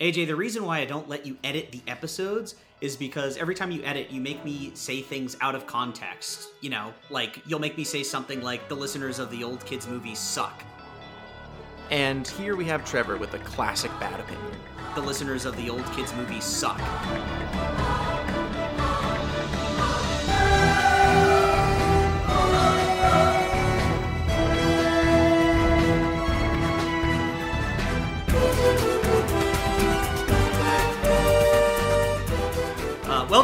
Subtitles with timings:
[0.00, 3.70] AJ, the reason why I don't let you edit the episodes is because every time
[3.70, 6.48] you edit, you make me say things out of context.
[6.62, 9.86] You know, like you'll make me say something like the listeners of the old kids
[9.86, 10.64] movies suck.
[11.90, 14.52] And here we have Trevor with a classic bad opinion.
[14.94, 16.80] The listeners of the old kids movies suck.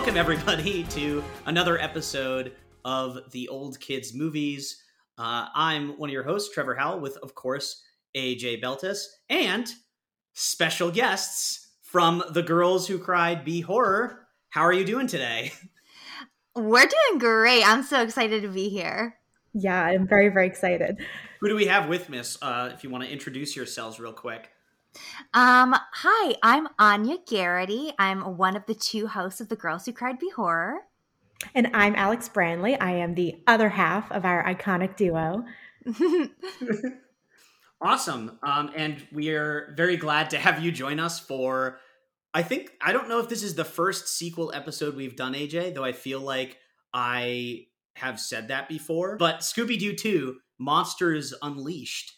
[0.07, 2.53] Welcome everybody to another episode
[2.85, 4.81] of the old kids movies.
[5.19, 7.83] Uh, I'm one of your hosts, Trevor Howell, with of course
[8.17, 9.69] AJ Beltis and
[10.33, 14.29] special guests from the Girls Who Cried B-Horror.
[14.51, 15.53] How are you doing today?
[16.55, 17.69] We're doing great.
[17.69, 19.17] I'm so excited to be here.
[19.55, 20.99] Yeah, I'm very, very excited.
[21.41, 22.39] Who do we have with Miss?
[22.41, 24.51] Uh, if you want to introduce yourselves real quick.
[25.35, 27.93] Um, hi, I'm Aine Garrity.
[27.99, 30.81] I'm one of the two hosts of the Girls Who Cried B-Horror.
[31.55, 32.77] And I'm Alex Branley.
[32.81, 35.45] I am the other half of our iconic duo.
[37.81, 38.39] Awesome.
[38.43, 41.79] Um, and we are very glad to have you join us for.
[42.33, 45.75] I think I don't know if this is the first sequel episode we've done, AJ.
[45.75, 46.59] Though I feel like
[46.95, 49.17] I have said that before.
[49.17, 52.15] But Scooby Doo Two: Monsters Unleashed,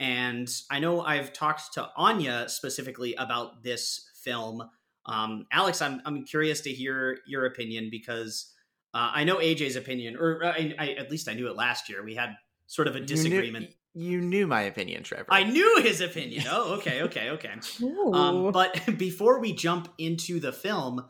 [0.00, 4.62] and I know I've talked to Aine specifically about this film.
[5.04, 8.52] Um, Alex, I'm I'm curious to hear your opinion because
[8.94, 11.90] uh, I know AJ's opinion, or uh, I, I, at least I knew it last
[11.90, 12.02] year.
[12.02, 12.30] We had
[12.66, 13.74] sort of a disagreement.
[13.92, 15.26] You knew, you knew my opinion, Trevor.
[15.28, 16.44] I knew his opinion.
[16.50, 17.54] Oh, okay, okay, okay.
[18.12, 21.04] Um, but before we jump into the film,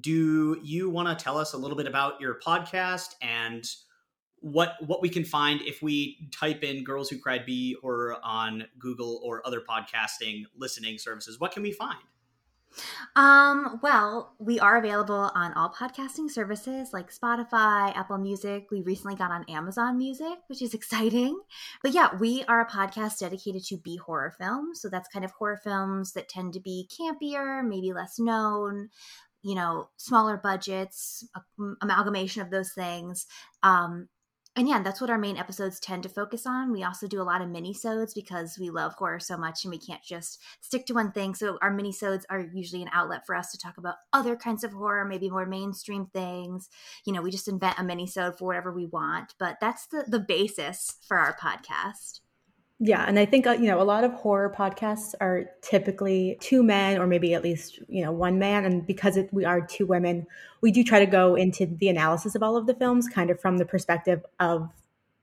[0.00, 3.68] do you want to tell us a little bit about your podcast and
[4.46, 8.64] what what we can find if we type in "Girls Who Cried B Horror on
[8.78, 11.40] Google or other podcasting listening services?
[11.40, 11.98] What can we find?
[13.16, 18.68] Um, well, we are available on all podcasting services like Spotify, Apple Music.
[18.70, 21.40] We recently got on Amazon Music, which is exciting.
[21.82, 24.80] But yeah, we are a podcast dedicated to B horror films.
[24.80, 28.90] So that's kind of horror films that tend to be campier, maybe less known,
[29.42, 31.26] you know, smaller budgets,
[31.80, 33.26] amalgamation of those things.
[33.64, 34.08] Um,
[34.56, 36.72] and yeah, that's what our main episodes tend to focus on.
[36.72, 39.78] We also do a lot of mini-sodes because we love horror so much and we
[39.78, 41.34] can't just stick to one thing.
[41.34, 44.72] So our mini-sodes are usually an outlet for us to talk about other kinds of
[44.72, 46.68] horror, maybe more mainstream things.
[47.04, 50.20] You know, we just invent a mini-sode for whatever we want, but that's the the
[50.20, 52.20] basis for our podcast.
[52.78, 56.62] Yeah, and I think uh, you know a lot of horror podcasts are typically two
[56.62, 59.86] men or maybe at least you know one man, and because it, we are two
[59.86, 60.26] women,
[60.60, 63.40] we do try to go into the analysis of all of the films, kind of
[63.40, 64.68] from the perspective of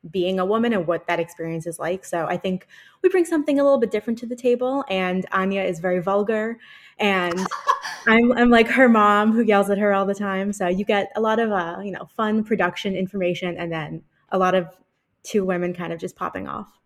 [0.10, 2.06] being a woman and what that experience is like.
[2.06, 2.68] So I think
[3.04, 4.84] we bring something a little bit different to the table.
[4.90, 6.58] And Aine is very vulgar,
[6.98, 7.40] and
[8.08, 10.54] I'm I'm like her mom who yells at her all the time.
[10.54, 14.40] So you get a lot of uh, you know fun production information, and then a
[14.40, 14.68] lot of
[15.24, 16.80] two women kind of just popping off.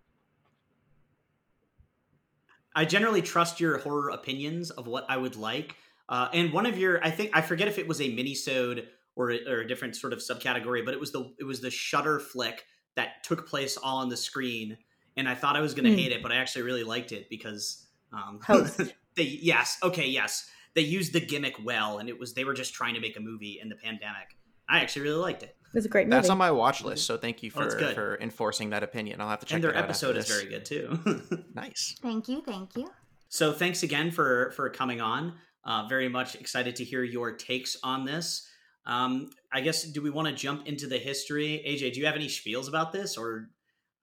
[2.77, 5.75] I generally trust your horror opinions of what I would like.
[6.07, 9.33] Uh, and one of your, I think, I forget if it was a mini-sode or,
[9.47, 12.65] or a different sort of subcategory, but it was the it was the Shudder flick
[12.95, 14.77] that took place all on the screen,
[15.17, 15.99] and I thought I was going to mm.
[16.03, 18.39] hate it, but I actually really liked it because um,
[19.15, 22.75] they yes, okay, yes, they used the gimmick well, and it was they were just
[22.75, 24.37] trying to make a movie in the pandemic.
[24.69, 25.56] I actually really liked it.
[25.73, 26.17] It was a great movie.
[26.17, 29.21] That's on my watch list, so thank you oh, for, oh, for enforcing that opinion.
[29.21, 29.61] I'll have to check.
[29.61, 29.75] That out.
[29.75, 31.45] And their episode is very good too.
[31.53, 31.95] nice.
[32.01, 32.89] Thank you, thank you.
[33.29, 35.33] So thanks again for for coming on.
[35.65, 38.47] Uh, very much excited to hear your takes on this.
[38.85, 41.61] Um, I guess do we want to jump into the history?
[41.67, 43.49] AJ, do you have any spiels about this, or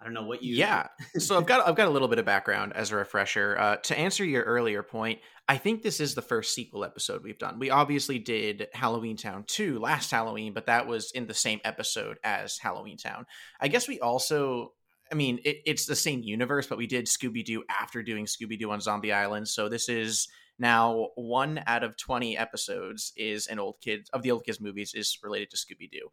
[0.04, 0.54] I don't know what you.
[0.54, 0.88] Yeah.
[1.16, 3.56] so I've got I've got a little bit of background as a refresher.
[3.58, 7.38] Uh, to answer your earlier point, I think this is the first sequel episode we've
[7.38, 7.58] done.
[7.58, 12.58] We obviously did Halloweentown 2 last Halloween, but that was in the same episode as
[12.58, 13.24] Halloweentown.
[13.58, 14.72] I guess we also
[15.10, 18.58] I mean, it, it's the same universe, but we did Scooby Doo after doing Scooby
[18.58, 19.48] Doo on Zombie Island.
[19.48, 20.28] So this is
[20.58, 24.92] now one out of 20 episodes is an old kid of the old kids movies
[24.94, 26.10] is related to Scooby Doo.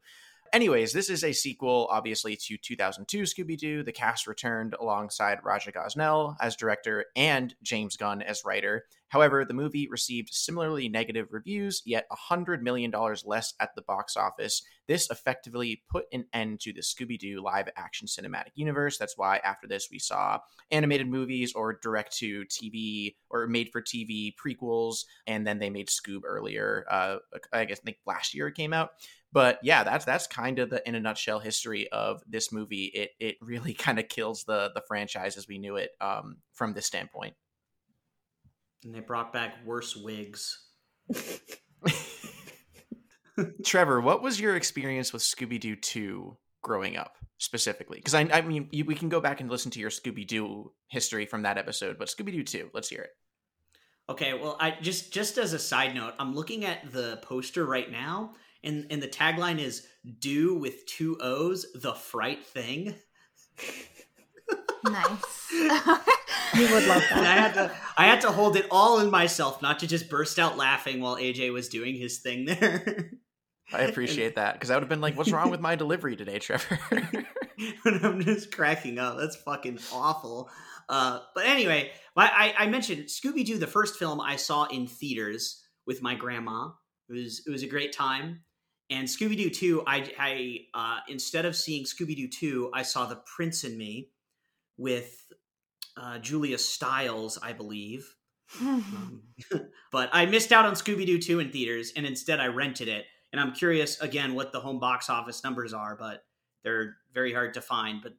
[0.54, 3.84] Anyways, this is a sequel, obviously, to 2002 Scooby Doo.
[3.84, 8.84] The cast returned alongside Raja Gosnell as director and James Gunn as writer.
[9.08, 12.94] However, the movie received similarly negative reviews, yet $100 million
[13.26, 14.62] less at the box office.
[14.88, 18.98] This effectively put an end to the Scooby Doo live action cinematic universe.
[18.98, 20.40] That's why after this, we saw
[20.70, 25.88] animated movies or direct to TV or made for TV prequels, and then they made
[25.88, 26.86] Scoob earlier.
[26.90, 27.18] Uh,
[27.54, 28.92] I guess think last year it came out
[29.32, 33.12] but yeah that's that's kind of the in a nutshell history of this movie it
[33.20, 36.86] it really kind of kills the the franchise as we knew it um, from this
[36.86, 37.34] standpoint
[38.84, 40.66] And they brought back worse wigs.
[43.66, 47.98] Trevor, what was your experience with Scooby Doo 2 growing up specifically?
[47.98, 50.72] Because I, I mean, you, we can go back and listen to your Scooby Doo
[50.88, 53.12] history from that episode, but Scooby Doo 2, let's hear it.
[54.10, 57.90] Okay, well, I just just as a side note, I'm looking at the poster right
[57.90, 58.34] now,
[58.64, 59.88] and and the tagline is
[60.20, 62.96] "Do with two O's, the fright thing."
[64.84, 65.52] nice.
[66.54, 69.62] You would love And I had to I had to hold it all in myself,
[69.62, 73.12] not to just burst out laughing while AJ was doing his thing there.
[73.74, 76.40] I appreciate that because I would have been like, "What's wrong with my delivery today,
[76.40, 79.18] Trevor?" and I'm just cracking up.
[79.18, 80.50] That's fucking awful.
[80.90, 84.88] Uh, but anyway, I, I, I mentioned Scooby Doo, the first film I saw in
[84.88, 86.70] theaters with my grandma.
[87.10, 88.42] It was it was a great time.
[88.92, 93.08] And Scooby Doo two, I I uh, instead of seeing Scooby Doo two, I saw
[93.08, 94.10] The Prince and Me
[94.78, 95.26] with
[95.98, 98.16] uh, Julia Stiles, I believe.
[98.60, 99.24] Um,
[99.92, 103.06] but I missed out on Scooby Doo 2 in theaters, and instead I rented it.
[103.32, 106.24] And I'm curious again what the home box office numbers are, but
[106.64, 108.02] they're very hard to find.
[108.02, 108.14] But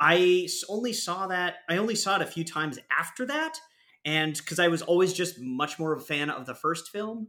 [0.00, 3.58] I only saw that I only saw it a few times after that,
[4.06, 7.28] and because I was always just much more of a fan of the first film.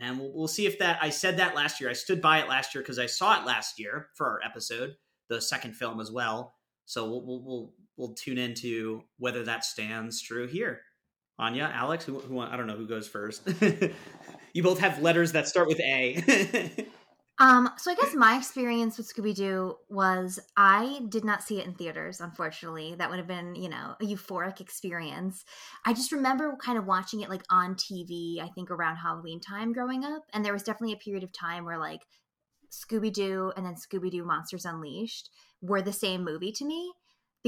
[0.00, 1.90] And we'll, we'll see if that I said that last year.
[1.90, 4.94] I stood by it last year because I saw it last year for our episode,
[5.28, 6.54] the second film as well.
[6.84, 10.82] So we'll we'll we'll, we'll tune into whether that stands true here.
[11.40, 13.42] Aine, Alex, who, who I don't know who goes first.
[14.52, 16.86] you both have letters that start with A.
[17.40, 21.66] Um, so I guess my experience with Scooby Doo was I did not see it
[21.66, 22.96] in theaters, unfortunately.
[22.96, 25.44] That would have been, you know, a euphoric experience.
[25.84, 29.72] I just remember kind of watching it like on TV, I think around Halloween time
[29.72, 30.22] growing up.
[30.32, 32.00] And there was definitely a period of time where like
[32.72, 35.30] Scooby Doo and then Scooby Doo Monsters Unleashed
[35.60, 36.92] were the same movie to me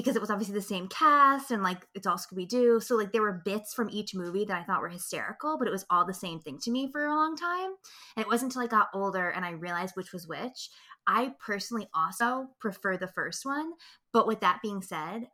[0.00, 2.80] because it was obviously the same cast and like it's all Scooby Doo.
[2.80, 5.72] So like there were bits from each movie that I thought were hysterical, but it
[5.72, 7.70] was all the same thing to me for a long time.
[8.16, 10.70] And it wasn't until I got older and I realized which was which.
[11.06, 13.72] I personally also prefer the first one.
[14.12, 15.28] But with that being said,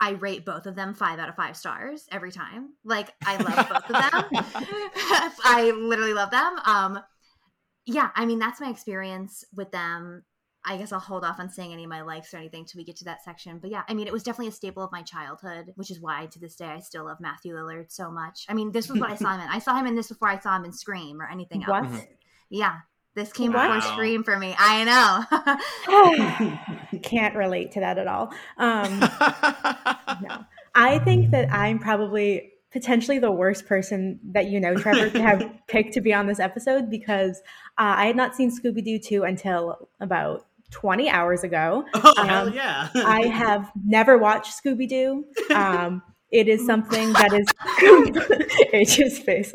[0.00, 2.70] I rate both of them five out of five stars every time.
[2.84, 4.44] Like I love both of them.
[5.44, 6.58] I literally love them.
[6.64, 7.00] Um,
[7.86, 10.24] yeah, I mean that's my experience with them.
[10.64, 12.84] I guess I'll hold off on saying any of my likes or anything till we
[12.84, 13.58] get to that section.
[13.58, 16.26] But yeah, I mean it was definitely a staple of my childhood, which is why
[16.26, 18.44] to this day I still love Matthew Lillard so much.
[18.48, 19.48] I mean, this was what I saw him in.
[19.48, 21.90] I saw him in this before I saw him in Scream or anything else.
[21.90, 22.08] What?
[22.50, 22.80] Yeah.
[23.14, 23.74] This came Wow.
[23.74, 24.54] before Scream for me.
[24.58, 24.84] I
[26.92, 26.98] know.
[27.02, 28.32] Can't relate to that at all.
[28.56, 29.00] Um,
[30.22, 30.44] no.
[30.74, 35.42] I think that I'm probably potentially the worst person that you know, Trevor, to have
[35.66, 37.38] picked to be on this episode because
[37.78, 41.84] uh, I had not seen Scooby Doo 2 until about 20 hours ago.
[41.94, 42.88] oh, hell Um, yeah.
[42.94, 45.24] I have never watched Scooby Doo.
[45.54, 47.46] Um, it is something that is
[48.72, 49.52] AJ's face,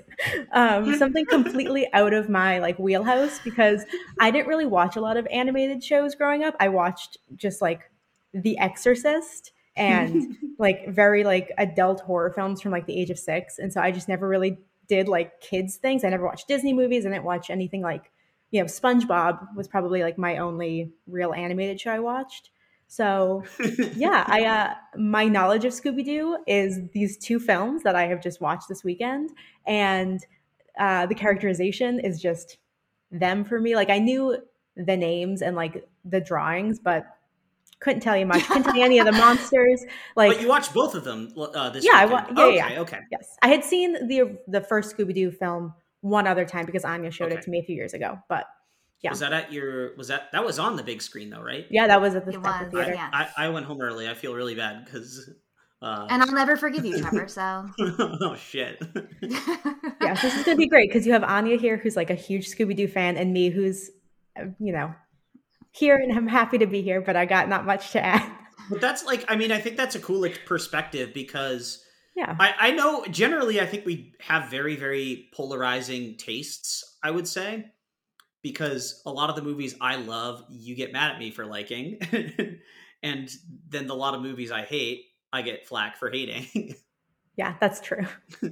[0.51, 3.83] um, something completely out of my like wheelhouse because
[4.19, 6.53] I didn't really watch a lot of animated shows growing up.
[6.59, 7.89] I watched just like
[8.33, 13.57] The Exorcist and like very like adult horror films from like the age of six,
[13.57, 14.57] and so I just never really
[14.89, 16.03] did like kids things.
[16.03, 17.05] I never watched Disney movies.
[17.05, 18.11] I didn't watch anything like
[18.55, 22.51] you know SpongeBob was probably like my only real animated show I watched.
[22.87, 23.43] So
[23.95, 28.21] yeah, I uh, my knowledge of Scooby Doo is these two films that I have
[28.21, 29.31] just watched this weekend,
[29.67, 30.25] and
[30.79, 32.57] uh, the characterization is just
[33.11, 33.75] them for me.
[33.75, 34.37] Like I knew
[34.77, 37.05] the names and like the drawings, but
[37.81, 38.43] couldn't tell you much.
[38.47, 39.83] Couldn't tell you any of the monsters.
[40.15, 42.37] Like but you watched both of them uh, this Yeah, I weekend.
[42.37, 42.81] wa- yeah, okay, yeah.
[42.81, 42.99] okay.
[43.11, 47.09] yes, I had seen the the first Scooby Doo film one other time because Aine
[47.11, 48.19] showed it to me a few years ago.
[48.29, 48.45] But
[49.01, 49.11] Yeah.
[49.11, 49.95] Was that at your?
[49.97, 51.65] Was that that was on the big screen though, right?
[51.69, 52.93] yeah, that was at the, It at the was, theater.
[52.93, 53.09] yeah.
[53.11, 54.09] I, I went home early.
[54.09, 55.29] I feel really bad because.
[55.81, 57.27] Uh, and I'll never forgive you, Trevor.
[57.27, 58.81] So oh shit!
[59.21, 62.15] yeah, so this is gonna be great because you have Aine here, who's like a
[62.15, 63.91] huge Scooby Doo fan, and me, who's
[64.39, 64.95] uh, you know
[65.71, 68.31] here, and I'm happy to be here, but I got not much to add.
[68.69, 71.83] But that's like, I mean, I think that's a cool like, perspective because
[72.15, 76.97] Yeah, I, I know generally, I think we have very, very polarizing tastes.
[77.03, 77.65] I would say
[78.41, 81.99] because a lot of the movies I love, you get mad at me for liking,
[83.03, 83.29] and
[83.67, 86.75] then the lot of movies I hate, I get flack for hating,
[87.35, 88.05] yeah, that's true.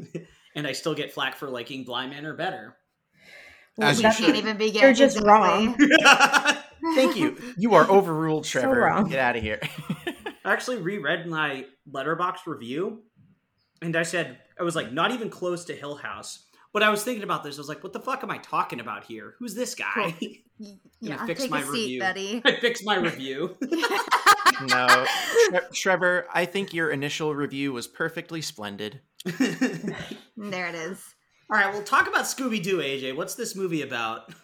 [0.56, 2.76] and I still get flack for liking Blind Man* or better.
[3.80, 5.76] As you can't even begin you're just wrong.
[6.96, 7.38] Thank you.
[7.58, 8.82] You are overruled, So Trevor.
[8.82, 9.10] wrong.
[9.10, 9.62] Get out of here.
[10.46, 13.04] I actually reread my Letterboxd review,
[13.84, 17.04] and I said I was like not even close to Hill House, When I was
[17.04, 19.36] thinking about this, I was like, "What the fuck am I talking about here?
[19.40, 20.16] Who's this guy?"
[21.00, 22.00] yeah, fix take my a seat, review.
[22.00, 22.42] Betty.
[22.46, 23.56] I fixed my review.
[24.68, 25.06] no,
[25.50, 29.02] Tre- Trevor, I think your initial review was perfectly splendid.
[29.26, 31.13] there it is.
[31.50, 33.16] All right, well, talk about Scooby Doo, AJ.
[33.16, 34.34] What's this movie about?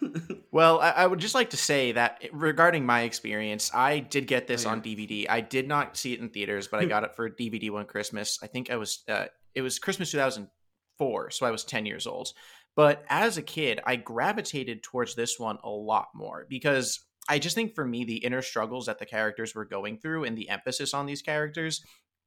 [0.52, 4.48] Well, I, I would just like to say that regarding my experience, I did get
[4.48, 4.72] this Oh, yeah.
[4.72, 5.26] on DVD.
[5.28, 8.36] I did not see it in theaters, but I got it for DVD one Christmas.
[8.42, 12.32] I think I was uh, it was Christmas 2004, so I was 10 years old.
[12.74, 17.54] But as a kid, I gravitated towards this one a lot more because I just
[17.54, 20.94] think for me the inner struggles that the characters were going through and the emphasis
[20.94, 21.80] on these characters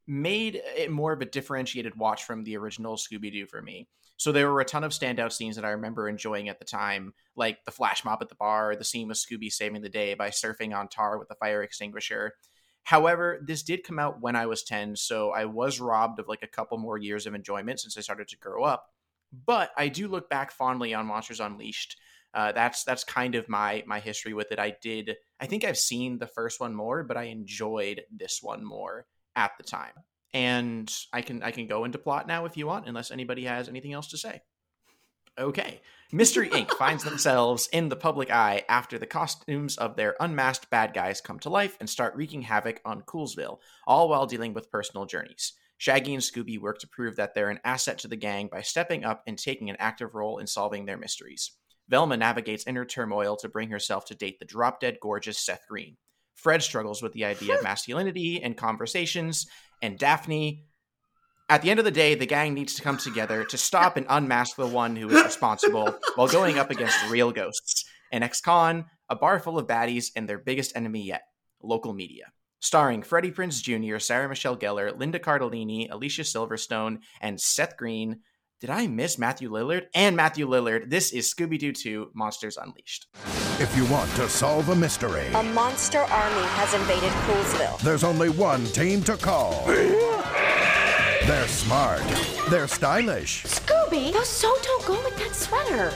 [0.08, 3.90] made it more of a differentiated watch from the original Scooby Doo for me.
[4.18, 7.14] So there were a ton of standout scenes that I remember enjoying at the time,
[7.36, 10.30] like the flash mob at the bar, the scene with Scooby saving the day by
[10.30, 12.34] surfing on tar with a fire extinguisher.
[12.84, 16.44] However, this did come out when I was 10, so I was robbed of like
[16.44, 18.88] a couple more years of enjoyment since I started to grow up.
[19.46, 21.98] But I do look back fondly on Monsters Unleashed.
[22.34, 24.60] Uh, that's that's kind of my my history with it.
[24.60, 28.64] I did I think I've seen the first one more, but I enjoyed this one
[28.64, 29.06] more
[29.36, 29.94] at the time.
[30.34, 33.70] And I can I can go into plot now if you want, unless anybody has
[33.70, 34.42] anything else to say.
[35.38, 35.82] Okay.
[36.12, 36.70] Mystery Inc.
[36.72, 41.40] finds themselves in the public eye after the costumes of their unmasked bad guys come
[41.40, 45.54] to life and start wreaking havoc on Coolsville, all while dealing with personal journeys.
[45.78, 49.04] Shaggy and Scooby work to prove that they're an asset to the gang by stepping
[49.04, 51.52] up and taking an active role in solving their mysteries.
[51.90, 55.98] Velma navigates inner turmoil to bring herself to date the drop dead gorgeous Seth Green.
[56.36, 59.48] Fred struggles with the idea of masculinity and conversations,
[59.84, 60.64] and Daphne.
[61.50, 64.08] At the end of the day, the gang needs to come together to stop and
[64.10, 67.86] unmask the one who is responsible while going up against real ghosts.
[68.12, 71.24] An ex con, a bar full of baddies, and their biggest enemy yet
[71.62, 72.32] local media.
[72.60, 78.22] Starring Freddie Prinze Jr., Sarah Michelle Gellar, Linda Cardellini, Alicia Silverstone, and Seth Green.
[78.64, 79.88] Did I miss Matthew Lillard?
[79.94, 80.90] And Matthew Lillard.
[80.90, 83.08] This is Scooby Doo 2 Monsters Unleashed.
[83.60, 87.78] If you want to solve a mystery, A monster army has invaded Coolsville.
[87.80, 89.66] there's only one team to call.
[89.66, 92.04] They're smart.
[92.50, 93.44] They're stylish.
[93.44, 95.92] Scooby, those so don't go with that sweater.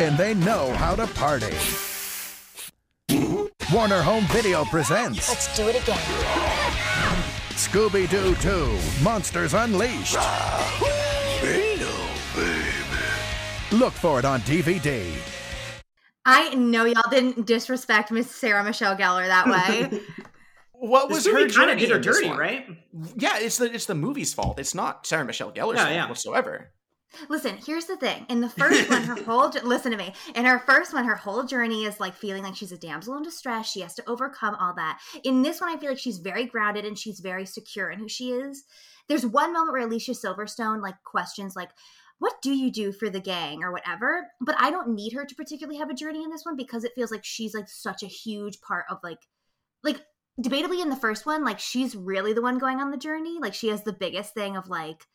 [0.00, 1.54] And they know how to party.
[3.72, 5.96] Warner Home Video presents Let's do it again.
[7.50, 10.16] Scooby Doo 2 Monsters Unleashed.
[13.72, 15.12] Look for it on DVD.
[16.24, 19.46] I know y'all didn't disrespect Miss Sarah Michelle Gellar that
[19.92, 20.00] way.
[20.72, 22.66] What This was her movie kind of journey did her dirty, right?
[23.16, 24.58] Yeah, it's the it's the movie's fault.
[24.58, 26.08] It's not Sarah Michelle Gellar's Yeah, fault yeah.
[26.08, 26.70] whatsoever.
[27.28, 28.24] Listen, here's the thing.
[28.28, 30.14] In the first one, her whole listen to me.
[30.34, 33.22] In her first one, her whole journey is like feeling like she's a damsel in
[33.22, 33.70] distress.
[33.70, 35.00] She has to overcome all that.
[35.24, 38.08] In this one, I feel like she's very grounded and she's very secure in who
[38.08, 38.64] she is.
[39.08, 41.70] There's one moment where Alicia Silverstone like questions like,
[42.20, 45.34] "What do you do for the gang or whatever?" But I don't need her to
[45.34, 48.06] particularly have a journey in this one because it feels like she's like such a
[48.06, 49.26] huge part of like,
[49.82, 50.00] like
[50.40, 53.38] debatably in the first one, like she's really the one going on the journey.
[53.40, 55.06] Like she has the biggest thing of like.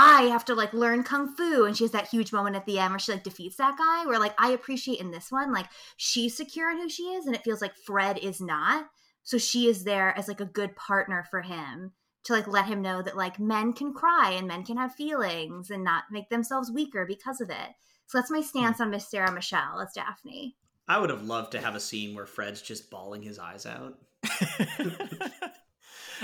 [0.00, 2.78] I have to like learn kung fu, and she has that huge moment at the
[2.78, 4.06] end where she like defeats that guy.
[4.06, 7.34] Where like I appreciate in this one, like she's secure in who she is, and
[7.34, 8.86] it feels like Fred is not.
[9.22, 11.92] So she is there as like a good partner for him
[12.28, 15.70] to like let him know that like men can cry and men can have feelings
[15.70, 17.70] and not make themselves weaker because of it.
[18.06, 18.44] So that's my hmm.
[18.44, 20.54] stance on Miss Sarah Michelle as Daphne.
[20.86, 23.98] I would have loved to have a scene where Fred's just bawling his eyes out.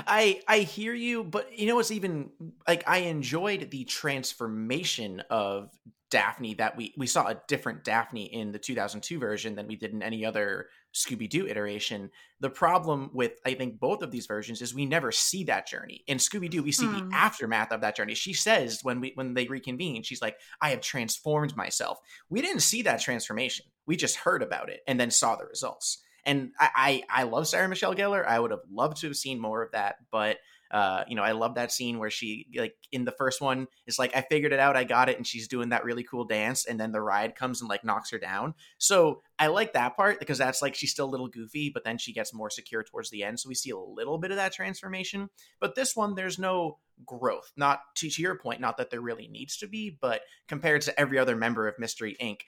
[0.06, 2.30] I I hear you, but you know what's even
[2.68, 5.70] like I enjoyed the transformation of
[6.10, 9.92] Daphne that we we saw a different Daphne in the 2002 version than we did
[9.92, 12.10] in any other Scooby Doo iteration.
[12.40, 16.04] The problem with I think both of these versions is we never see that journey.
[16.06, 16.92] In Scooby Doo, we see Hmm.
[16.92, 18.14] the aftermath of that journey.
[18.14, 22.60] She says when we when they reconvene, she's like, "I have transformed myself." We didn't
[22.60, 23.66] see that transformation.
[23.86, 26.02] We just heard about it and then saw the results.
[26.26, 28.24] And I, I, I love Sarah Michelle Gellar.
[28.26, 30.38] I would have loved to have seen more of that, but
[30.74, 33.96] uh, you know, I love that scene where she like in the first one is
[33.96, 36.66] like, I figured it out, I got it, and she's doing that really cool dance,
[36.66, 38.54] and then the ride comes and like knocks her down.
[38.78, 41.96] So I like that part because that's like she's still a little goofy, but then
[41.96, 43.38] she gets more secure towards the end.
[43.38, 45.30] So we see a little bit of that transformation.
[45.60, 47.52] But this one, there's no growth.
[47.56, 51.00] Not to, to your point, not that there really needs to be, but compared to
[51.00, 52.40] every other member of Mystery Inc.,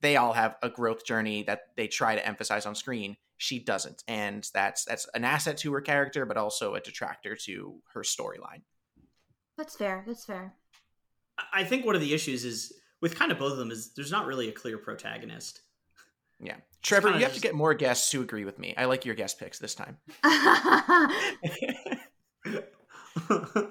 [0.00, 3.16] they all have a growth journey that they try to emphasize on screen.
[3.36, 7.80] She doesn't, and that's that's an asset to her character, but also a detractor to
[7.94, 8.62] her storyline.
[9.56, 10.04] That's fair.
[10.06, 10.54] That's fair.
[11.38, 13.92] I- I think one of the issues is with kind of both of them is
[13.94, 15.60] there's not really a clear protagonist.
[16.40, 18.74] Yeah, Trevor, kinda you have to get more guests who agree with me.
[18.76, 19.98] I like your guest picks this time.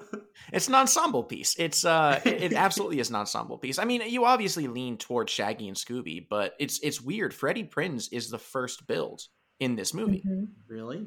[0.52, 1.54] it's an ensemble piece.
[1.58, 3.78] It's uh, it, it absolutely is an ensemble piece.
[3.78, 7.34] I mean, you obviously lean towards Shaggy and Scooby, but it's it's weird.
[7.34, 9.22] Freddie Prinze is the first billed
[9.60, 10.22] in this movie.
[10.26, 10.48] Mhm.
[10.68, 11.06] Really?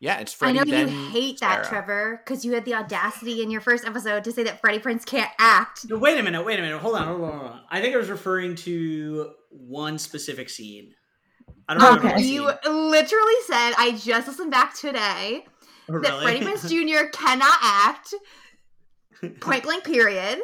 [0.00, 0.60] Yeah, it's Freddie.
[0.60, 1.84] I know then you hate that, Sparrow.
[1.84, 5.04] Trevor, because you had the audacity in your first episode to say that Freddie Prinze
[5.04, 5.88] can't act.
[5.90, 6.44] No, wait a minute.
[6.44, 6.78] Wait a minute.
[6.78, 7.06] Hold on.
[7.08, 7.30] Hold on.
[7.38, 7.60] Hold on.
[7.68, 10.94] I think I was referring to one specific scene.
[11.68, 12.14] I don't remember Okay.
[12.14, 12.24] what
[12.64, 15.44] You literally said, I just listened back today,
[15.90, 17.08] Oh, that Freddie Prinze Jr.
[17.12, 18.14] cannot act,
[19.40, 20.38] point blank period.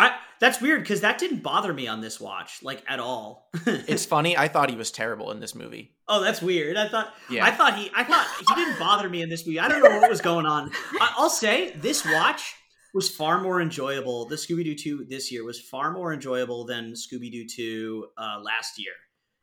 [0.00, 3.48] I, that's weird because that didn't bother me on this watch, like at all.
[3.66, 4.36] It's funny.
[4.36, 5.96] I thought he was terrible in this movie.
[6.06, 6.76] oh, that's weird.
[6.76, 7.44] I thought, Yeah.
[7.44, 9.58] I thought he, I thought he didn't bother me in this movie.
[9.58, 10.70] I don't know what was going on.
[11.00, 12.54] I, I'll say this watch
[12.94, 14.26] was far more enjoyable.
[14.26, 18.38] The Scooby Doo two this year was far more enjoyable than Scooby Doo two uh,
[18.40, 18.92] last year.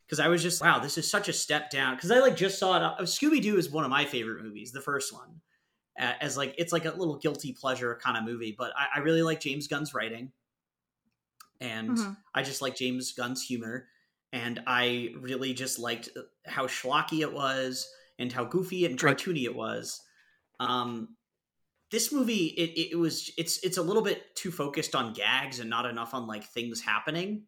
[0.08, 1.96] Because I was just, wow, this is such a step down.
[1.96, 2.84] Because I like just saw it.
[2.84, 5.42] Uh, Scooby Doo is one of my favorite movies, the first one.
[6.00, 9.00] Uh, as like it's like a little guilty pleasure kind of movie, but I, I
[9.00, 10.34] really like James Gunn's writing,
[11.60, 12.18] and Mhm.
[12.34, 13.90] I just like James Gunn's humor,
[14.32, 16.10] and I really just liked
[16.46, 20.02] how schlocky it was and how goofy and cartoony it was.
[20.60, 21.18] Um,
[21.92, 25.70] this movie, it, it was it's it's a little bit too focused on gags and
[25.70, 27.48] not enough on like things happening.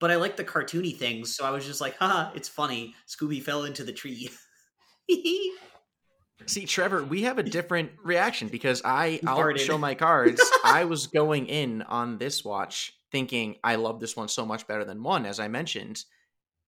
[0.00, 2.94] But I like the cartoony things, so I was just like, haha, it's funny.
[3.06, 4.30] Scooby fell into the tree.
[6.46, 9.58] See, Trevor, we have a different reaction because I I'll farted.
[9.58, 10.42] show my cards.
[10.64, 14.84] I was going in on this watch thinking I love this one so much better
[14.84, 16.02] than one, as I mentioned.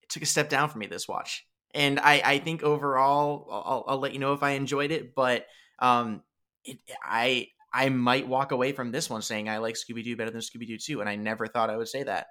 [0.02, 3.84] It took a step down for me this watch, and I I think overall I'll,
[3.88, 5.46] I'll let you know if I enjoyed it, but
[5.78, 6.22] um,
[6.64, 10.30] it, I I might walk away from this one saying I like Scooby Doo better
[10.30, 12.28] than Scooby Doo Two, and I never thought I would say that.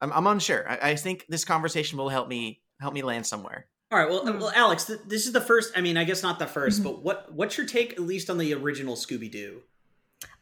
[0.00, 0.68] I'm I'm unsure.
[0.68, 3.66] I, I think this conversation will help me help me land somewhere.
[3.90, 4.38] All right, well, Hmm.
[4.38, 5.72] well, Alex, th- this is the first.
[5.76, 6.84] I mean, I guess not the 1st Mhm.
[6.84, 9.62] but what what's your take, at least on the original Scooby Doo?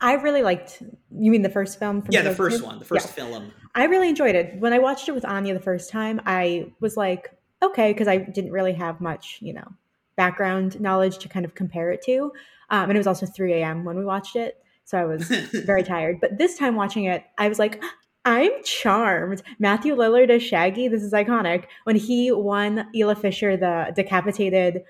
[0.01, 0.83] I really liked.
[1.17, 2.03] You mean the first film?
[2.03, 2.37] From Yeah, the 2002?
[2.59, 3.13] first one, the first Yeah.
[3.25, 3.53] film.
[3.75, 4.57] I really enjoyed it.
[4.59, 7.31] When I watched it with Aine the first time, I was like,
[7.63, 9.69] okay, because I didn't really have much, you know,
[10.17, 12.33] background knowledge to kind of compare it to.
[12.71, 13.85] Um, and it was also 3 a.m.
[13.85, 14.61] when we watched it.
[14.85, 15.23] So I was
[15.67, 16.21] very tired.
[16.21, 17.81] But this time watching it, I was like,
[18.27, 19.43] I'm charmed.
[19.59, 21.65] Matthew Lillard as Shaggy, this is iconic.
[21.85, 24.83] When he won Isla Fisher the decapitated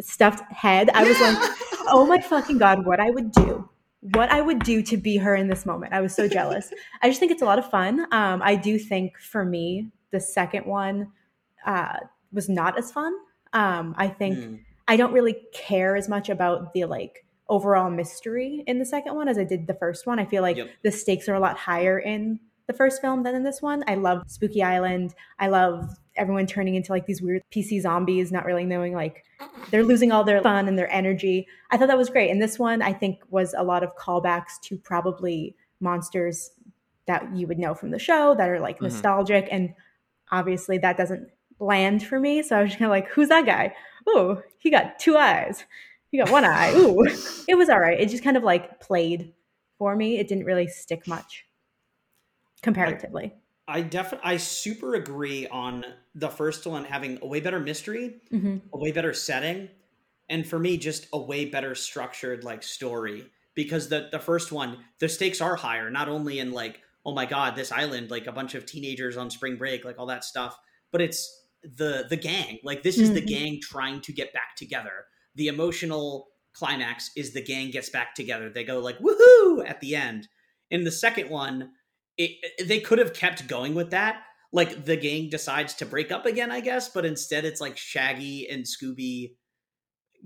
[0.00, 1.36] stuffed head, I was like,
[1.88, 3.68] oh my fucking God, what I would do.
[4.00, 5.92] What I would do to be her in this moment.
[5.92, 6.72] I was so jealous.
[7.02, 8.06] I just think it's a lot of fun.
[8.12, 11.12] Um, I do think for me, the second one
[11.66, 11.98] uh,
[12.32, 13.12] was not as fun.
[13.52, 14.54] Um, I think Hmm.
[14.86, 19.28] I don't really care as much about the like overall mystery in the second one
[19.28, 20.18] as I did the first one.
[20.18, 20.70] I feel like Yep.
[20.84, 23.82] the stakes are a lot higher in the first film than in this one.
[23.88, 25.14] I love Spooky Island.
[25.40, 29.24] I love everyone turning into like these weird PC zombies, not really knowing like
[29.70, 31.46] they're losing all their fun and their energy.
[31.70, 32.30] I thought that was great.
[32.30, 36.50] And this one I think was a lot of callbacks to probably monsters
[37.06, 38.82] that you would know from the show that are like Mhm.
[38.82, 39.72] nostalgic and
[40.30, 41.28] obviously that doesn't
[41.58, 42.42] land for me.
[42.42, 43.74] So I was just kind of like, who's that guy?
[44.06, 45.64] Oh, he got two eyes.
[46.10, 46.72] He got one eye.
[46.74, 47.02] Ooh,
[47.48, 47.98] it was all right.
[47.98, 49.32] It just kind of like played
[49.78, 50.18] for me.
[50.18, 51.46] It didn't really stick much
[52.62, 53.34] comparatively.
[53.66, 58.58] I definitely, I super agree on the first one having a way better mystery, hmm
[58.72, 59.68] a way better setting,
[60.28, 63.30] and for me, just a way better structured like story.
[63.54, 67.26] Because the the first one, the stakes are higher, not only in like, oh my
[67.26, 70.58] god, this island, like a bunch of teenagers on spring break, like all that stuff,
[70.90, 72.58] but it's the the gang.
[72.62, 73.24] Like this is the Mhm.
[73.24, 75.06] gang trying to get back together.
[75.34, 78.48] The emotional climax is the gang gets back together.
[78.48, 80.28] They go like woohoo at the end.
[80.70, 81.72] In the second one,
[82.18, 84.22] it, they could have kept going with that.
[84.52, 88.48] Like the gang decides to break up again, I guess, but instead it's like Shaggy
[88.48, 89.36] and Scooby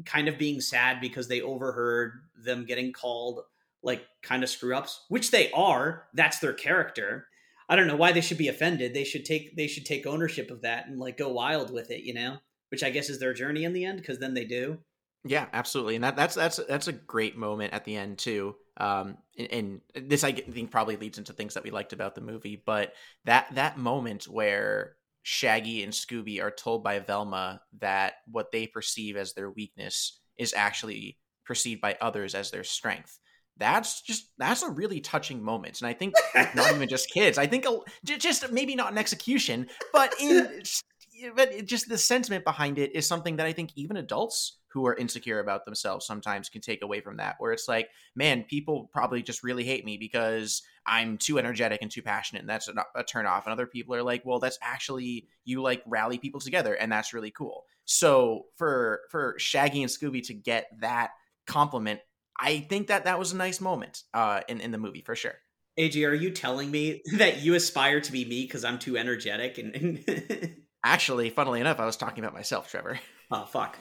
[0.06, 2.12] kind of being sad because they overheard
[2.44, 3.40] them getting called
[3.82, 6.04] like kind of screw ups, which they are.
[6.14, 7.26] That's their character.
[7.68, 8.94] I don't know why they should be offended.
[8.94, 12.04] They should take they should take ownership of that and like go wild with it,
[12.04, 12.38] you know?
[12.70, 14.78] Which I guess is their journey in the end because then they do.
[15.24, 18.56] Yeah, absolutely, and that that's that's that's a great moment at the end too.
[18.76, 22.20] Um, and, and this I think probably leads into things that we liked about the
[22.20, 28.50] movie, but that that moment where Shaggy and Scooby are told by Velma that what
[28.50, 33.18] they perceive as their weakness is actually perceived by others as their strength.
[33.58, 36.14] That's just that's a really touching moment, and I think
[36.54, 37.36] not even just kids.
[37.36, 40.62] I think a, just maybe not in execution, but in
[41.34, 44.86] but it- just the sentiment behind it is something that I think even adults who
[44.86, 47.36] are insecure about themselves sometimes can take away from that.
[47.38, 51.90] Where it's like, man, people probably just really hate me because I'm too energetic and
[51.90, 53.46] too passionate, and that's a, a turn off.
[53.46, 57.12] And other people are like, well, that's actually you like rally people together, and that's
[57.12, 57.64] really cool.
[57.84, 61.10] So for for Shaggy and Scooby to get that
[61.46, 62.00] compliment.
[62.38, 65.34] I think that that was a nice moment uh, in in the movie for sure.
[65.78, 69.58] AJ, are you telling me that you aspire to be me because I'm too energetic?
[69.58, 72.98] And, and Actually, funnily enough, I was talking about myself, Trevor.
[73.30, 73.78] oh fuck,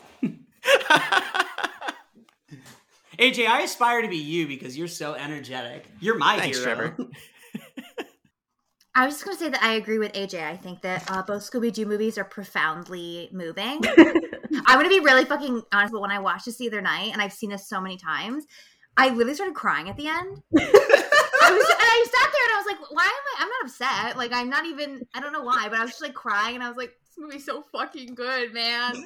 [3.17, 5.85] AJ, I aspire to be you because you're so energetic.
[5.99, 6.75] You're my Thanks, hero.
[6.75, 6.97] Trevor.
[8.95, 10.43] I was just going to say that I agree with AJ.
[10.43, 13.79] I think that uh, both Scooby Doo movies are profoundly moving.
[13.85, 17.13] I'm going to be really fucking honest, but when I watched this the other night,
[17.13, 18.45] and I've seen this so many times,
[18.97, 20.41] I literally started crying at the end.
[21.41, 23.43] I was, and I sat there and I was like, why am I?
[23.43, 24.17] I'm not upset.
[24.17, 26.63] Like, I'm not even, I don't know why, but I was just like crying and
[26.63, 29.06] I was like, this movie's so fucking good, man.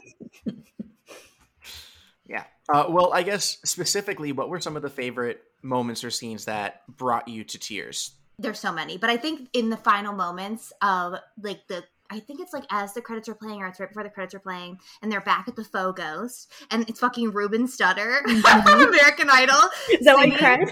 [2.28, 2.43] Yeah.
[2.67, 6.82] Uh, well, I guess specifically, what were some of the favorite moments or scenes that
[6.98, 8.12] brought you to tears?
[8.38, 12.39] There's so many, but I think in the final moments of like the I think
[12.39, 14.80] it's like as the credits are playing, or it's right before the credits are playing,
[15.02, 19.58] and they're back at the faux ghost, and it's fucking Ruben Studdard from American Idol.
[19.91, 20.70] Is that why you singing.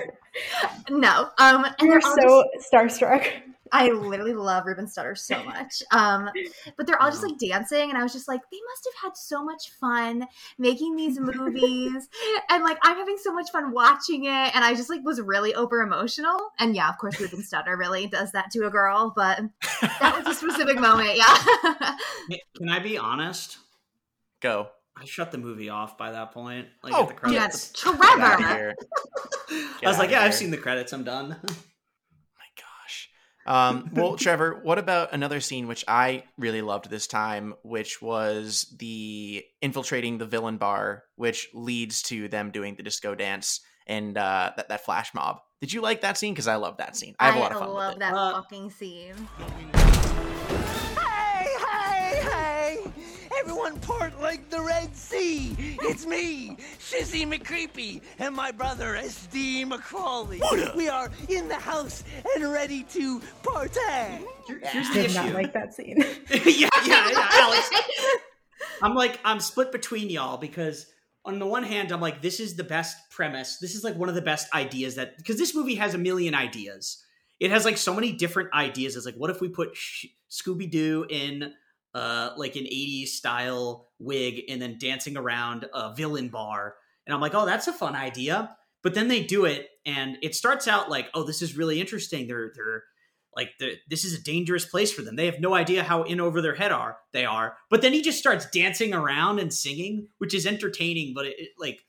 [0.89, 3.29] No, um, and You're they're so starstruck.
[3.73, 5.81] I literally love Ruben Studdard so much.
[5.91, 6.29] Um,
[6.77, 9.17] but they're all just like dancing, and I was just like, they must have had
[9.17, 10.27] so much fun
[10.59, 12.07] making these movies,
[12.49, 15.55] and like I'm having so much fun watching it, and I just like was really
[15.55, 16.39] over emotional.
[16.59, 19.41] And yeah, of course, Ruben Studdard really does that to a girl, but
[19.81, 21.17] that was a specific moment.
[21.17, 21.95] Yeah,
[22.55, 23.57] Can I be honest?
[24.39, 24.67] Go.
[24.95, 26.67] I shut the movie off by that point.
[26.83, 27.71] Like Oh, at the credits.
[27.71, 27.97] Trevor.
[27.97, 28.75] Get out of here.
[29.49, 30.93] I was like, outta yeah, I've seen the credits.
[30.93, 31.35] I'm done.
[33.45, 33.71] My gosh.
[33.71, 38.73] Um, well, Trevor, what about another scene which I really loved this time, which was
[38.77, 44.51] the infiltrating the villain bar, which leads to them doing the disco dance and uh,
[44.55, 45.39] that that flash mob.
[45.61, 46.33] Did you like that scene?
[46.33, 47.15] Because I love that scene.
[47.19, 47.99] I have a lot of fun love with it.
[47.99, 50.12] that Uh, fucking scene.
[53.43, 55.53] Everyone part like the Red Sea.
[55.81, 60.39] It's me, Shizzy McCreepy, and my brother SD McCrawley.
[60.75, 64.23] We are in the house and ready to partay.
[64.47, 65.15] Here- Here's the Did issue.
[65.15, 65.97] not like that scene.
[66.29, 67.69] yeah, yeah, yeah, Alex.
[68.81, 70.85] I'm like, I'm split between y'all because
[71.25, 73.57] on the one hand, I'm like, this is the best premise.
[73.57, 76.33] This is like one of the best ideas that because this movie has a million
[76.33, 77.03] ideas.
[77.41, 78.95] It has like so many different ideas.
[78.95, 81.51] It's like, what if we put Sh- Scooby Doo in
[81.93, 86.75] uh like an 80s style wig and then dancing around a villain bar?
[87.05, 88.55] And I'm like, oh, that's a fun idea.
[88.81, 92.27] But then they do it, and it starts out like, oh, this is really interesting.
[92.27, 92.83] They're they're
[93.35, 95.15] like the, this is a dangerous place for them.
[95.15, 97.57] They have no idea how in over their head are they are.
[97.69, 101.13] But then he just starts dancing around and singing, which is entertaining.
[101.15, 101.79] But it, it, like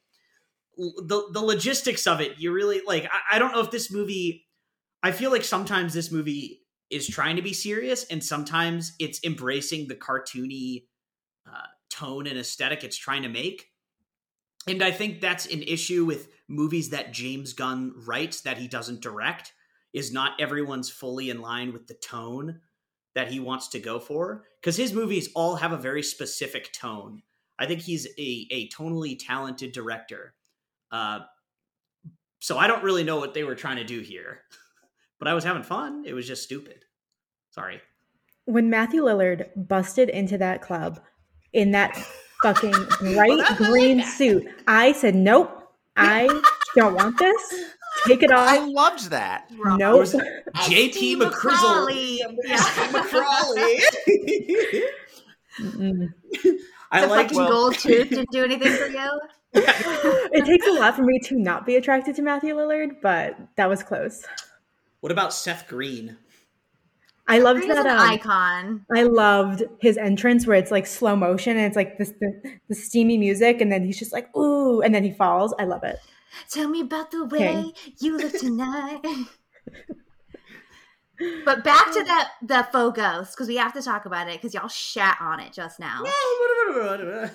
[0.77, 3.05] the the logistics of it, you really like.
[3.07, 4.47] I, I don't know if this movie.
[5.03, 9.89] I feel like sometimes this movie is trying to be serious, and sometimes it's embracing
[9.89, 10.85] the cartoony
[11.47, 13.69] uh, tone and aesthetic it's trying to make.
[14.67, 19.03] And I think that's an issue with movies that James Gunn writes that he doesn't
[19.03, 19.53] direct
[19.93, 22.61] is not everyone's fully in line with the tone
[23.15, 27.23] that he wants to go for because his movies all have a very specific tone.
[27.59, 30.35] I think he's a, a tonally talented director.
[30.91, 31.21] Uh,
[32.41, 34.41] so I don't really know what they were trying to do here,
[35.25, 36.05] but I was having fun.
[36.07, 36.85] It was just stupid.
[37.51, 37.81] Sorry.
[38.45, 41.01] when Matthew Lillard busted into that club
[41.55, 41.97] in that
[42.43, 45.51] fucking bright that's- I like green suit, I said, "Nope,
[45.97, 46.29] I
[46.77, 47.55] don't want this.
[48.07, 48.47] Take it off.
[48.49, 49.51] I loved that.
[49.51, 51.89] Nope." JT McCrizzle.
[51.89, 52.19] McCrawley.
[52.93, 53.81] McCrawley.
[56.91, 59.21] I the like fucking well- gold tooth didn't do anything for you.
[59.55, 63.69] it takes a lot for me to not be attracted to Matthew Lillard, but that
[63.69, 64.25] was close.
[65.05, 66.17] What about Seth Green?
[67.29, 67.85] I loved He's that.
[67.85, 68.87] an Um, icon.
[68.91, 72.75] I loved his entrance where it's like slow motion and it's like this the, the
[72.75, 75.53] steamy music, and then he's just like ooh, and then he falls.
[75.59, 75.99] I love it.
[76.49, 77.73] Tell me about the way King.
[78.01, 79.03] you look tonight.
[81.45, 84.55] but back to the the faux ghost because we have to talk about it because
[84.55, 86.03] y'all shat on it just now.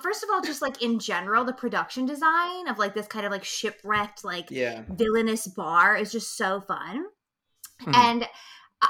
[0.01, 3.31] First of all, just like in general, the production design of like this kind of
[3.31, 4.81] like shipwrecked like yeah.
[4.89, 7.05] villainous bar is just so fun.
[7.81, 7.93] Mhm.
[7.95, 8.27] And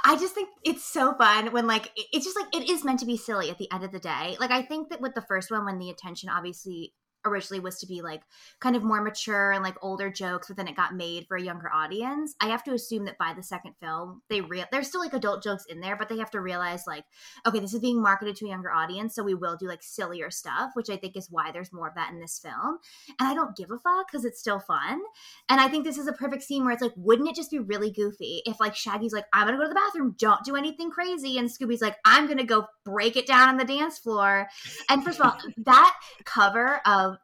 [0.06, 3.06] I just think it's so fun when like it's just like it is meant to
[3.06, 4.38] be silly at the end of the day.
[4.40, 6.94] Like I think that with the first one when the attention obviously
[7.26, 8.22] originally was to be like
[8.60, 11.42] kind of more mature and like older jokes but then it got made for a
[11.42, 12.36] younger audience.
[12.42, 15.44] I have to assume that by the second film they real there's still like adult
[15.44, 17.06] jokes in there but they have to realize like
[17.46, 20.32] okay this is being marketed to a younger audience so we will do like sillier
[20.32, 22.80] stuff which i think is why there's more of that in this film.
[23.20, 25.02] And i don't give a fuck because it's still fun.
[25.50, 27.60] And I think this is a perfect scene where it's like, wouldn't it just be
[27.60, 30.92] really goofy if like Shaggy's like, I'm gonna go to the bathroom, don't do anything
[30.92, 34.48] crazy, and Scooby's like, I'm gonna go break it down on the dance floor.
[34.90, 37.18] And first of all, that cover of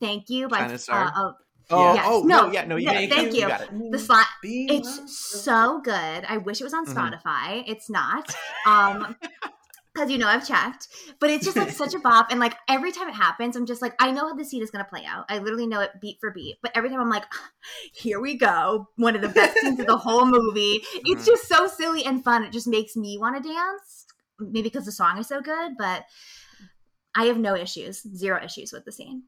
[0.00, 1.04] Thank You by China Star?
[1.04, 1.34] uh, of
[1.70, 2.04] Oh, Yes.
[2.06, 3.48] oh No, no, yeah, no, you, no, thank you you.
[3.48, 3.62] got.
[3.90, 5.00] The slot, it's
[5.42, 6.24] so good.
[6.28, 6.94] I wish it was on Mhm.
[6.94, 7.64] Spotify.
[7.66, 8.34] It's not.
[8.66, 9.16] Um
[9.94, 10.88] because you know I've checked.
[11.20, 12.26] But it's just like such a bop.
[12.30, 14.70] And like every time it happens, I'm just like, I know how the scene is
[14.70, 15.24] gonna play out.
[15.30, 16.56] I literally know it beat for beat.
[16.60, 17.24] But every time I'm like,
[17.94, 18.88] here we go.
[18.96, 20.82] One of the best scenes of the whole movie.
[20.92, 21.26] It's Mhm.
[21.26, 22.44] just so silly and fun.
[22.44, 24.06] It just makes me want to dance.
[24.38, 26.04] Maybe because the song is so good, but
[27.14, 29.22] I have no issues, zero issues with the scene.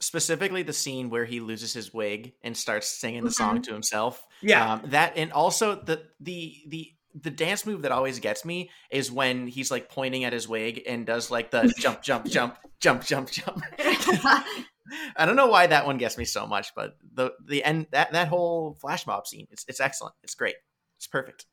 [0.00, 3.62] Specifically, the scene where he loses his wig and starts singing the song Mhm.
[3.64, 4.26] to himself.
[4.40, 4.74] Yeah.
[4.74, 9.10] um, that and also the the the the dance move that always gets me is
[9.10, 13.02] when he's like pointing at his wig and does like the jump jump jump jump
[13.02, 17.64] jump jump i don't know why that one gets me so much but the the
[17.64, 20.54] end that that whole flash mob scene it's it's excellent it's great
[20.96, 21.46] it's perfect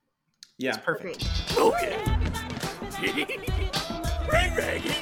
[0.57, 0.75] yeah.
[0.75, 1.25] it's perfect
[2.97, 3.27] Agreed.
[4.55, 4.95] Thank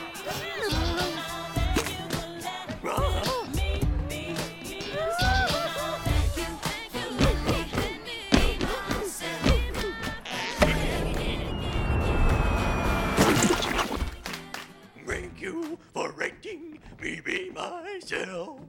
[17.55, 18.59] me be myself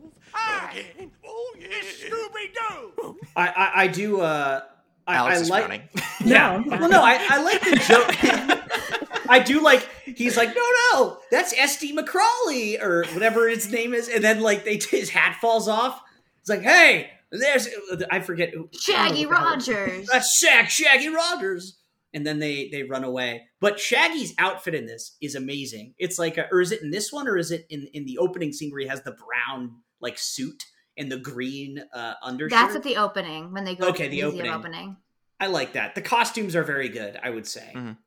[0.71, 1.11] again.
[1.25, 1.69] Oh yeah.
[1.83, 3.17] Scooby Doo.
[3.37, 4.21] I, I I do.
[4.21, 4.61] Uh,
[5.07, 5.65] I, alex I is like.
[5.65, 5.89] frowning
[6.25, 6.63] Yeah.
[6.67, 6.79] No.
[6.79, 9.29] Well, no, I, I like the joke.
[9.29, 9.89] I do like.
[10.05, 14.65] He's like, no, no, that's SD McCrawley or whatever his name is, and then like
[14.65, 16.01] they his hat falls off.
[16.41, 17.69] It's like, hey, there's
[18.11, 20.09] I forget Shaggy what Rogers.
[20.11, 21.79] That's Shag Shaggy Rogers.
[22.15, 23.43] And then they they run away.
[23.61, 25.95] But Shaggy's outfit in this is amazing.
[25.99, 28.17] It's like, a, or is it in this one, or is it in in the
[28.19, 30.65] opening scene where he has the brown like suit
[30.97, 32.53] and the green uh, undershirt?
[32.53, 34.53] That's at the opening when they go Okay, to the the opening.
[34.53, 34.97] opening.
[35.41, 35.97] I like that.
[35.97, 37.19] The costumes are very good.
[37.21, 37.99] I would say Mhm.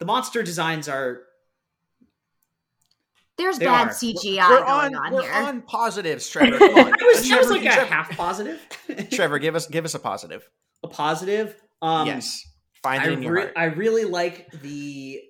[0.00, 1.22] the monster designs are.
[3.38, 3.90] There's They bad are.
[3.92, 5.32] CGI we're going on, on, we're here.
[5.32, 6.92] on positives trevor Come on.
[7.00, 8.60] I was, I was like a Trevor, half positive.
[9.12, 10.46] Trevor give us give us a positive
[10.82, 11.54] a positive.
[11.80, 12.44] Um, yes
[12.82, 15.22] find I, it in your re- heart I really like the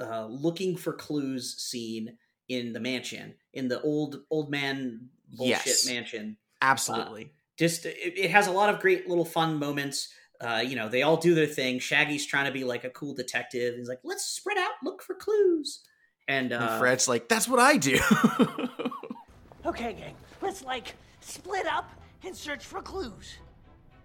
[0.00, 2.16] uh, looking for clues scene
[2.48, 5.86] in the mansion in the old old man bullshit Yes.
[5.86, 6.36] mansion.
[6.62, 10.08] absolutely Just it, it has a lot of great little fun moments.
[10.40, 11.80] Uh, you know, they all do their thing.
[11.80, 13.74] Shaggy's trying to be like a cool detective.
[13.76, 15.80] He's like, "Let's spread out, look for clues."
[16.28, 17.98] And, uh, and fred's like that's what i do
[19.66, 20.14] Okay, gang.
[20.40, 21.90] Let's like split up
[22.24, 23.38] and search for clues.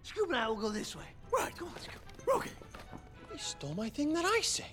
[0.06, 1.06] Scoob and I will go this way.
[1.38, 2.36] Right, come on, Scoob.
[2.38, 2.50] Okay.
[3.34, 4.66] He stole my thing that I say.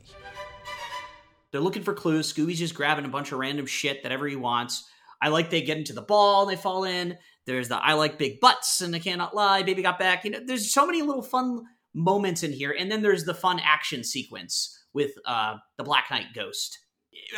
[1.50, 2.32] They're looking for clues.
[2.32, 4.88] Scooby's just grabbing a bunch of random shit that ever he wants.
[5.22, 7.16] I like they get into the ball and they fall in.
[7.46, 9.62] There's the I like big butts and I cannot lie.
[9.62, 10.24] Baby got back.
[10.24, 12.74] You know, there's so many little fun moments in here.
[12.78, 16.78] And then there's the fun action sequence with uh, the Black Knight ghost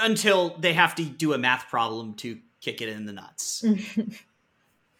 [0.00, 3.64] until they have to do a math problem to kick it in the nuts.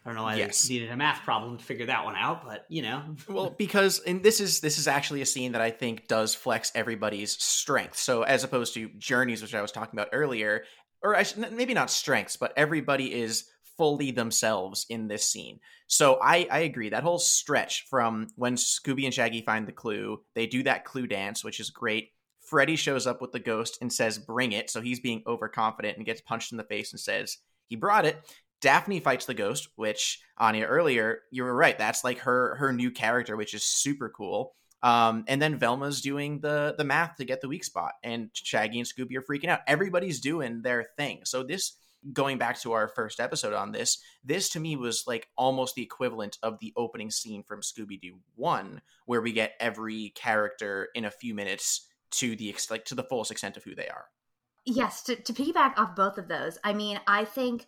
[0.05, 0.62] I don't know why Yes.
[0.65, 3.03] they needed a math problem to figure that one out, but you know.
[3.29, 6.73] well because and this is this is actually a scene that i think does flex
[6.75, 7.97] everybody's strength.
[7.97, 10.65] So as opposed to journeys which i was talking about earlier
[11.05, 13.45] or I should, maybe not strengths but everybody is
[13.79, 15.61] fully themselves in this scene.
[15.87, 16.88] So i i agree.
[16.91, 21.07] That whole stretch from when scooby and shaggy find the clue they do that clue
[21.07, 22.11] dance which is great.
[22.41, 24.69] Freddy shows up with the ghost and says bring it.
[24.69, 27.38] So he's being overconfident and gets punched in the face and says
[27.69, 28.19] he brought it
[28.62, 31.77] Daphne fights the ghost, which Aine earlier, you were right.
[31.77, 34.55] That's like her her new character, which is super cool.
[34.83, 38.79] Um, and then Velma's doing the the math to get the weak spot, and Shaggy
[38.79, 39.61] and Scooby are freaking out.
[39.66, 41.20] Everybody's doing their thing.
[41.25, 41.77] So this,
[42.12, 45.83] going back to our first episode on this, this to me was like almost the
[45.83, 51.05] equivalent of the opening scene from Scooby Doo One, where we get every character in
[51.05, 54.07] a few minutes to the ex- like to the fullest extent of who they are.
[54.64, 57.66] Yes, to, to piggyback off both of those, I mean, I think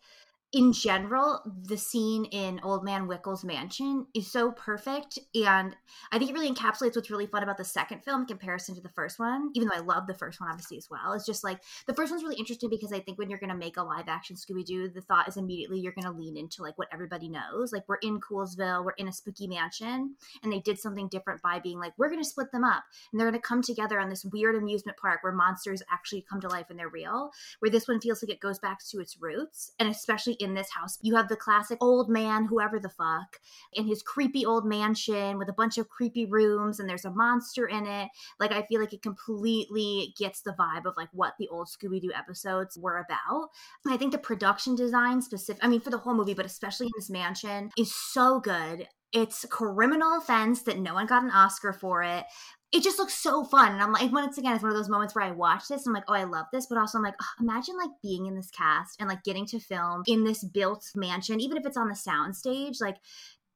[0.54, 5.18] in general, the scene in Old Man Wickle's mansion is so perfect.
[5.34, 5.74] And
[6.12, 8.80] I think it really encapsulates what's really fun about the second film in comparison to
[8.80, 11.12] the first one, even though I love the first one, obviously, as well.
[11.12, 13.56] It's just like the first one's really interesting because I think when you're going to
[13.56, 16.62] make a live action Scooby Doo, the thought is immediately you're going to lean into
[16.62, 17.72] like what everybody knows.
[17.72, 20.14] Like, we're in Coolsville, we're in a spooky mansion,
[20.44, 23.20] and they did something different by being like, we're going to split them up and
[23.20, 26.48] they're going to come together on this weird amusement park where monsters actually come to
[26.48, 27.32] life and they're real.
[27.58, 30.70] Where this one feels like it goes back to its roots, and especially in this
[30.70, 33.40] house, you have the classic old man, whoever the fuck,
[33.72, 37.66] in his creepy old mansion with a bunch of creepy rooms, and there's a monster
[37.66, 38.08] in it.
[38.38, 42.00] Like I feel like it completely gets the vibe of like what the old Scooby
[42.00, 43.48] Doo episodes were about.
[43.88, 46.92] I think the production design, specific, I mean, for the whole movie, but especially in
[46.96, 48.86] this mansion, is so good.
[49.12, 52.24] It's criminal offense that no one got an Oscar for it
[52.74, 53.72] it just looks so fun.
[53.72, 55.94] And I'm like, once again, it's one of those moments where I watch this and
[55.96, 56.66] I'm like, oh, I love this.
[56.66, 59.60] But also, I'm like, oh, imagine like being in this cast and like getting to
[59.60, 62.80] film in this built mansion, even if it's on the sound stage.
[62.80, 62.96] Like,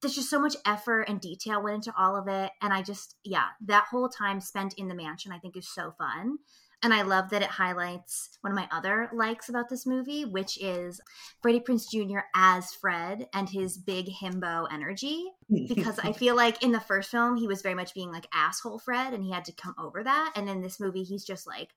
[0.00, 2.52] there's just so much effort and detail went into all of it.
[2.62, 5.92] And I just, yeah, that whole time spent in the mansion, I think is so
[5.98, 6.38] fun.
[6.82, 10.62] And I love that it highlights one of my other likes about this movie, which
[10.62, 11.00] is
[11.42, 12.20] Freddie Prinze Jr.
[12.36, 15.24] as Fred and his big himbo energy.
[15.66, 18.78] Because I feel like in the first film, he was very much being like asshole
[18.78, 20.32] Fred and he had to come over that.
[20.36, 21.70] And in this movie, he's just like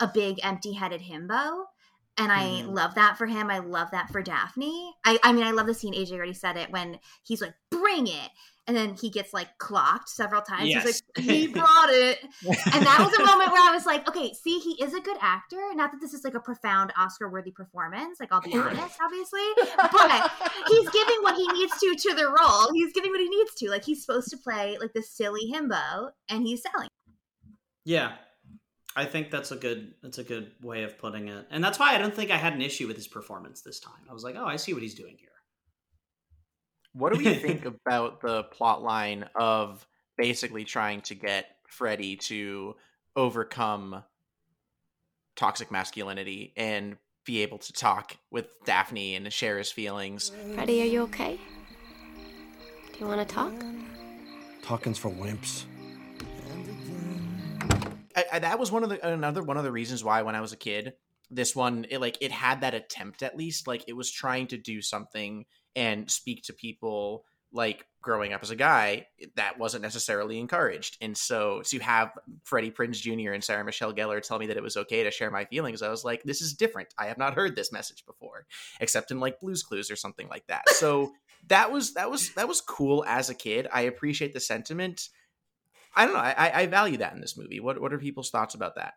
[0.00, 1.64] a big empty headed himbo.
[2.18, 2.74] And I Mhm.
[2.74, 3.50] love that for him.
[3.50, 4.94] I love that for Daphne.
[5.04, 8.08] I, I mean, I love the scene, AJ already said it, when he's like, bring
[8.08, 8.30] it.
[8.70, 10.68] And then he gets like clocked several times.
[10.68, 10.84] Yes.
[10.84, 12.20] He's like, he brought it.
[12.72, 15.16] And that was a moment where I was like, okay, see, he is a good
[15.20, 15.60] actor.
[15.74, 19.40] Not that this is like a profound Oscar worthy performance, like I'll be honest, obviously,
[19.76, 20.30] but
[20.68, 22.72] he's giving what he needs to to the role.
[22.72, 23.70] He's giving what he needs to.
[23.70, 26.90] Like he's supposed to play like this silly himbo, and he's selling.
[27.84, 28.12] Yeah.
[28.94, 31.44] I think that's a good that's a good way of putting it.
[31.50, 34.02] And that's why I don't think I had an issue with his performance this time.
[34.08, 35.29] I was like, "Oh, I see what he's doing here."
[36.92, 42.74] What do we think about the plot line of basically trying to get Freddy to
[43.16, 44.02] overcome
[45.36, 50.32] toxic masculinity and be able to talk with Daphne and share his feelings?
[50.54, 51.38] Freddie, are you okay?
[52.92, 53.52] Do you want to talk?
[54.62, 55.64] Talking's for wimps.
[58.16, 60.40] I, I, that was one of the another one of the reasons why when I
[60.40, 60.94] was a kid,
[61.30, 64.58] this one it like it had that attempt at least, like it was trying to
[64.58, 65.46] do something
[65.76, 69.06] and speak to people like growing up as a guy
[69.36, 70.96] that wasn't necessarily encouraged.
[71.00, 72.12] And so to have
[72.44, 75.30] freddie prinze jr and sarah michelle gellar tell me that it was okay to share
[75.30, 76.94] my feelings i was like this is different.
[76.98, 78.46] I have not heard this message before
[78.80, 80.64] except in like blues clues or something like that.
[80.80, 81.12] So
[81.48, 83.68] that was that was that was cool as a kid.
[83.72, 85.08] I appreciate the sentiment.
[85.94, 86.20] I don't know.
[86.20, 87.60] I i value that in this movie.
[87.60, 88.94] What what are people's thoughts about that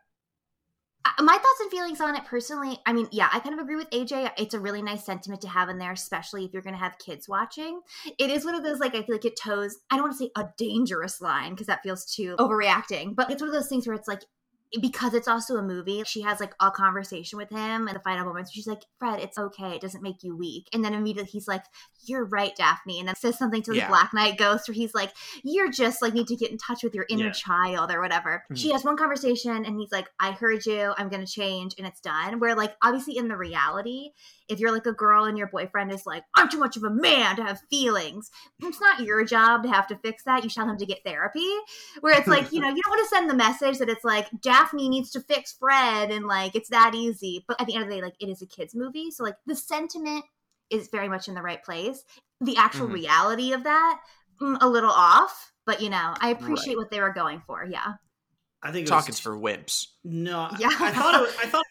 [1.18, 3.90] My thoughts and feelings on it personally, I mean, yeah, I kind of agree with
[3.90, 4.32] AJ.
[4.36, 6.98] It's a really nice sentiment to have in there, especially if you're going to have
[6.98, 7.80] kids watching.
[8.18, 10.24] It is one of those, like, I feel like it toes, I don't want to
[10.24, 12.48] say a dangerous line because that feels too oh.
[12.48, 14.22] overreacting, but it's one of those things where it's like,
[14.80, 18.24] because it's also a movie, she has like a conversation with him in the final
[18.24, 18.52] moments.
[18.52, 19.74] She's like, Fred, it's okay.
[19.76, 20.68] It doesn't make you weak.
[20.72, 21.64] And then immediately he's like,
[22.06, 22.98] You're right, Daphne.
[22.98, 23.88] And then says something to the Yeah.
[23.88, 26.94] Black Knight ghost where he's like, You're just like need to get in touch with
[26.94, 27.32] your inner Yeah.
[27.32, 28.44] child or whatever.
[28.50, 28.56] Mhm.
[28.58, 30.92] She has one conversation and he's like, I heard you.
[30.98, 31.74] I'm going to change.
[31.78, 32.40] And it's done.
[32.40, 34.10] Where, like, obviously in the reality,
[34.48, 36.90] if you're like a girl and your boyfriend is like, I'm too much of a
[36.90, 40.44] man to have feelings, it's not your job to have to fix that.
[40.44, 41.48] You tell him to get therapy.
[42.00, 44.28] Where it's like, you know, you don't want to send the message that it's like
[44.40, 47.44] Daphne needs to fix Fred and like it's that easy.
[47.46, 49.10] But at the end of the day, like it is a kids movie.
[49.10, 50.24] So like the sentiment
[50.70, 52.02] is very much in the right place.
[52.40, 52.94] The actual Mhm.
[52.94, 54.00] reality of that,
[54.40, 55.52] mm, a little off.
[55.66, 56.78] But you know, I appreciate Right.
[56.78, 57.64] what they were going for.
[57.64, 57.94] Yeah.
[58.62, 60.70] I think it talking's was, for wimps No, Yeah.
[60.70, 61.64] I, I thought it was, I thought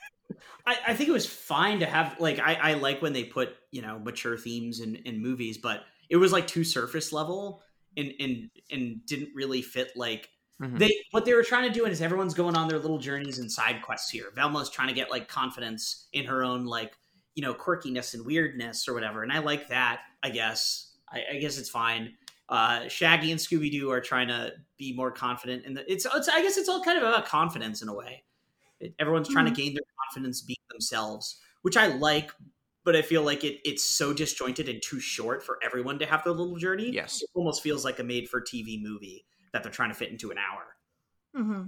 [0.66, 3.56] I, I think it was fine to have like I, I like when they put
[3.72, 7.62] you know mature themes in, in movies, but it was like too surface level
[7.98, 10.30] and and and didn't really fit like
[10.62, 10.78] Mhm.
[10.80, 13.52] they what they were trying to do is everyone's going on their little journeys and
[13.52, 14.32] side quests here.
[14.36, 16.96] Velma's trying to get like confidence in her own like
[17.36, 20.02] you know quirkiness and weirdness or whatever, and I like that.
[20.22, 22.14] I guess I, I guess it's fine.
[22.50, 26.42] Uh, Shaggy and Scooby Doo are trying to be more confident, and it's, it's I
[26.42, 28.24] guess it's all kind of about confidence in a way.
[28.80, 32.32] It, everyone's trying to gain their confidence, being themselves, which I like,
[32.84, 36.24] but I feel like it it's so disjointed and too short for everyone to have
[36.24, 36.92] their little journey.
[36.92, 40.10] yes It almost feels like a made for TV movie that they're trying to fit
[40.10, 41.42] into an hour.
[41.42, 41.64] Mm-hmm.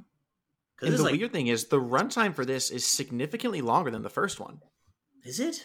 [0.76, 4.02] Because and the like, weird thing is the runtime for this is significantly longer than
[4.02, 4.60] the first one
[5.24, 5.64] is it?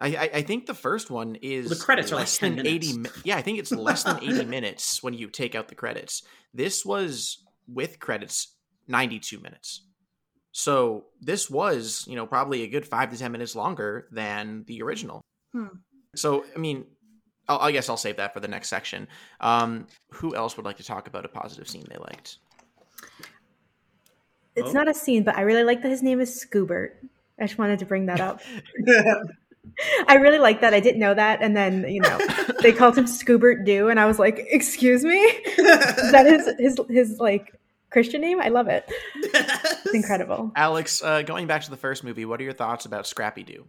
[0.00, 2.66] I, I, I think the first one is The credits are like less 10 than
[2.66, 2.92] eighty.
[2.94, 3.16] minutes.
[3.16, 6.22] mi- Yeah, I think it's less than eighty minutes when you take out the credits.
[6.54, 8.54] This was with credits
[8.88, 9.86] ninety-two minutes.
[10.52, 14.82] So this was, you know, probably a good five to ten minutes longer than the
[14.82, 15.20] original.
[15.52, 15.66] Hmm.
[16.16, 16.93] So I mean, I'll,
[17.48, 19.06] I guess I'll save that for the next section.
[19.40, 22.38] Um, who else would like to talk about a positive scene they liked?
[24.56, 24.72] It's Oh.
[24.72, 26.90] not a scene, but I really like that his name is Scoobert.
[27.38, 28.40] I just wanted to bring that up.
[30.08, 30.74] I really like that.
[30.74, 32.18] I didn't know that, and then you know
[32.62, 36.80] they called him Scoobert Doo, and I was like, "Excuse me, is that his his
[36.88, 37.52] his like
[37.90, 38.84] Christian name?" I love it.
[39.14, 40.52] It's incredible.
[40.54, 43.64] Alex, uh, going back to the first movie, what are your thoughts about Scrappy Doo?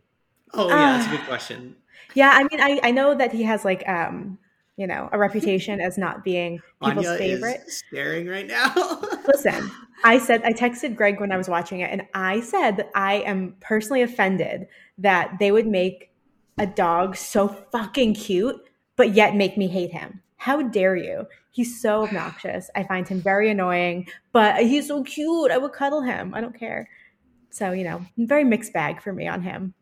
[0.54, 1.76] Oh yeah, that's a good question.
[2.14, 4.38] Yeah, I mean, I I know that he has like um
[4.78, 7.62] you know a reputation as not being people's Aine favorite.
[7.68, 8.74] is staring right now.
[9.28, 9.72] Listen,
[10.04, 13.16] I said I texted Greg when I was watching it, and I said that I
[13.16, 14.68] am personally offended
[14.98, 16.12] that they would make
[16.58, 18.62] a dog so fucking cute,
[18.96, 20.22] but yet make me hate him.
[20.38, 21.28] How dare you?
[21.52, 22.70] He's so obnoxious.
[22.76, 25.52] I find him very annoying, but he's so cute.
[25.52, 26.34] I would cuddle him.
[26.34, 26.90] I don't care.
[27.50, 29.74] So, you know, very mixed bag for me on him.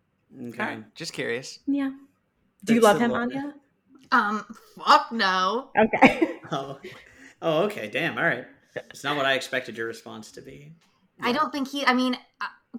[0.49, 0.79] Okay.
[0.95, 1.59] Just curious.
[1.65, 1.91] Yeah.
[2.63, 3.53] Do you love the him, lo- Aine?
[4.11, 4.45] Um,
[4.77, 5.69] fuck no.
[5.77, 6.29] Okay.
[6.51, 6.79] Oh.
[7.41, 7.87] oh, okay.
[7.89, 8.15] Damn.
[8.17, 8.45] All right.
[8.75, 10.71] It's not what I expected your response to be.
[11.19, 11.83] I don't think he.
[11.85, 12.77] I mean, uh,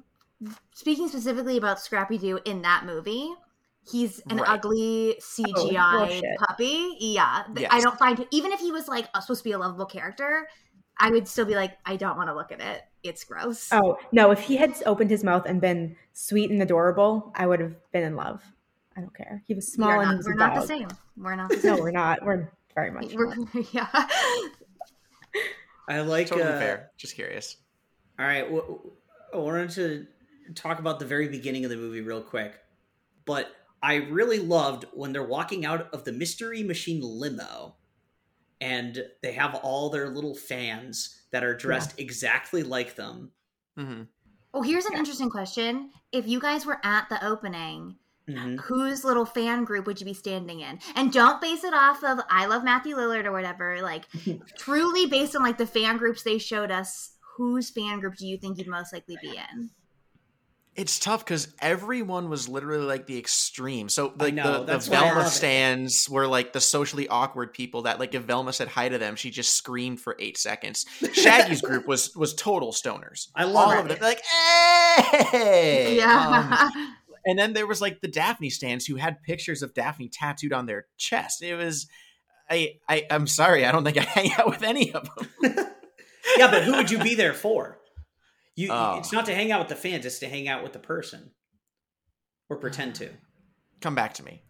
[0.74, 3.32] speaking specifically about Scrappy Doo in that movie,
[3.91, 4.49] he's an Right.
[4.49, 6.24] ugly CGI bullshit.
[6.47, 6.97] puppy.
[7.01, 7.68] Yeah, Yes.
[7.72, 10.47] I don't find even if he was like uh, supposed to be a lovable character,
[11.01, 12.82] I would still be like, I don't want to look at it.
[13.03, 13.68] It's gross.
[13.72, 14.30] Oh, no.
[14.30, 18.05] If he had opened his mouth and been sweet and adorable, I would have been
[18.05, 18.43] in love.
[18.97, 19.42] I don't care.
[19.47, 20.62] He was We small are and he not, was we're a not dog.
[20.62, 20.88] the same.
[21.16, 21.76] We're not the same.
[21.76, 22.24] No, we're not.
[22.24, 23.72] We're very much We're- not.
[23.74, 24.07] yeah.
[25.88, 26.28] I like.
[26.28, 26.90] Totally uh, fair.
[26.97, 27.57] Just curious.
[28.18, 28.47] All right.
[29.32, 30.07] I wanted to
[30.55, 32.55] talk about the very beginning of the movie real quick,
[33.24, 33.51] but
[33.82, 37.74] I really loved when they're walking out of the Mystery Machine limo
[38.61, 43.30] and they have all their little fans that are dressed exactly like them.
[43.78, 44.03] Mm-hmm.
[44.55, 45.90] Oh, here's an interesting question.
[46.12, 47.97] If you guys were at the opening,
[48.29, 48.59] Mhm.
[48.61, 50.79] whose little fan group would you be standing in?
[50.97, 53.83] And don't base it off of I love Matthew Lillard or whatever.
[53.83, 54.05] Like
[54.59, 58.39] truly based on like the fan groups they showed us, whose fan group do you
[58.39, 59.70] think you'd most likely be in?
[60.77, 63.89] It's tough because everyone was literally like the extreme.
[63.89, 65.31] So like know, the, the that's why I Velma love it.
[65.31, 69.14] stands were like the socially awkward people that like if Velma said hi to them,
[69.14, 70.85] she just screamed for eight seconds.
[71.12, 73.29] Shaggy's group was was total stoners.
[73.37, 73.81] I love All it.
[73.83, 75.97] of them like hey.
[75.97, 76.70] Yeah.
[76.75, 76.97] Um,
[77.27, 80.66] and then there was like the Daphne stands who had pictures of Daphne tattooed on
[80.66, 81.43] their chest.
[81.43, 81.87] It was
[82.51, 85.29] I, I I'm sorry, I don't think I hang out with any of them.
[86.37, 87.79] yeah, but who would you be there for?
[88.57, 88.99] You, Oh.
[88.99, 91.33] it's not to hang out with the fans; it's to hang out with the person,
[92.49, 93.11] or pretend to.
[93.81, 94.43] Come back to me.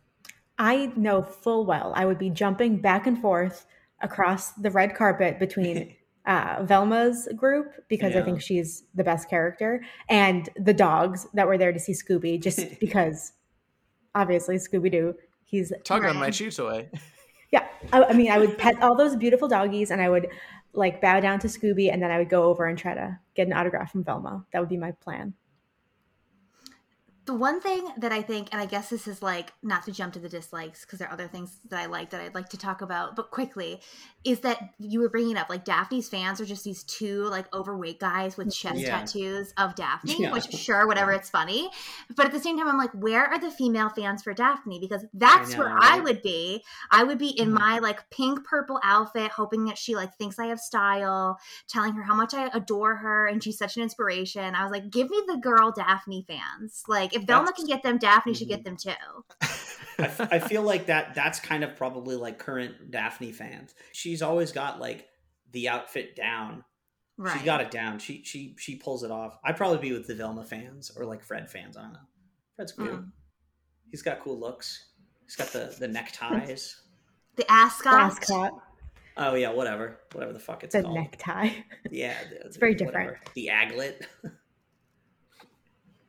[0.59, 3.67] I know full well I would be jumping back and forth
[4.01, 5.97] across the red carpet between
[6.27, 11.59] uh, Velma's group because I think she's the best character and the dogs that were
[11.59, 13.33] there to see Scooby just because
[14.15, 15.15] obviously Scooby Doo.
[15.45, 16.89] He's Tug on my chew toy.
[17.53, 17.67] yeah.
[17.93, 20.29] I, I mean, I would pet all those beautiful doggies and I would
[20.73, 23.47] like bow down to Scooby and then I would go over and try to get
[23.47, 24.45] an autograph from Velma.
[24.53, 25.35] That would be my plan.
[27.27, 30.13] The one thing that I think, and I guess this is like not to jump
[30.13, 32.59] to the dislikes because there are other things that I like that I'd like to
[32.59, 33.81] talk about, but quickly,
[34.25, 37.99] is that you were bringing up like Daphne's fans are just these two like overweight
[37.99, 38.99] guys with chest Yeah.
[39.01, 40.33] tattoos of Daphne, Yeah.
[40.33, 41.71] which sure, whatever, it's funny.
[42.15, 44.79] But at the same time, I'm like, where are the female fans for Daphne?
[44.79, 46.63] Because that's I where I would be.
[46.91, 47.59] I would be in Mhm.
[47.59, 52.03] my like pink purple outfit, hoping that she like thinks I have style, telling her
[52.03, 54.55] how much I adore her and she's such an inspiration.
[54.55, 56.83] I was like, give me the girl Daphne fans.
[56.87, 58.51] Like, if Velma That's- can get them, Daphne should Mhm.
[58.51, 58.91] get them too.
[59.99, 63.75] I, f- I feel like that that's kind of probably like current Daphne fans.
[63.93, 65.09] She's always got like
[65.53, 66.65] the outfit down.
[67.17, 67.33] Right.
[67.35, 68.01] She's got it down.
[68.01, 69.39] She she she pulls it off.
[69.45, 71.77] I'd probably be with the Velma fans or like Fred fans.
[71.77, 71.99] I don't know.
[72.57, 72.87] Fred's cool.
[72.89, 73.11] Mm.
[73.91, 74.87] He's got cool looks.
[75.25, 76.81] He's got the the neckties.
[77.37, 77.95] The ascot.
[78.01, 78.53] Ascot,
[79.17, 80.85] Oh yeah, whatever, whatever the fuck it's called.
[80.85, 80.99] the called.
[80.99, 81.51] necktie.
[81.91, 82.91] Yeah, the- It's very whatever.
[82.93, 83.35] different.
[83.35, 84.03] The aglet.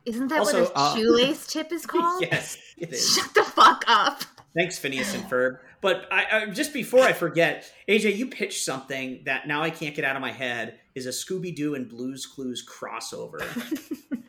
[0.06, 2.22] Isn't that Also, what a uh, shoelace tip is called?
[2.22, 3.14] yes, it is.
[3.16, 4.22] Shut the fuck up.
[4.56, 5.58] Thanks, Phineas and Ferb.
[5.82, 9.94] But I, I just before I forget, AJ, you pitched something that now I can't
[9.94, 13.40] get out of my head is a Scooby Doo and Blues Clues crossover.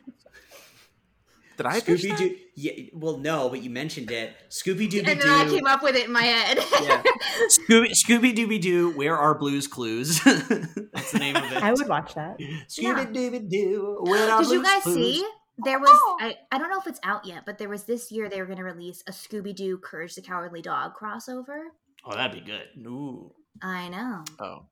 [1.56, 2.36] Did I Scooby Doo?
[2.54, 4.32] Yeah, well, no, but you mentioned it.
[4.48, 5.56] Scooby Dooby And then I Doo.
[5.56, 6.58] came up with it in my head.
[6.82, 7.02] Yeah.
[7.48, 8.92] Scooby Scooby Dooby Doo.
[8.92, 10.20] Where are Blues Clues?
[10.22, 11.60] That's the name of it.
[11.62, 12.38] I would watch that.
[12.68, 13.98] Scooby Dooby Doo.
[14.02, 14.50] Where are Blues Clues?
[14.50, 14.94] Did you guys Clues?
[14.94, 15.26] see?
[15.64, 15.90] There was
[16.20, 18.46] I, I don't know if it's out yet, but there was this year they were
[18.46, 21.64] going to release a Scooby Doo Courage the Cowardly Dog crossover.
[22.04, 22.68] Oh, that'd be good.
[22.86, 23.32] Ooh.
[23.62, 24.24] I know.
[24.38, 24.66] Oh.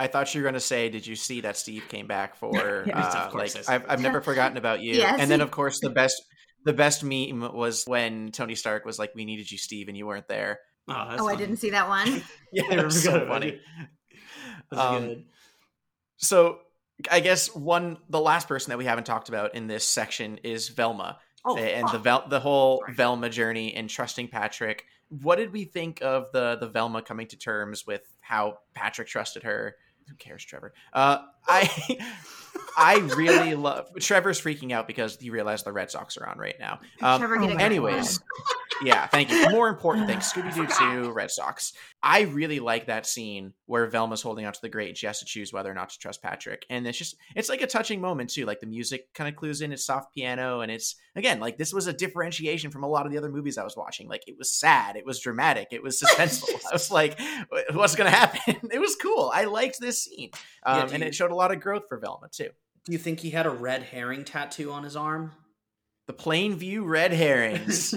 [0.00, 2.84] I thought you were going to say, did you see that Steve came back for,
[2.86, 4.94] Yes, uh, like, I I've, I've never forgotten about you.
[4.94, 5.18] Yes.
[5.20, 6.22] And then, of course, the best,
[6.64, 10.06] the best meme was when Tony Stark was like, we needed you, Steve, and you
[10.06, 10.60] weren't there.
[10.88, 12.22] Oh, that's oh, I didn't see that one.
[12.52, 13.60] Yeah, They that was so funny.
[14.70, 15.24] That's Um, good.
[16.16, 16.60] So
[17.10, 20.68] I guess one, the last person that we haven't talked about in this section is
[20.68, 21.18] Velma.
[21.44, 21.98] Oh, and the.
[21.98, 22.94] Vel- the whole Sorry.
[22.94, 24.84] Velma journey and trusting Patrick.
[25.08, 29.44] What did we think of the the Velma coming to terms with how Patrick trusted
[29.44, 29.76] her?
[30.08, 30.74] Who cares, Trevor?
[30.92, 31.18] Uh,
[31.48, 31.98] I
[32.76, 36.56] I really love Trevor's freaking out because he realized the Red Sox are on right
[36.58, 36.80] now.
[37.00, 38.20] Um, Trevor, Oh get a anyways,
[38.82, 39.48] yeah, thank you.
[39.50, 41.72] More important thing, Scooby Doo Two, Red Sox.
[42.02, 44.96] I really like that scene where Velma's holding out to the grate.
[44.96, 47.62] She has to choose whether or not to trust Patrick, and it's just it's like
[47.62, 48.46] a touching moment too.
[48.46, 49.72] Like the music kind of clues in.
[49.72, 53.12] It's soft piano, and it's again like this was a differentiation from a lot of
[53.12, 54.08] the other movies I was watching.
[54.08, 56.60] Like it was sad, it was dramatic, it was suspenseful.
[56.70, 57.18] I was like,
[57.72, 58.68] what's gonna happen?
[58.72, 59.30] it was cool.
[59.34, 60.30] I liked this scene,
[60.64, 62.48] um, do and you- it showed a lot of growth for Velma too.
[62.84, 65.32] Do you think he had a red herring tattoo on his arm?
[66.06, 67.94] The plain view red herrings.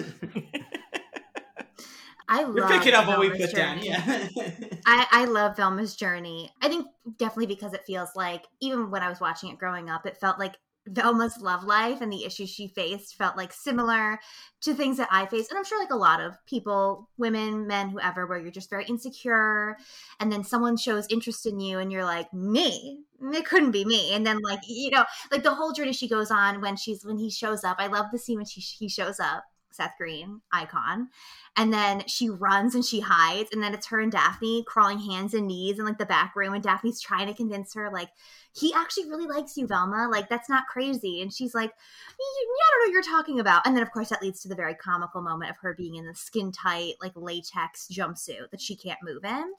[2.32, 3.76] I love You're picking up what we Velma's put down.
[3.76, 3.90] journey.
[3.90, 4.28] Yeah.
[4.86, 6.50] I, I love Velma's journey.
[6.62, 10.06] I think definitely because it feels like, even when I was watching it growing up,
[10.06, 10.56] it felt like
[10.88, 14.18] Velma's love life and the issues she faced felt like similar
[14.62, 15.50] to things that I face.
[15.50, 18.86] And I'm sure like a lot of people, women, men, whoever, where you're just very
[18.86, 19.76] insecure.
[20.22, 23.02] And then someone shows interest in you and you're like, me?
[23.22, 24.14] It couldn't be me.
[24.14, 27.18] And then like, you know, like the whole journey she goes on when she's, when
[27.18, 27.76] he shows up.
[27.78, 29.44] I love the scene when she, he shows up.
[29.72, 31.10] Seth Green, icon.
[31.58, 33.50] And then she runs and she hides.
[33.52, 36.54] And then it's her and Daphne crawling hands and knees in like the back room.
[36.54, 38.10] And Daphne's trying to convince her, like,
[38.54, 40.10] he actually really likes you, Velma.
[40.10, 41.22] Like, that's not crazy.
[41.22, 43.66] And she's like, I don't know what you're talking about.
[43.66, 46.06] And then, of course, that leads to the very comical moment of her being in
[46.06, 49.54] the skin tight, like latex jumpsuit that she can't move in.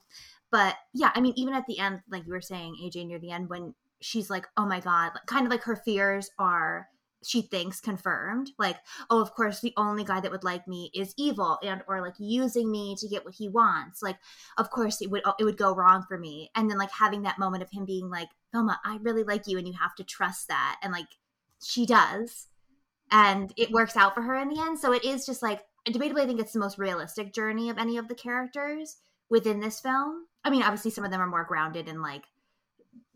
[0.51, 3.31] But yeah, I mean, even at the end, like you were saying, AJ, near the
[3.31, 6.87] end, when she's like, oh my God, kind of like her fears are
[7.25, 8.77] she thinks confirmed like
[9.09, 12.15] oh of course the only guy that would like me is evil and or like
[12.19, 14.01] using me to get what he wants.
[14.01, 14.17] Like
[14.57, 16.51] of course it would uh, it would go wrong for me.
[16.55, 19.57] And then like having that moment of him being like Velma I really like you
[19.57, 20.79] and you have to trust that.
[20.83, 21.07] And like
[21.61, 22.47] she does.
[23.11, 24.79] And it works out for her in the end.
[24.79, 27.97] So it is just like debatably I think it's the most realistic journey of any
[27.97, 28.97] of the characters
[29.29, 30.25] within this film.
[30.43, 32.23] I mean obviously some of them are more grounded in like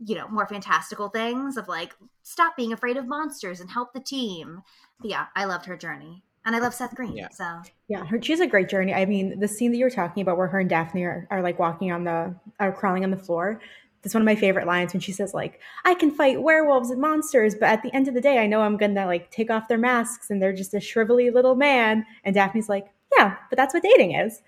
[0.06, 4.00] you know more fantastical things of like stop being afraid of monsters and help the
[4.00, 4.62] team
[5.00, 7.30] but yeah i loved her journey and i love seth green Yeah.
[7.30, 8.94] so Yeah, her, she has a great journey.
[8.94, 11.42] I mean, the scene that you were talking about where her and Daphne are, are
[11.42, 13.60] like walking on the, are crawling on the floor.
[14.02, 17.02] That's one of my favorite lines when she says like, I can fight werewolves and
[17.02, 19.50] monsters, but at the end of the day, I know I'm going to like take
[19.50, 22.06] off their masks and they're just a shrivelly little man.
[22.24, 22.88] And Daphne's like,
[23.18, 24.42] yeah, but that's what dating is.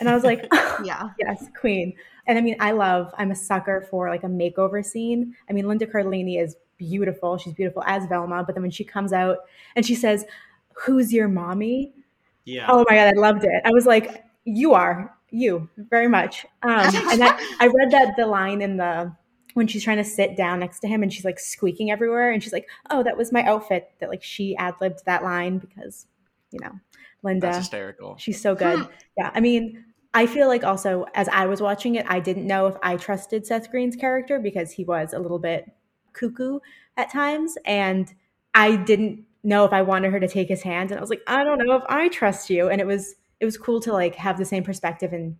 [0.00, 0.46] And I was like,
[0.84, 1.94] yeah yes, queen.
[2.26, 5.34] And I mean, I love, I'm a sucker for like a makeover scene.
[5.48, 7.36] I mean, Linda Cardellini is beautiful.
[7.38, 8.44] She's beautiful as Velma.
[8.44, 9.38] But then when she comes out
[9.76, 10.24] and she says,
[10.84, 11.92] Who's your mommy?
[12.44, 12.66] Yeah.
[12.68, 13.62] Oh my God, I loved it.
[13.64, 16.46] I was like, You are, you, very much.
[16.62, 19.14] Um, and I, I read that the line in the,
[19.54, 22.42] when she's trying to sit down next to him and she's like squeaking everywhere and
[22.42, 23.90] she's like, Oh, that was my outfit.
[24.00, 26.06] That like she ad libbed that line because,
[26.50, 26.72] you know,
[27.22, 27.46] Linda.
[27.46, 28.16] That's hysterical.
[28.18, 28.88] She's so good.
[29.18, 29.30] yeah.
[29.34, 29.84] I mean,
[30.14, 33.46] I feel like also as I was watching it, I didn't know if I trusted
[33.46, 35.70] Seth Green's character because he was a little bit
[36.12, 36.60] cuckoo
[36.96, 37.56] at times.
[37.64, 38.12] And
[38.54, 40.90] I didn't know if I wanted her to take his hand.
[40.90, 42.68] And I was like, I don't know if I trust you.
[42.68, 45.36] And it was it was cool to like have the same perspective and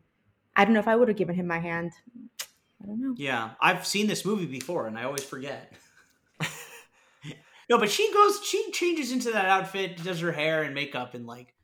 [0.56, 1.92] I don't know if I would have given him my hand.
[2.82, 3.14] I don't know.
[3.16, 5.72] Yeah, I've seen this movie before, and I always forget.
[7.70, 11.26] no, but she goes, she changes into that outfit, does her hair and makeup in
[11.26, 11.54] like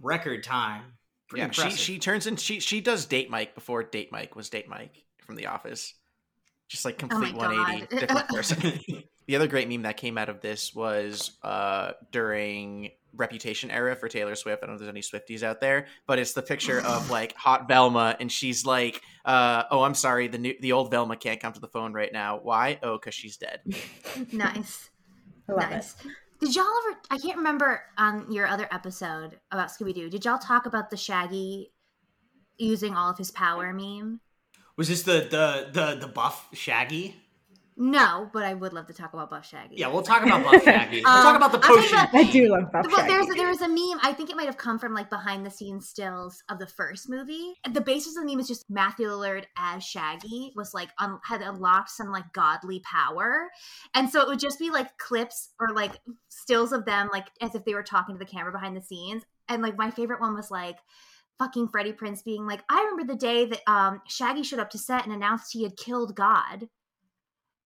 [0.00, 0.82] record time.
[1.32, 1.78] Pretty yeah, she impressive.
[1.80, 5.34] she turns in she she does date Mike before date Mike was date Mike from
[5.36, 5.94] The Office.
[6.68, 8.00] Just like Oh complete 180 God.
[8.00, 8.80] different person.
[9.26, 14.08] the other great meme that came out of this was uh during Reputation era for
[14.08, 14.62] Taylor Swift.
[14.62, 17.34] I don't know if there's any Swifties out there, but it's the picture of like
[17.34, 21.40] hot Velma, and she's like, uh, "Oh, I'm sorry, the new the old Velma can't
[21.40, 22.40] come to the phone right now.
[22.42, 22.78] Why?
[22.82, 23.60] Oh, because she's dead."
[24.32, 24.90] nice
[25.48, 26.10] I love nice it.
[26.42, 30.66] Did y'all ever i can't remember on your other episode about scooby-doo did y'all talk
[30.66, 31.72] about the shaggy
[32.58, 34.20] using all of his power meme
[34.76, 37.21] Was this the the the the buff Shaggy?
[37.84, 40.62] No but i would love to talk about buff shaggy Yeah, we'll talk about buff
[40.70, 41.02] Shaggy.
[41.04, 41.98] We'll Um, talk about the I'm potion.
[41.98, 43.38] about- I do love Buff Well, there's Shaggy.
[43.38, 43.98] there was a meme.
[44.02, 47.08] I think it might have come from like behind the scenes stills of the first
[47.10, 47.54] movie.
[47.68, 51.42] The basis of the meme is just Matthew Lillard as Shaggy was like un- had
[51.42, 53.50] unlocked some like godly power,
[53.94, 57.54] and so it would just be like clips or like stills of them like as
[57.56, 59.24] if they were talking to the camera behind the scenes.
[59.48, 60.76] And like my favorite one was like
[61.40, 64.78] fucking Freddie Prinze being like, "I remember the day that um Shaggy showed up to
[64.78, 66.68] set and announced he had killed God."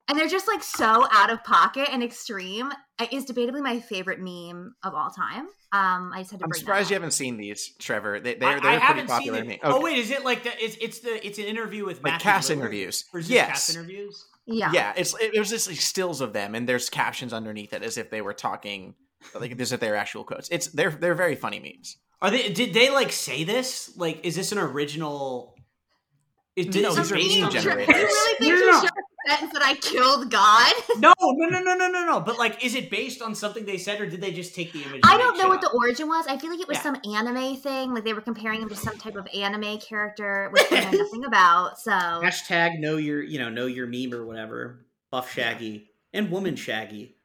[0.09, 2.71] And they're just like so out of pocket and extreme.
[3.01, 5.49] It is debatably my favorite meme of all time.
[5.73, 8.21] Um, I just had to I'm bring surprised that you haven't seen these, Trevor.
[8.21, 9.39] They, I, they're I they're pretty haven't seen popular.
[9.39, 9.43] it.
[9.43, 9.61] to me.
[9.65, 10.53] Oh wait, is it like the?
[10.65, 12.53] It's it's the it's an interview with Like Matthew cast Lillard?
[12.53, 13.05] interviews.
[13.13, 13.49] Or is Yes.
[13.49, 14.25] cast interviews.
[14.47, 14.71] Yeah.
[14.73, 17.83] Yeah, it's it, it was just like stills of them, and there's captions underneath it
[17.83, 18.95] as if they were talking,
[19.35, 20.49] like as if they're actual quotes.
[20.51, 21.97] It's they're they're very funny memes.
[22.23, 22.49] Are they?
[22.51, 23.93] Did they like say this?
[23.97, 25.57] Like, is this an original?
[26.55, 27.97] Is, No, is these it are based meme on- generators.
[27.99, 28.89] You really think No, she no, no.
[29.27, 30.73] Showed sentence that I killed God.
[30.99, 32.21] No, no, no, no, no, no, no.
[32.21, 34.83] But like, is it based on something they said, or did they just take the
[34.83, 35.01] image?
[35.05, 36.27] I don't know what the origin was.
[36.27, 36.83] I feel like it was Yeah.
[36.83, 37.93] some anime thing.
[37.93, 41.25] Like they were comparing him to some type of anime character, which I know nothing
[41.27, 41.79] about.
[41.79, 44.87] So hashtag know your you know know your meme or whatever.
[45.11, 47.17] Buff Shaggy and woman Shaggy.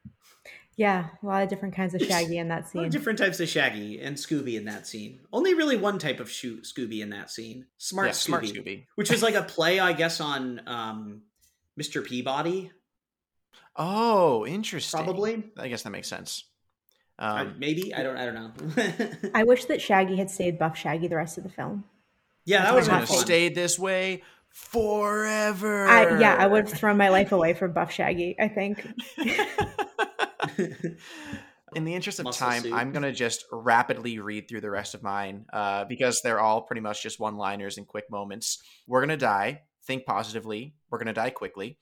[0.76, 2.84] Yeah, a lot of different kinds of Shaggy in that A lot scene.
[2.84, 5.20] of different types of Shaggy and Scooby in that scene.
[5.32, 7.66] Only really one type of Shoo- Scooby in that scene.
[7.78, 8.86] Smart, Yeah, Scooby, smart Scooby.
[8.96, 11.22] which was like a play, I guess, on um,
[11.82, 12.04] Mr.
[12.04, 12.70] Peabody.
[13.76, 15.02] Oh, interesting.
[15.02, 15.44] Probably.
[15.58, 16.44] I guess that makes sense.
[17.18, 18.16] I- Um, maybe I don't.
[18.16, 19.30] I don't know.
[19.34, 21.84] I wish that Shaggy had stayed buff Shaggy the rest of the film.
[22.44, 23.16] yeah, that That's was gonna fun.
[23.16, 23.26] take.
[23.26, 25.86] stayed this way forever.
[25.86, 28.36] I, yeah, I would have thrown my life away for buff Shaggy.
[28.40, 28.86] I think.
[31.74, 32.74] In the interest of Muscle time, suit.
[32.74, 36.60] I'm going to just rapidly read through the rest of mine uh, because they're all
[36.60, 38.62] pretty much just one liners and quick moments.
[38.86, 39.62] We're going to die.
[39.86, 40.74] Think positively.
[40.90, 41.78] We're going to die quickly.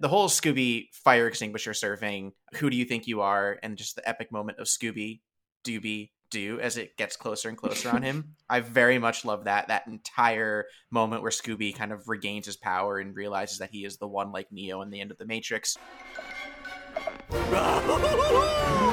[0.00, 3.58] The whole Scooby fire extinguisher surfing, who do you think you are?
[3.62, 5.20] And just the epic moment of Scooby,
[5.64, 8.34] Dooby, do as it gets closer and closer on him.
[8.48, 9.68] I very much love that.
[9.68, 13.98] That entire moment where Scooby kind of regains his power and realizes that he is
[13.98, 15.76] the one like Neo in the end of the Matrix.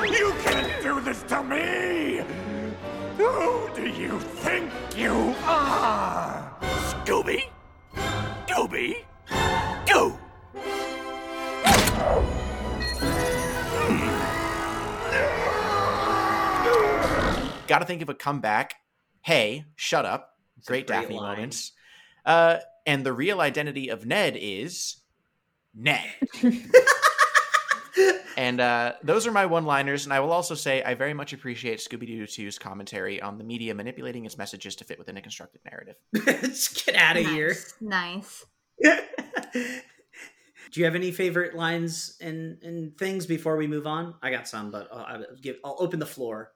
[0.09, 2.21] You can't do this to me!
[3.17, 6.51] Who do you think you are?
[6.61, 7.49] Scooby?
[8.49, 9.05] Dooby?
[9.85, 10.17] Doo!
[17.67, 18.73] Got to think of a comeback.
[19.21, 20.33] Hey, shut up.
[20.65, 21.35] Great great Daphne line.
[21.37, 21.73] moments.
[22.25, 24.95] Uh, and the real identity of Ned is
[25.75, 26.09] Ned.
[28.37, 30.05] and uh, those are my one liners.
[30.05, 33.43] And I will also say I very much appreciate Scooby Doo 2's commentary on the
[33.43, 35.95] media manipulating its messages to fit within a constructed narrative.
[36.41, 37.55] Just get out of here.
[37.81, 38.45] nice.
[40.71, 44.13] Do you have any favorite lines and, and things before we move on?
[44.21, 45.57] I got some, but I'll, I'll give.
[45.65, 46.51] I'll open the floor.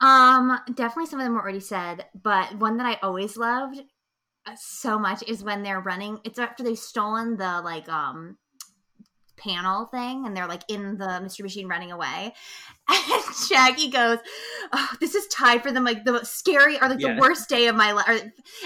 [0.00, 3.80] Um, definitely some of them were already said, but one that I always loved
[4.46, 6.18] uh, so much is when they're running.
[6.24, 8.38] It's after they've stolen the like um
[9.40, 12.34] panel thing, and they're like in the Mystery Machine running away.
[12.92, 14.18] And Shaggy goes,
[14.72, 17.14] oh, "This is tied for them like the scary or like Yeah.
[17.14, 18.24] the worst day of my life."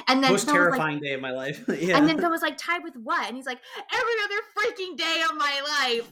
[0.08, 1.62] And then Most Phil was like, terrifying day of my life.
[1.78, 1.96] yeah.
[1.98, 3.60] and then Phil was like, "Tied with what?" And he's like,
[3.92, 6.10] "Every other freaking day of my life."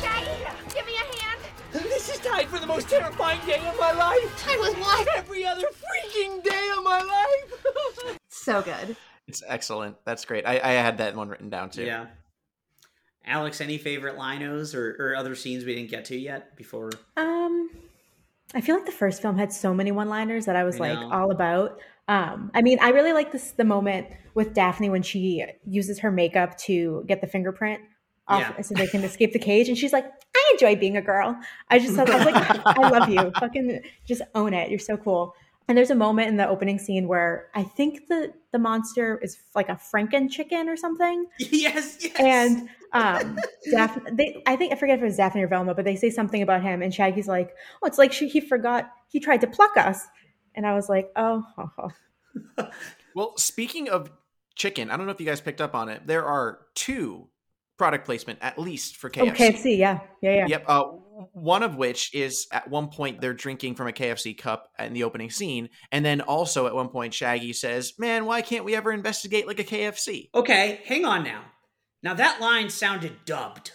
[0.00, 1.40] Shaggy, give me a hand.
[1.72, 4.38] This is tied for the most terrifying day of my life.
[4.42, 5.06] Tied with what?
[5.16, 8.18] Every other freaking day of my life.
[8.28, 8.96] So good.
[9.26, 9.96] It's excellent.
[10.04, 10.46] That's great.
[10.46, 11.82] I, I had that one written down too.
[11.84, 12.06] yeah.
[13.26, 16.90] Alex, any favorite linos or, or other scenes we didn't get to yet before?
[17.16, 17.70] Um,
[18.54, 21.12] I feel like the first film had so many one-liners that I was I like
[21.12, 21.80] all about.
[22.08, 26.12] Um, I mean, I really like this the moment with Daphne when she uses her
[26.12, 27.80] makeup to get the fingerprint
[28.28, 28.60] off Yeah.
[28.62, 30.04] so they can escape the cage, and she's like,
[30.34, 31.36] "I enjoy being a girl."
[31.68, 34.70] I just thought, I was like, "I love you, fucking just own it.
[34.70, 35.34] You're so cool."
[35.68, 39.36] And there's a moment in the opening scene where I think the the monster is
[39.54, 42.12] like a Franken chicken or something, yes, yes.
[42.18, 43.38] and um
[43.70, 46.10] Daphne, they I think I forget if it was Daphne or Velma, but they say
[46.10, 49.48] something about him, and Shaggy's like, "Oh, it's like she, he forgot he tried to
[49.48, 50.06] pluck us,"
[50.54, 51.90] and I was like, "Oh, ho.
[53.16, 54.12] Well, speaking of
[54.56, 56.06] chicken, I don't know if you guys picked up on it.
[56.06, 57.28] There are two
[57.78, 59.28] product placement at least for KFC.
[59.28, 60.64] oh, KFC, yeah, yeah, yeah." Yep.
[60.68, 60.84] Uh,
[61.32, 65.04] one of which is at one point they're drinking from a KFC cup in the
[65.04, 68.92] opening scene, and then also at one point Shaggy says, "Man, why can't we ever
[68.92, 71.44] investigate like a KFC?" okay, hang on now.
[72.02, 73.72] Now that line sounded dubbed.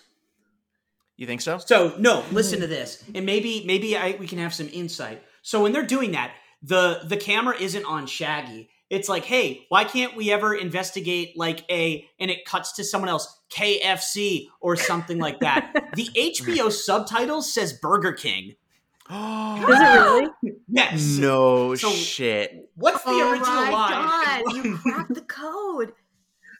[1.17, 1.59] You think so?
[1.59, 5.21] So no, listen to this, and maybe maybe I, we can have some insight.
[5.43, 8.69] So when they're doing that, the the camera isn't on Shaggy.
[8.91, 13.09] It's like, hey, why can't we ever investigate like a and it cuts to someone
[13.09, 15.91] else, KFC or something like that.
[15.95, 18.55] the HBO subtitles says Burger King.
[19.09, 20.29] Does it really?
[20.67, 21.17] Yes.
[21.17, 22.69] no So- shit.
[22.75, 24.43] What's the oh original my line?
[24.45, 25.93] god, you cracked the code.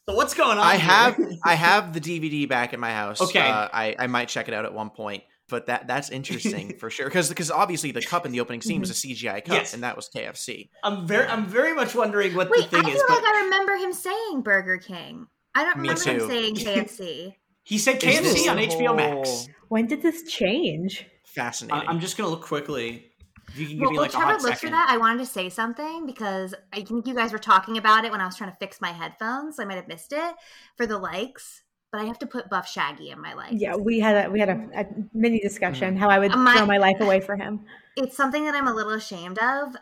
[0.07, 0.59] so what's going on?
[0.59, 0.79] I here?
[0.89, 3.19] have I have the DVD back at my house.
[3.21, 3.39] Okay.
[3.39, 5.23] Uh, I I might check it out at one point.
[5.51, 8.79] But that that's interesting for sure because because obviously the cup in the opening scene
[8.79, 9.27] was a mm-hmm.
[9.27, 9.73] CGI cup Yes.
[9.73, 10.69] and that was KFC.
[10.83, 13.27] I'm very I'm very much wondering what Wait, the I thing feel is, like but
[13.27, 15.27] I remember him saying Burger King.
[15.53, 16.11] I don't remember too.
[16.11, 17.35] him saying KFC.
[17.63, 19.47] he said Is KFC on the HBO Max.
[19.67, 21.05] When did this change?
[21.25, 21.87] Fascinating.
[21.87, 23.11] I- I'm just gonna look quickly.
[23.49, 24.69] If you can give well, me while like a Trevor hot looks second.
[24.69, 28.05] for that, I wanted to say something because I think you guys were talking about
[28.05, 29.57] it when I was trying to fix my headphones.
[29.57, 30.35] So I might have missed it
[30.77, 31.61] for the likes,
[31.91, 33.51] but I have to put Buff Shaggy in my life.
[33.53, 35.97] Yeah, we had a we had a, a mini discussion mm.
[35.97, 37.65] how I would my- throw my life away for him.
[37.97, 39.75] it's something that I'm a little ashamed of.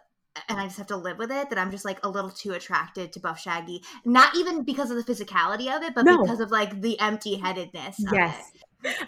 [0.47, 2.51] and I just have to live with it that I'm just like a little too
[2.53, 3.84] attracted to Buff Shaggy.
[4.05, 6.18] Not even because of the physicality of it, but No.
[6.22, 7.97] because of like the empty headedness.
[8.12, 8.51] Yes.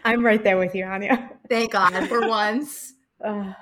[0.04, 1.30] I'm right there with you, Aine.
[1.50, 2.94] Thank God for once.
[3.24, 3.54] Ugh.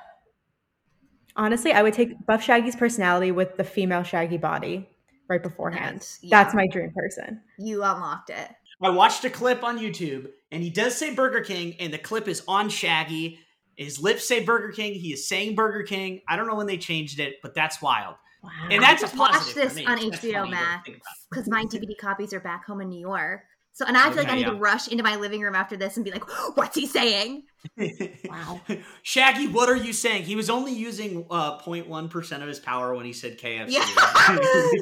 [1.35, 4.89] honestly, I would take Buff Shaggy's personality with the female Shaggy body
[5.29, 5.97] right beforehand.
[5.97, 6.19] Nice.
[6.23, 6.43] Yeah.
[6.43, 7.41] That's my dream person.
[7.59, 8.49] You unlocked it.
[8.81, 12.27] I watched a clip on YouTube, and he does say Burger King, and the clip
[12.27, 13.39] is on Shaggy.
[13.75, 14.93] His lips say Burger King.
[14.93, 16.21] He is saying Burger King.
[16.27, 18.15] I don't know when they changed it, but that's wild.
[18.43, 18.49] Wow.
[18.71, 19.85] And that's a just watched positive for this me.
[19.85, 20.89] on That's HBO funny Max
[21.29, 23.41] because my DVD copies are back home in New York.
[23.73, 24.59] So, and I feel like I Okay, need to yeah.
[24.59, 26.23] rush into my living room after this and be like,
[26.55, 27.43] "What's he saying?"
[28.29, 28.61] Wow.
[29.03, 30.23] Shaggy, what are you saying?
[30.23, 33.77] He was only using uh, 0.1% of his power when he said KFC.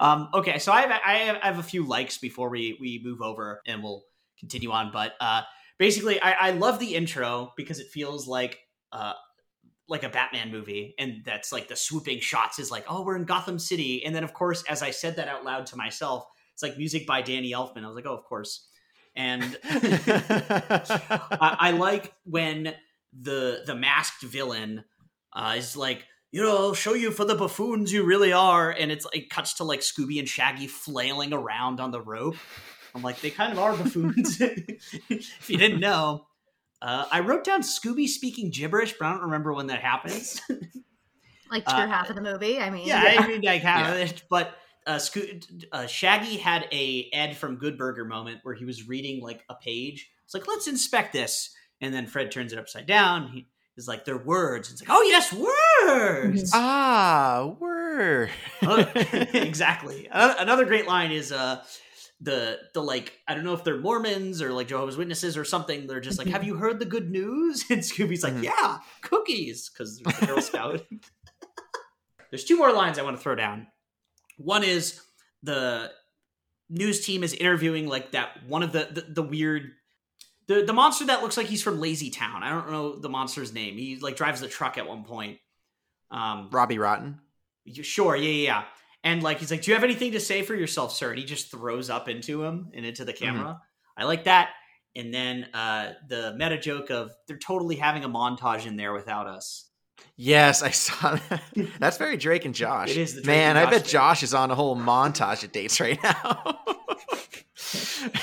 [0.00, 3.00] um, okay, so I have, I have I have a few likes before we we
[3.04, 4.04] move over and we'll
[4.38, 4.90] continue on.
[4.92, 5.42] But uh,
[5.78, 8.58] basically, I, I love the intro because it feels like
[8.92, 9.14] uh,
[9.88, 13.24] like a Batman movie, and that's like the swooping shots is like, oh, we're in
[13.24, 16.62] Gotham City, and then of course, as I said that out loud to myself, it's
[16.62, 17.84] like music by Danny Elfman.
[17.84, 18.68] I was like, oh, of course,
[19.14, 22.74] and I, I like when
[23.18, 24.84] the the masked villain
[25.32, 28.90] uh, is like, you know, I'll show you for the buffoons you really are, and
[28.90, 32.36] it's it cuts to like Scooby and Shaggy flailing around on the rope.
[32.94, 34.40] I'm like, they kind of are buffoons.
[34.40, 36.26] if you didn't know,
[36.80, 40.40] uh, I wrote down Scooby speaking gibberish, but I don't remember when that happens.
[41.50, 42.58] Like true Uh, half of the movie.
[42.58, 44.56] I mean, yeah, I mean, like how it, but
[44.86, 45.38] uh, Sco-
[45.72, 49.54] uh, Shaggy had a Ed from Good Burger moment where he was reading like a
[49.54, 50.10] page.
[50.24, 53.28] It's like, let's inspect this, and then Fred turns it upside down.
[53.28, 53.46] He
[53.76, 54.70] is like, they're words.
[54.70, 56.50] It's like, oh yes, words.
[56.54, 58.30] ah, word.
[58.62, 58.84] Uh,
[59.34, 60.08] exactly.
[60.10, 61.62] Another great line is uh
[62.20, 65.86] the the like I don't know if they're Mormons or like Jehovah's Witnesses or something.
[65.86, 68.44] They're just like, "Have you heard the good news?" And Scooby's like, Mhm.
[68.44, 70.80] "Yeah, cookies," because Girl Scout.
[72.30, 73.66] there's two more lines I want to throw down.
[74.38, 75.00] One is
[75.42, 75.90] the
[76.70, 79.72] news team is interviewing like that one of the the, the weird.
[80.48, 82.42] The, the monster that looks like he's from Lazy Town.
[82.42, 83.76] I don't know the monster's name.
[83.76, 85.38] He like drives the truck at one point.
[86.10, 87.20] Um, Robbie Rotten.
[87.82, 88.64] Sure, yeah, yeah, yeah.
[89.02, 91.24] And like he's like, "Do you have anything to say for yourself, sir?" And he
[91.24, 93.60] just throws up into him and into the camera.
[93.96, 94.50] I like that.
[94.94, 99.26] And then uh the meta joke of they're totally having a montage in there without
[99.26, 99.68] us.
[100.16, 101.42] Yes, I saw that.
[101.78, 102.90] That's very Drake and Josh.
[102.90, 103.90] It is the Drake Man, I bet thing.
[103.90, 106.58] Josh is on a whole montage of dates right now.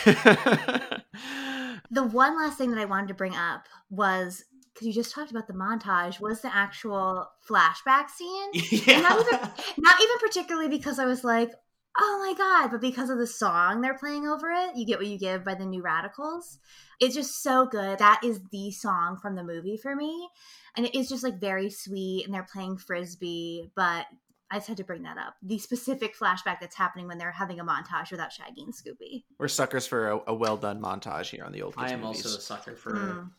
[1.91, 5.31] The one last thing that I wanted to bring up was because you just talked
[5.31, 8.49] about the montage was the actual flashback scene.
[8.87, 9.01] yeah.
[9.01, 9.39] Not even
[9.77, 11.51] not even particularly because I was like,
[11.99, 14.75] oh my god, but because of the song they're playing over it.
[14.75, 16.57] You get what you give by the New Radicals.
[16.99, 17.99] It's just so good.
[17.99, 20.29] That is the song from the movie for me,
[20.75, 22.25] and it is just like very sweet.
[22.25, 24.05] And they're playing frisbee, but
[24.53, 25.35] I just had to bring that up.
[25.41, 29.23] The specific flashback that's happening when they're having a montage without Shaggy and Scooby.
[29.39, 31.73] We're suckers for a, a well done montage here on the old.
[31.75, 32.23] I am movies.
[32.23, 33.29] also a sucker for Mm.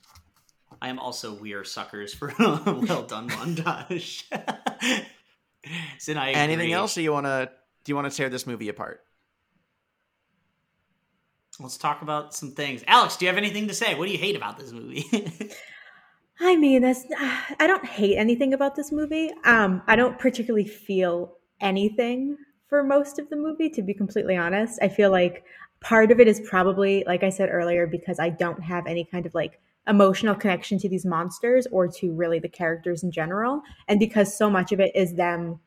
[0.83, 4.25] I am also we are suckers for a well done montage.
[6.01, 6.73] so I Anything agree.
[6.73, 6.99] else?
[6.99, 7.49] Or you want to?
[7.85, 9.01] Do you want to tear this movie apart?
[11.61, 12.83] Let's talk about some things.
[12.89, 13.95] Alex, do you have anything to say?
[13.95, 15.05] What do you hate about this movie?
[16.41, 17.05] I mean, that's
[17.61, 19.31] I don't hate anything about this movie.
[19.45, 22.37] Um, I don't particularly feel anything
[22.69, 24.79] for most of the movie, to be completely honest.
[24.83, 25.45] I feel like
[25.81, 29.27] part of it is probably, like I said earlier, because I don't have any kind
[29.27, 33.63] of like emotional connection to these monsters or to really the characters in general.
[33.87, 35.61] And because so much of it is them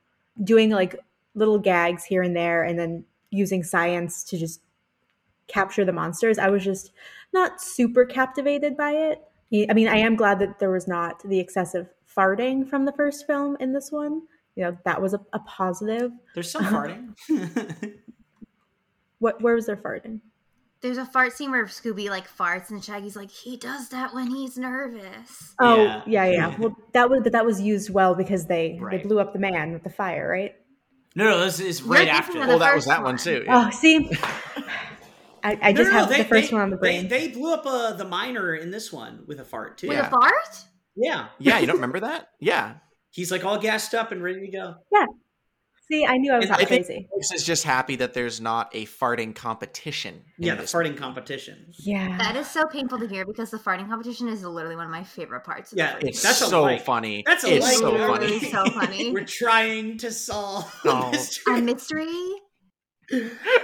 [0.43, 0.95] doing like
[1.35, 4.61] little gags here and there and then using science to just
[5.47, 6.91] capture the monsters, I was just
[7.31, 9.23] not super captivated by it.
[9.53, 13.25] I mean, I am glad that there was not the excessive farting from the first
[13.27, 14.21] film in this one.
[14.55, 16.11] You know, that was a, a positive.
[16.33, 16.87] There's some uh-huh.
[17.29, 17.93] farting.
[19.19, 19.41] What?
[19.41, 20.19] Where was there farting?
[20.81, 24.27] There's a fart scene where Scooby like farts and Shaggy's like, he does that when
[24.29, 25.55] he's nervous.
[25.59, 26.03] Oh, Yeah.
[26.05, 26.55] yeah, yeah.
[26.59, 29.01] Well, that was but that was used well because they Right.
[29.01, 30.53] they blew up the man with the fire, right?
[31.15, 32.39] no, no, this is You're right after.
[32.41, 32.53] of that.
[32.53, 33.17] Oh, that was that one one.
[33.17, 33.41] too.
[33.43, 33.65] yeah.
[33.67, 34.11] Oh, see,
[35.43, 37.07] I, I No, just no, no, have they- the first they- one on the brain.
[37.07, 39.87] They, they blew up uh, the miner in this one with a fart too.
[39.89, 40.07] With Yeah.
[40.07, 40.33] a fart?
[40.95, 42.29] Yeah, Yeah, you don't remember that?
[42.39, 42.75] Yeah.
[43.11, 44.75] he's like all gassed up and ready to go.
[44.91, 45.05] Yeah.
[45.89, 47.07] See, I knew I was not crazy.
[47.13, 50.21] Alex is just happy that there's not a farting competition.
[50.37, 51.65] Yeah, the this farting competition.
[51.79, 54.91] Yeah, That is so painful to hear because the farting competition is literally one of
[54.91, 56.81] my favorite parts of Yeah, the It's That's so like.
[56.83, 57.23] funny.
[57.25, 58.39] That's a it's like, so funny.
[58.39, 59.11] so funny.
[59.13, 61.13] We're trying to solve Oh.
[61.47, 62.07] a mystery.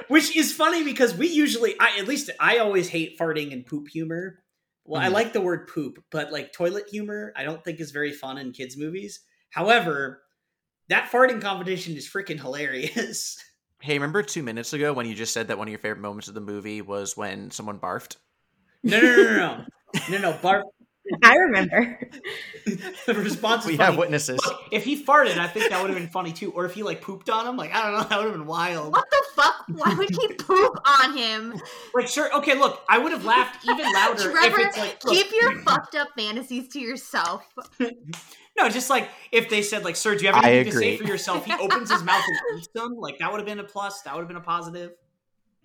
[0.07, 3.87] Which is funny because we usually, I at least I always hate farting and poop
[3.89, 4.39] humor.
[4.85, 5.13] Well, I Mhm.
[5.13, 8.51] like the word poop, but like toilet humor, I don't think is very fun in
[8.51, 9.21] kids' movies.
[9.49, 10.21] However,
[10.89, 13.37] that farting competition is freaking hilarious.
[13.81, 16.29] Hey, remember two minutes ago when you just said that one of your favorite moments
[16.29, 18.15] of the movie was when someone barfed?
[18.81, 19.65] No, no, no, no, no,
[20.07, 20.33] no, no.
[20.37, 20.61] Barf.
[21.23, 21.99] I remember.
[23.05, 23.89] The response is We funny.
[23.91, 24.39] have witnesses.
[24.45, 26.51] Look, if he farted, I think that would have been funny too.
[26.51, 28.45] Or if he like pooped on him, like I don't know, that would have been
[28.47, 28.93] wild.
[28.93, 29.65] What the fuck?
[29.67, 31.61] Why would he poop on him?
[31.93, 35.13] Like sure, okay, look, I would have laughed even louder Trevor, if it's like look,
[35.13, 37.45] keep your fucked up fantasies to yourself.
[38.57, 41.03] no, just like if they said like, "Sir, do you have anything to say for
[41.03, 42.95] yourself?" He opens his mouth and eats them.
[42.97, 44.01] Like that would have been a plus.
[44.03, 44.91] That would have been a positive.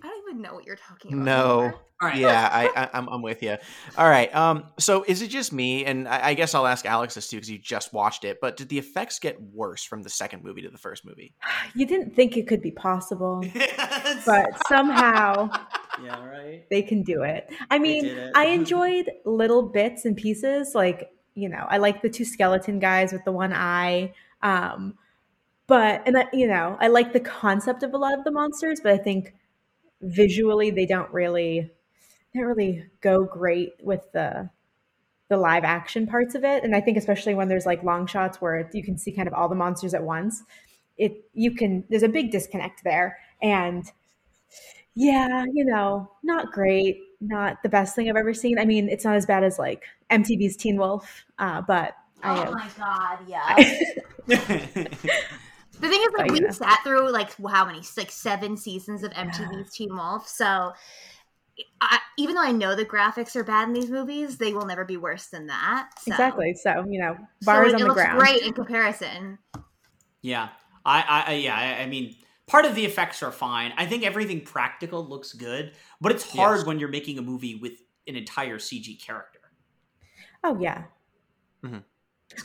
[0.02, 1.24] I don't even know what you're talking about.
[1.24, 1.58] No.
[1.60, 1.80] anymore.
[2.00, 2.18] All right.
[2.18, 3.56] Yeah, I, I, I'm, I'm with you.
[3.96, 4.32] All right.
[4.34, 4.66] Um.
[4.78, 5.84] So is it just me?
[5.84, 8.38] And I, I guess I'll ask Alex this too because you just watched it.
[8.40, 11.34] But did the effects get worse from the second movie to the first movie?
[11.74, 14.24] You didn't think it could be possible, Yes.
[14.24, 15.50] but somehow
[16.02, 16.64] yeah, right.
[16.70, 17.48] they can do it.
[17.70, 18.32] I mean, it.
[18.34, 20.74] I enjoyed little bits and pieces.
[20.74, 24.14] Like, you know, I like the two skeleton guys with the one eye.
[24.42, 24.94] Um,
[25.66, 28.80] but, and I, you know, I like the concept of a lot of the monsters,
[28.80, 29.34] but I think
[30.02, 31.70] visually they don't really,
[32.32, 34.50] they don't really go great with the,
[35.28, 36.64] the live action parts of it.
[36.64, 39.34] And I think especially when there's like long shots where you can see kind of
[39.34, 40.42] all the monsters at once,
[40.98, 43.18] it, you can, there's a big disconnect there.
[43.42, 43.90] And,
[44.94, 48.58] yeah, you know, not great, not the best thing I've ever seen.
[48.58, 52.34] I mean, it's not as bad as like MTV's Teen Wolf, uh, but I Oh
[52.34, 52.54] have.
[52.54, 53.56] my god, yeah.
[55.80, 56.50] The thing is, like, we know.
[56.50, 60.28] sat through like how many, like seven seasons of MTV's Teen Wolf.
[60.28, 60.72] So,
[61.80, 64.84] I, even though I know the graphics are bad in these movies, they will never
[64.84, 65.90] be worse than that.
[66.00, 66.12] So.
[66.12, 66.54] Exactly.
[66.54, 68.18] So you know, So bars it, on the looks ground.
[68.18, 69.38] great in comparison.
[70.22, 70.48] Yeah,
[70.84, 72.16] I, I, I yeah, I, I mean,
[72.46, 73.72] part of the effects are fine.
[73.76, 76.66] I think everything practical looks good, but it's hard Yes.
[76.66, 77.72] when you're making a movie with
[78.08, 79.40] an entire CG character.
[80.42, 80.84] Oh yeah.
[81.64, 81.82] Mhm.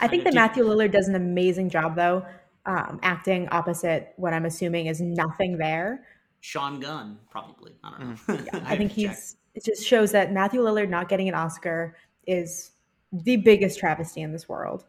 [0.02, 2.26] I think kinda that Matthew Lillard does an amazing job though,
[2.66, 6.06] um, acting opposite what I'm assuming is nothing there.
[6.40, 7.74] Sean Gunn, probably.
[7.84, 8.46] I don't know.
[8.54, 9.12] I, have think to check.
[9.16, 9.38] he's.
[9.56, 11.96] It just shows that Matthew Lillard not getting an Oscar
[12.26, 12.72] is
[13.12, 14.86] the biggest travesty in this world.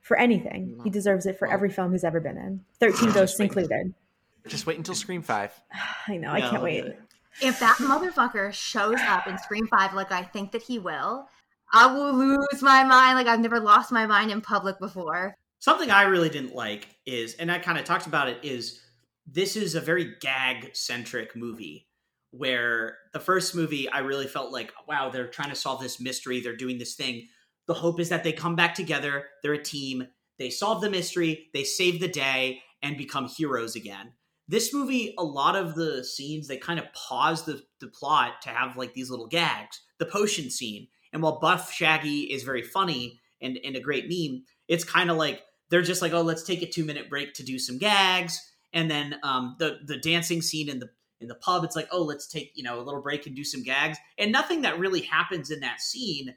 [0.00, 2.64] For anything, he deserves it for Well, every film he's ever been in.
[2.80, 3.46] Thirteen Ghosts wait.
[3.46, 3.94] included.
[4.48, 5.52] Just wait until Scream Five.
[6.08, 6.32] I know.
[6.32, 6.84] I can't wait.
[7.40, 11.28] If that motherfucker shows up in Scream Five, like I think that he will,
[11.72, 13.16] I will lose my mind.
[13.16, 15.36] Like I've never lost my mind in public before.
[15.60, 18.80] Something I really didn't like is, and I kind of talked about it, is
[19.26, 21.86] this is a very gag centric movie
[22.30, 26.40] where the first movie I really felt like, wow, they're trying to solve this mystery,
[26.40, 27.28] they're doing this thing.
[27.66, 30.08] The hope is that they come back together, they're a team,
[30.38, 34.14] they solve the mystery, they save the day, and become heroes again.
[34.48, 38.48] This movie, a lot of the scenes, they kind of pause the, the plot to
[38.48, 39.80] have like these little gags.
[39.98, 40.88] The potion scene.
[41.12, 45.18] And while Buff Shaggy is very funny and, and a great meme, it's kind of
[45.18, 48.40] like they're just like, oh, let's take a two minute break to do some gags.
[48.72, 50.90] And then um, the the dancing scene in the
[51.20, 53.44] in the pub, it's like, oh, let's take you know a little break and do
[53.44, 53.98] some gags.
[54.18, 56.34] And nothing that really happens in that scene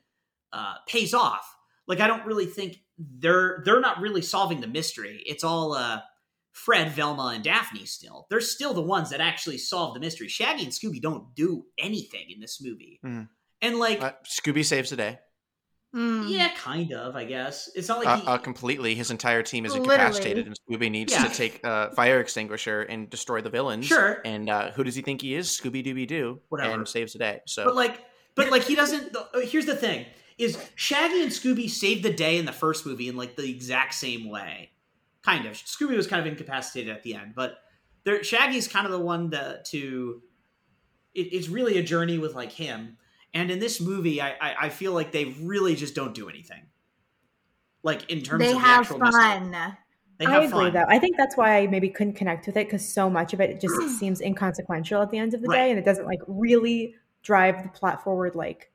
[0.51, 1.55] uh, pays off.
[1.87, 5.21] Like I don't really think they're they're not really solving the mystery.
[5.25, 6.01] It's all uh,
[6.53, 7.85] Fred, Velma, and Daphne.
[7.85, 10.27] Still, they're still the ones that actually solve the mystery.
[10.27, 12.99] Shaggy and Scooby don't do anything in this movie.
[13.05, 13.27] Mm.
[13.61, 15.19] And like, Uh, Scooby saves the day.
[15.93, 16.25] Hmm.
[16.27, 17.15] yeah, kind of.
[17.15, 18.95] I guess it's not like Uh, he, uh, completely.
[18.95, 19.93] His entire team is Literally.
[19.93, 21.25] incapacitated, and Scooby needs Yeah.
[21.27, 23.85] to take a fire extinguisher and destroy the villains.
[23.85, 24.19] Sure.
[24.25, 25.49] And uh, who does he think he is?
[25.49, 26.41] Scooby Dooby Doo.
[26.49, 26.73] Whatever.
[26.73, 27.41] And saves the day.
[27.45, 27.99] So But like,
[28.33, 29.13] but like he doesn't.
[29.13, 30.07] the- uh, Here's the thing:
[30.39, 33.93] is Shaggy and Scooby saved the day in the first movie in like the exact
[33.93, 34.71] same way,
[35.21, 35.53] kind of.
[35.53, 37.59] Scooby was kind of incapacitated at the end, but
[38.03, 40.23] there, Shaggy's kind of the one that to
[41.13, 42.97] it, it's really a journey with like him,
[43.33, 46.63] and in this movie, I, I I feel like they really just don't do anything.
[47.83, 49.21] Like in terms They of the have actual mystery.
[49.21, 49.77] fun.
[50.19, 50.73] They I agree, fun.
[50.73, 50.85] though.
[50.87, 53.59] I think that's why I maybe couldn't connect with it because so much of it
[53.59, 55.57] just seems inconsequential at the end of the Right.
[55.65, 58.71] day, and it doesn't like really drive the plot forward like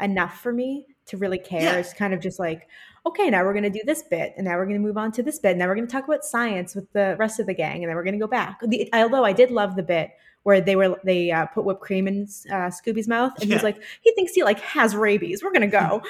[0.00, 1.62] enough for me to really care.
[1.62, 1.76] Yeah.
[1.76, 2.68] It's kind of just like,
[3.06, 5.10] okay, now we're going to do this bit, and now we're going to move on
[5.12, 5.50] to this bit.
[5.50, 7.88] And now we're going to talk about science with the rest of the gang, and
[7.88, 8.60] then we're going to go back.
[8.64, 10.10] The, although I did love the bit
[10.42, 13.82] where they were they uh, put whipped cream in uh, Scooby's mouth, and he's like,
[14.00, 15.42] he thinks he like has rabies.
[15.42, 16.02] We're going to go.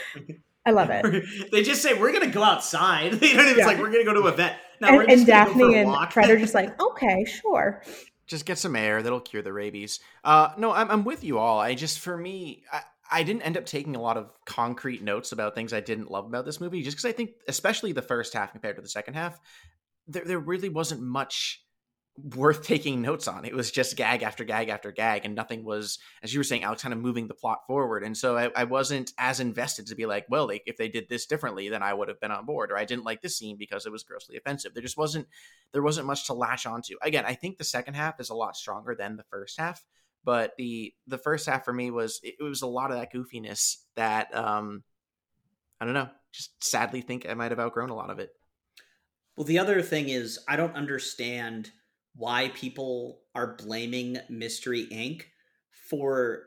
[0.64, 1.50] I love it.
[1.50, 3.14] they just say we're gonna go outside.
[3.22, 3.66] You know, it's Yeah.
[3.66, 4.58] like we're gonna go to a vet.
[4.80, 6.12] No, and we're just and gonna go for Daphne a and walk.
[6.12, 7.82] Fred are just like, okay, sure.
[8.28, 9.02] just get some air.
[9.02, 9.98] That'll cure the rabies.
[10.22, 11.58] Uh, no, I'm, I'm with you all.
[11.58, 15.32] I just, for me, I, I didn't end up taking a lot of concrete notes
[15.32, 18.32] about things I didn't love about this movie, just because I think, especially the first
[18.32, 19.40] half compared to the second half,
[20.06, 21.64] there, there really wasn't much
[22.16, 23.44] worth taking notes on.
[23.44, 26.62] It was just gag after gag after gag, and nothing was, as you were saying,
[26.62, 28.04] Alex, kind of moving the plot forward.
[28.04, 31.08] And so I, I wasn't as invested to be like, well, they, if they did
[31.08, 32.70] this differently, then I would have been on board.
[32.70, 34.74] Or I didn't like this scene because it was grossly offensive.
[34.74, 35.26] There just wasn't
[35.72, 36.96] there wasn't much to latch onto.
[37.02, 39.84] Again, I think the second half is a lot stronger than the first half.
[40.24, 43.78] But the the first half for me was it was a lot of that goofiness
[43.96, 44.84] that um
[45.80, 48.30] I don't know, just sadly think I might have outgrown a lot of it.
[49.36, 51.72] Well, the other thing is I don't understand
[52.14, 55.22] why people are blaming Mystery Inc.
[55.88, 56.44] for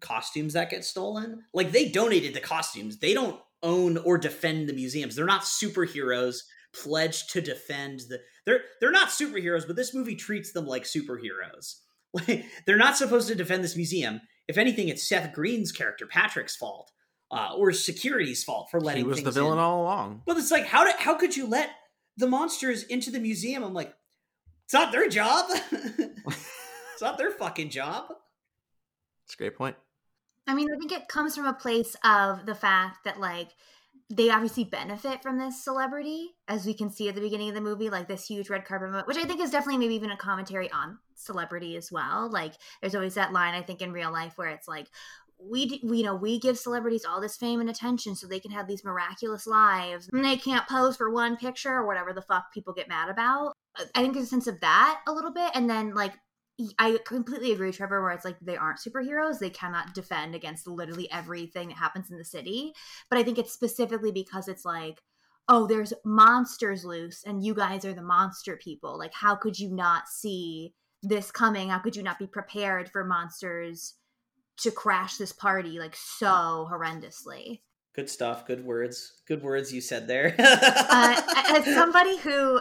[0.00, 1.44] costumes that get stolen.
[1.52, 2.98] Like they donated the costumes.
[2.98, 5.16] They don't own or defend the museums.
[5.16, 6.40] They're not superheroes
[6.74, 11.76] pledged to defend the they're they're not superheroes, but this movie treats them like superheroes.
[12.28, 14.20] Like they're not supposed to defend this museum.
[14.46, 16.92] If anything, it's Seth Green's character, Patrick's fault.
[17.28, 19.64] Uh, or security's fault for letting he was the villain in.
[19.64, 20.22] all along.
[20.24, 21.70] But it's like, how did how could you let
[22.16, 23.64] the monsters into the museum?
[23.64, 23.92] I'm like,
[24.64, 25.46] it's not their job.
[25.72, 28.06] it's not their fucking job.
[29.24, 29.76] It's a great point.
[30.46, 33.48] I mean, I think it comes from a place of the fact that like
[34.10, 37.60] they obviously benefit from this celebrity, as we can see at the beginning of the
[37.60, 40.16] movie, like this huge red carpet moment, which I think is definitely maybe even a
[40.16, 42.30] commentary on celebrity as well.
[42.30, 44.88] Like, there's always that line I think in real life where it's like,
[45.38, 48.52] we, we you know we give celebrities all this fame and attention so they can
[48.52, 52.52] have these miraculous lives and they can't pose for one picture or whatever the fuck
[52.52, 53.52] people get mad about
[53.94, 56.14] i think there's a sense of that a little bit and then like
[56.78, 59.38] I completely agree, Trevor, where it's like they aren't superheroes.
[59.38, 62.72] They cannot defend against literally everything that happens in the city.
[63.10, 65.02] But I think it's specifically because it's like,
[65.48, 68.96] oh, there's monsters loose and you guys are the monster people.
[68.96, 71.70] Like, how could you not see this coming?
[71.70, 73.94] How could you not be prepared for monsters
[74.58, 77.62] to crash this party like so horrendously?
[77.94, 78.46] Good stuff.
[78.46, 79.22] Good words.
[79.26, 80.34] Good words you said there.
[80.38, 81.22] uh,
[81.56, 82.60] as somebody who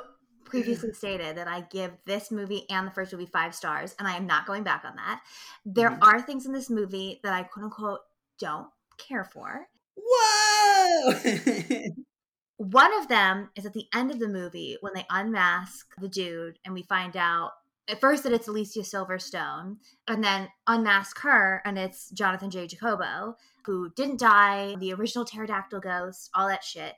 [0.54, 4.16] previously stated that I give this movie and the first movie five stars, and I
[4.16, 5.22] am not going back on that.
[5.66, 6.04] There Mhm.
[6.04, 8.02] are things in this movie that I quote unquote
[8.40, 9.68] don't care for.
[9.96, 11.14] Whoa!
[12.58, 16.60] One of them is at the end of the movie when they unmask the dude
[16.64, 17.52] and we find out
[17.90, 19.78] at first that it's Alicia Silverstone
[20.08, 22.68] and then unmask her and it's Jonathan J.
[22.68, 23.36] Jacobo
[23.66, 26.96] who didn't die, the original pterodactyl ghost, all that shit.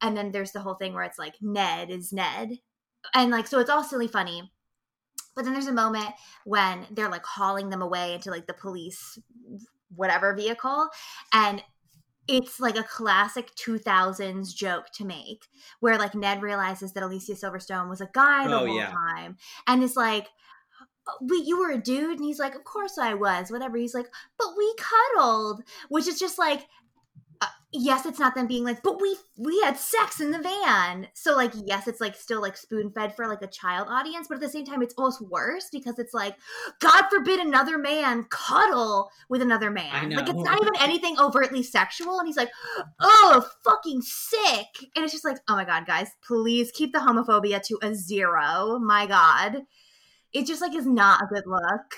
[0.00, 2.58] And then there's the whole thing where it's like Ned is Ned.
[3.14, 4.50] And like so it's all silly funny.
[5.34, 6.08] But then there's a moment
[6.44, 9.18] when they're like hauling them away into like the police
[9.94, 10.88] whatever vehicle
[11.32, 11.62] and
[12.26, 15.46] it's like a classic 2000s joke to make
[15.80, 18.90] where like Ned realizes that Alicia Silverstone was a guy the Oh, whole yeah.
[18.90, 19.36] time
[19.66, 20.28] and it's like
[21.08, 23.94] oh, wait you were a dude and he's like of course I was whatever he's
[23.94, 26.66] like but we cuddled which is just like
[27.72, 31.06] yes it's not them being like but we we had sex in the van.
[31.14, 34.36] So like yes it's like still like spoon fed for like a child audience but
[34.36, 36.36] at the same time it's almost worse because it's like
[36.80, 40.10] god forbid another man cuddle with another man.
[40.10, 42.50] Like it's not even anything overtly sexual and he's like
[43.00, 44.88] oh fucking sick.
[44.96, 48.78] And it's just like oh my god guys please keep the homophobia to a zero.
[48.78, 49.62] My god.
[50.32, 51.94] It just like is not a good look.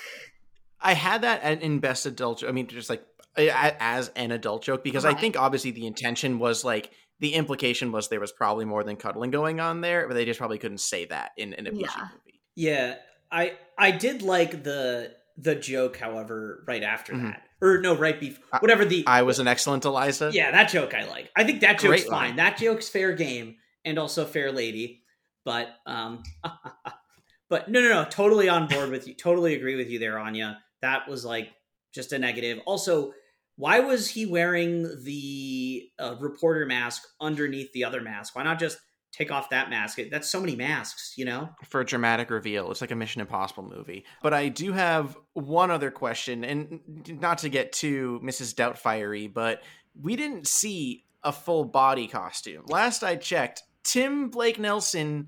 [0.81, 2.43] I had that at- in best adult.
[2.43, 3.03] I mean, just like
[3.37, 8.09] as an adult joke because I think obviously the intention was like the implication was
[8.09, 11.05] there was probably more than cuddling going on there, but they just probably couldn't say
[11.05, 12.07] that in, in a PG Yeah.
[12.11, 12.39] movie.
[12.55, 12.95] yeah,
[13.31, 17.23] I I did like the the joke, however, right after Mhm.
[17.31, 20.29] that, or no, right before, whatever the I was an excellent Eliza.
[20.33, 21.31] yeah that joke I like.
[21.35, 22.11] I think that joke's Great fine.
[22.29, 22.35] line.
[22.35, 23.55] That joke's fair game
[23.85, 25.03] and also fair lady.
[25.45, 26.21] But um,
[27.49, 29.13] but no, no, no, totally on board with you.
[29.13, 30.59] Totally agree with you there, Anya.
[30.81, 31.49] That was like
[31.93, 32.59] just a negative.
[32.65, 33.13] Also,
[33.61, 38.35] why was he wearing the uh, reporter mask underneath the other mask?
[38.35, 38.79] Why not just
[39.11, 39.99] take off that mask?
[40.09, 41.47] That's so many masks, you know.
[41.69, 42.71] for a dramatic reveal.
[42.71, 44.03] It's like a Mission Impossible movie.
[44.23, 46.79] But I do have one other question, and
[47.21, 48.55] not to get too Mrs.
[48.55, 49.61] Doubtfirey, but
[49.93, 52.63] we didn't see a full body costume.
[52.67, 55.27] Last I checked, Tim Blake Nelson's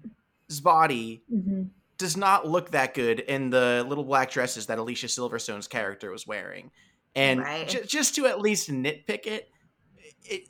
[0.64, 1.66] body hmm
[2.00, 6.26] does not look that good in the little black dresses that Alicia Silverstone's character was
[6.26, 6.72] wearing.
[7.16, 7.68] And Right.
[7.68, 9.50] ju- just to at least nitpick it,
[10.24, 10.48] it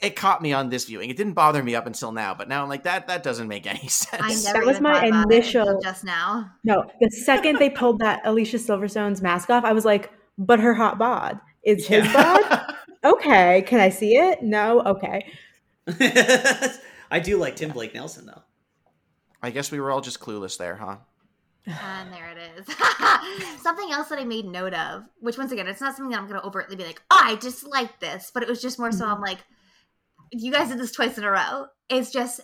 [0.00, 1.10] it caught me on this viewing.
[1.10, 3.66] It didn't bother me up until now, but now I'm like that that doesn't make
[3.66, 4.22] any sense.
[4.22, 7.58] I never That was my thought about it until initial- just now No, the second
[7.58, 11.86] they pulled that Alicia Silverstone's mask off, I was like, but her hot bod is
[11.86, 12.74] his bod.
[13.04, 14.44] Okay, can I see it?
[14.44, 15.26] No, okay.
[17.10, 18.42] I do like Tim Blake Nelson though.
[19.42, 20.98] I guess we were all just clueless there, huh?
[21.66, 22.66] And there it is.
[23.62, 26.28] something else that I made note of, which once again, it's not something that I'm
[26.28, 29.06] going to overtly be like, oh, I dislike this, but it was just more so
[29.06, 29.24] I'm mm-hmm.
[29.24, 29.38] like,
[30.32, 31.66] you guys did this twice in a row.
[31.88, 32.40] It's just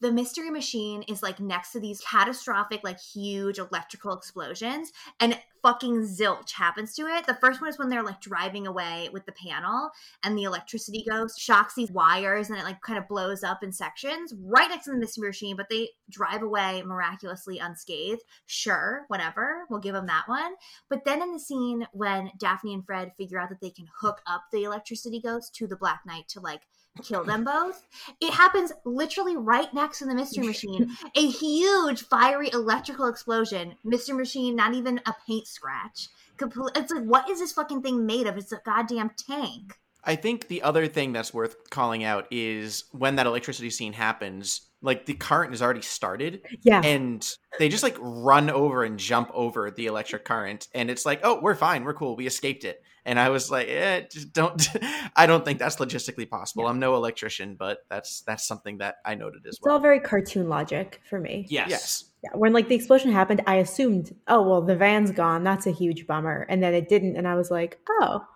[0.00, 6.02] the mystery machine is like next to these catastrophic, like huge electrical explosions, and fucking
[6.02, 7.26] zilch happens to it.
[7.26, 9.90] The first one is when they're like driving away with the panel,
[10.22, 13.72] and the electricity ghost shocks these wires, and it like kind of blows up in
[13.72, 15.56] sections right next to the mystery machine.
[15.56, 18.22] But they drive away miraculously unscathed.
[18.46, 20.54] Sure, whatever, we'll give them that one.
[20.88, 24.22] But then in the scene when Daphne and Fred figure out that they can hook
[24.26, 26.62] up the electricity ghost to the Black Knight to like
[27.02, 27.86] kill them both.
[28.20, 30.96] It happens literally right next to the mystery machine.
[31.14, 33.74] a huge fiery electrical explosion.
[33.84, 36.08] Mystery machine, not even a paint scratch.
[36.36, 38.36] Complete, it's like, what is this fucking thing made of?
[38.36, 39.78] It's a goddamn tank.
[40.06, 44.60] I think the other thing that's worth calling out is when that electricity scene happens,
[44.80, 46.42] like the current has already started.
[46.62, 46.80] Yeah.
[46.80, 47.28] And
[47.58, 50.68] they just like run over and jump over the electric current.
[50.74, 51.82] And it's like, oh, we're fine.
[51.82, 52.14] We're cool.
[52.14, 52.82] We escaped it.
[53.06, 54.68] And I was like, eh, just don't.
[55.16, 56.64] I don't think that's logistically possible.
[56.64, 56.70] Yeah.
[56.70, 59.76] I'm no electrician, but that's that's something that I noted as It's well.
[59.76, 61.46] It's all very cartoon logic for me.
[61.48, 61.70] Yes.
[61.70, 62.04] yes.
[62.24, 65.44] Yeah, when like the explosion happened, I assumed, oh well, the van's gone.
[65.44, 66.46] That's a huge bummer.
[66.48, 68.26] And then it didn't, and I was like, oh,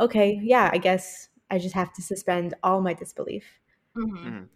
[0.00, 0.70] okay, yeah.
[0.72, 3.44] I guess I just have to suspend all my disbelief.
[3.94, 4.48] Mhm.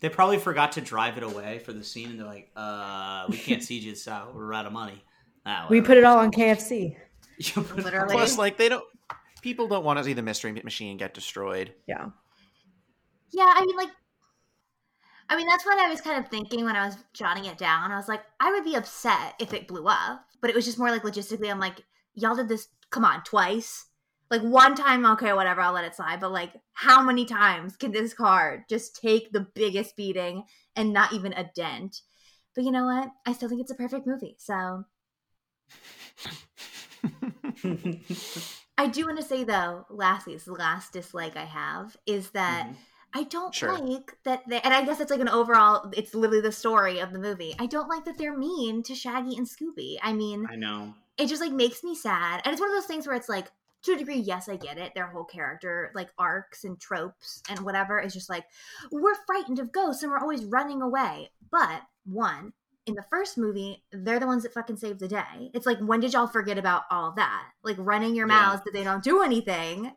[0.00, 3.36] They probably forgot to drive it away for the scene, and they're like, "Uh, we
[3.38, 4.34] can't see this out.
[4.34, 5.02] We're out of money."
[5.46, 6.96] Ah, We put it all on KFC.
[7.38, 8.14] You Literally.
[8.14, 8.84] Plus, like they don't.
[9.46, 11.72] People don't want to see the mystery machine get destroyed.
[11.86, 12.06] Yeah.
[13.30, 13.90] Yeah, I mean, like,
[15.28, 17.92] I mean, that's what I was kind of thinking when I was jotting it down.
[17.92, 20.80] I was like, I would be upset if it blew up, but it was just
[20.80, 21.84] more like logistically, I'm like,
[22.14, 23.86] y'all did this, come on, twice.
[24.32, 26.18] Like one time, okay, whatever, I'll let it slide.
[26.18, 30.42] But like, how many times can this car just take the biggest beating
[30.74, 32.00] and not even a dent?
[32.56, 33.10] But you know what?
[33.24, 34.34] I still think it's a perfect movie.
[34.40, 34.86] So
[38.78, 42.30] I do want to say though, lastly, this is the last dislike I have is
[42.30, 42.76] that Mhm.
[43.14, 43.78] I don't Sure.
[43.78, 47.12] like that they, and I guess it's like an overall it's literally the story of
[47.12, 47.54] the movie.
[47.58, 49.96] I don't like that they're mean to Shaggy and Scooby.
[50.02, 50.94] I mean, I know.
[51.16, 52.42] it just like makes me sad.
[52.44, 53.50] And it's one of those things where it's like
[53.82, 54.94] to a degree, yes, I get it.
[54.94, 58.44] Their whole character, like arcs and tropes and whatever, is just like,
[58.90, 61.30] we're frightened of ghosts and we're always running away.
[61.50, 62.52] But one,
[62.86, 65.50] in the first movie, they're the ones that fucking save the day.
[65.54, 67.50] It's like, when did y'all forget about all that?
[67.62, 68.34] Like running your Yeah.
[68.34, 69.92] mouths that they don't do anything.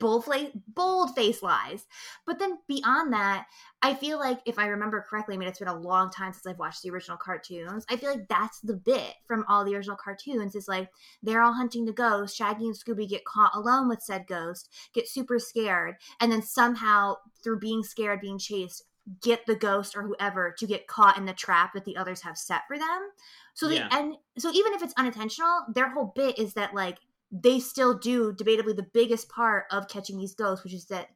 [0.00, 1.86] Bold, fla- bold face lies.
[2.26, 3.46] But then beyond that,
[3.80, 6.46] I feel like if I remember correctly, I mean, it's been a long time since
[6.46, 7.86] I've watched the original cartoons.
[7.88, 10.90] I feel like that's the bit from all the original cartoons is like
[11.22, 12.36] they're all hunting the ghost.
[12.36, 17.14] Shaggy and Scooby get caught alone with said ghost, get super scared, and then somehow
[17.42, 18.82] through being scared, being chased,
[19.20, 22.38] get the ghost or whoever to get caught in the trap that the others have
[22.38, 23.10] set for them.
[23.52, 23.88] So the Yeah.
[23.90, 26.98] and so even if it's unintentional, their whole bit is that like
[27.30, 31.08] they still do debatably the biggest part of catching these ghosts, which is that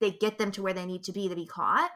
[0.00, 1.90] they get them to where they need to be to be caught.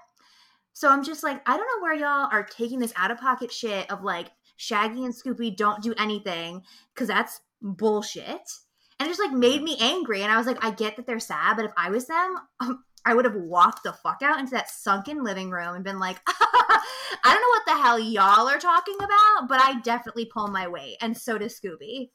[0.72, 3.52] So I'm just like, I don't know where y'all are taking this out of pocket
[3.52, 6.62] shit of like Shaggy and Scooby don't do anything
[6.94, 8.50] because that's bullshit.
[8.98, 10.22] And it just like made me angry.
[10.22, 12.84] And I was like, I get that they're sad, but if I was them, um,
[13.04, 16.20] I would have walked the fuck out into that sunken living room and been like,
[16.26, 16.80] I
[17.24, 20.96] don't know what the hell y'all are talking about, but I definitely pull my weight.
[21.00, 22.10] And so does Scooby.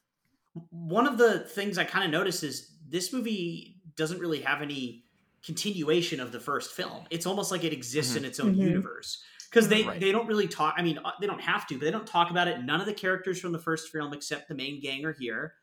[0.69, 5.03] One of the things I kind of notice is this movie doesn't really have any
[5.43, 7.05] continuation of the first film.
[7.09, 8.17] It's almost like it exists Mhm.
[8.17, 8.59] in its own Mhm.
[8.63, 9.99] universe because they Right.
[9.99, 10.73] they don't really talk.
[10.77, 12.61] I mean, uh, they don't have to, but they don't talk about it.
[12.63, 15.55] None of the characters from the first film, except the main gang, are here.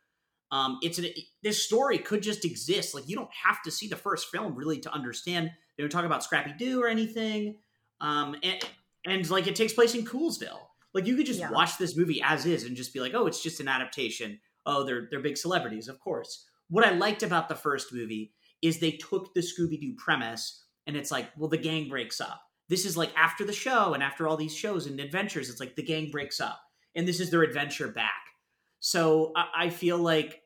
[0.52, 1.06] Um, it's an,
[1.42, 2.94] this story could just exist.
[2.94, 5.50] Like you don't have to see the first film really to understand.
[5.76, 7.56] They don't talk about Scrappy Doo or anything.
[8.00, 8.62] Um, and
[9.04, 10.60] and like it takes place in Coolsville.
[10.94, 11.50] Like you could just Yeah.
[11.50, 14.38] watch this movie as is and just be like, oh, it's just an adaptation.
[14.66, 16.44] Oh, they're they're big celebrities, of course.
[16.68, 20.96] What I liked about the first movie is they took the Scooby Doo premise and
[20.96, 22.42] it's like, well, the gang breaks up.
[22.68, 25.76] This is like after the show and after all these shows and adventures, it's like
[25.76, 26.60] the gang breaks up
[26.94, 28.20] and this is their adventure back.
[28.80, 30.41] So I, I feel like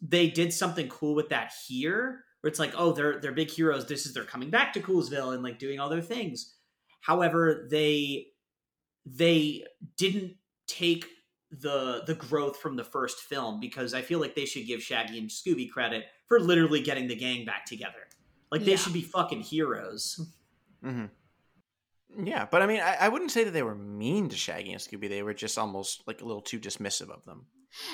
[0.00, 3.86] they did something cool with that here, where it's like, oh, they're they're big heroes.
[3.86, 6.54] This is they're coming back to Coolsville and like doing all their things.
[7.00, 8.26] However, they
[9.04, 9.64] they
[9.96, 10.34] didn't
[10.66, 11.06] take
[11.50, 15.18] the the growth from the first film because I feel like they should give Shaggy
[15.18, 18.08] and Scooby credit for literally getting the gang back together.
[18.50, 18.76] Like they Yeah.
[18.78, 20.20] should be fucking heroes.
[20.82, 21.06] hmm
[22.24, 24.80] Yeah, but I mean, I, I wouldn't say that they were mean to Shaggy and
[24.80, 25.08] Scooby.
[25.08, 27.46] They were just almost like a little too dismissive of them.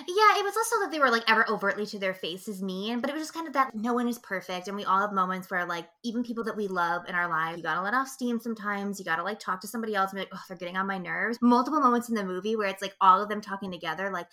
[0.06, 3.10] Yeah, it was also that they were like ever overtly to their faces mean, but
[3.10, 5.50] it was just kind of that no one is perfect, and we all have moments
[5.50, 8.38] where like even people that we love in our lives, you gotta let off steam
[8.40, 8.98] sometimes.
[8.98, 10.98] You gotta like talk to somebody else and be like, oh, they're getting on my
[10.98, 11.38] nerves.
[11.40, 14.28] Multiple moments in the movie where it's like all of them talking together, like,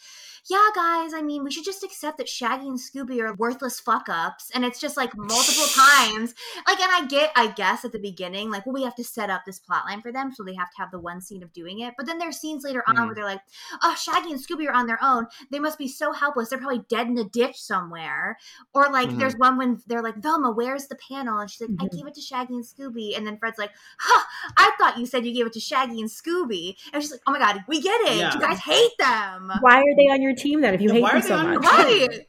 [0.49, 4.07] yeah, guys, I mean, we should just accept that Shaggy and Scooby are worthless fuck
[4.09, 6.34] ups, and it's just like multiple times.
[6.67, 9.30] Like, and I get, I guess at the beginning, like, well, we have to set
[9.30, 11.53] up this plot line for them, so they have to have the one scene of
[11.53, 11.93] doing it.
[11.97, 13.05] But then there's scenes later on Mhm.
[13.05, 13.41] where they're like,
[13.84, 16.49] oh, Shaggy and Scooby are on their own they must be so helpless.
[16.49, 18.37] They're probably dead in a ditch somewhere.
[18.73, 19.19] Or like, Mhm.
[19.19, 21.39] there's one when they're like, Velma, where's the panel?
[21.39, 21.97] And she's like, I Mhm.
[21.97, 23.15] gave it to Shaggy and Scooby.
[23.17, 24.25] And then Fred's like, Huh,
[24.57, 26.75] I thought you said you gave it to Shaggy and Scooby.
[26.93, 28.17] And she's like, Oh my God, we get it.
[28.17, 28.33] Yeah.
[28.33, 29.51] You guys hate them.
[29.61, 31.27] Why are they on your team then if you Yeah, hate why them are they
[31.27, 31.71] so on your much?
[31.71, 32.27] Right.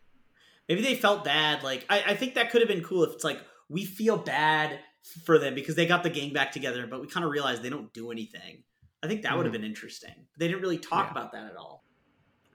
[0.69, 1.63] Maybe they felt bad.
[1.63, 4.79] Like I, I think that could have been cool if it's like we feel bad
[5.25, 7.71] for them because they got the gang back together, but we kind of realized they
[7.71, 8.63] don't do anything.
[9.03, 10.27] I think that would have been interesting.
[10.39, 11.11] They didn't really talk Yeah.
[11.13, 11.80] about that at all.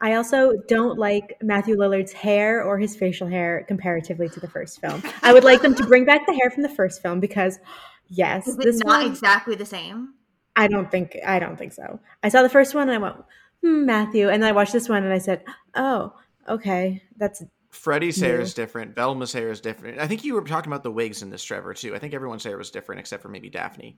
[0.06, 4.80] I also don't like Matthew Lillard's hair or his facial hair comparatively to the first
[4.80, 5.02] film.
[5.24, 7.58] I would like them to bring back the hair from the first film because,
[8.08, 10.14] yes, Is this it not one exactly the same?
[10.56, 12.00] I don't think I don't think so.
[12.22, 13.16] I saw the first one and I went,
[13.64, 16.14] hmm, Matthew, and then I watched this one and I said, oh,
[16.48, 17.42] okay, that's
[17.72, 18.44] Freddy's hair Yeah.
[18.44, 18.94] is different.
[18.94, 19.98] Velma's hair is different.
[19.98, 21.96] I think you were talking about the wigs in this, Trevor, too.
[21.96, 23.98] I think everyone's hair was different except for maybe Daphne.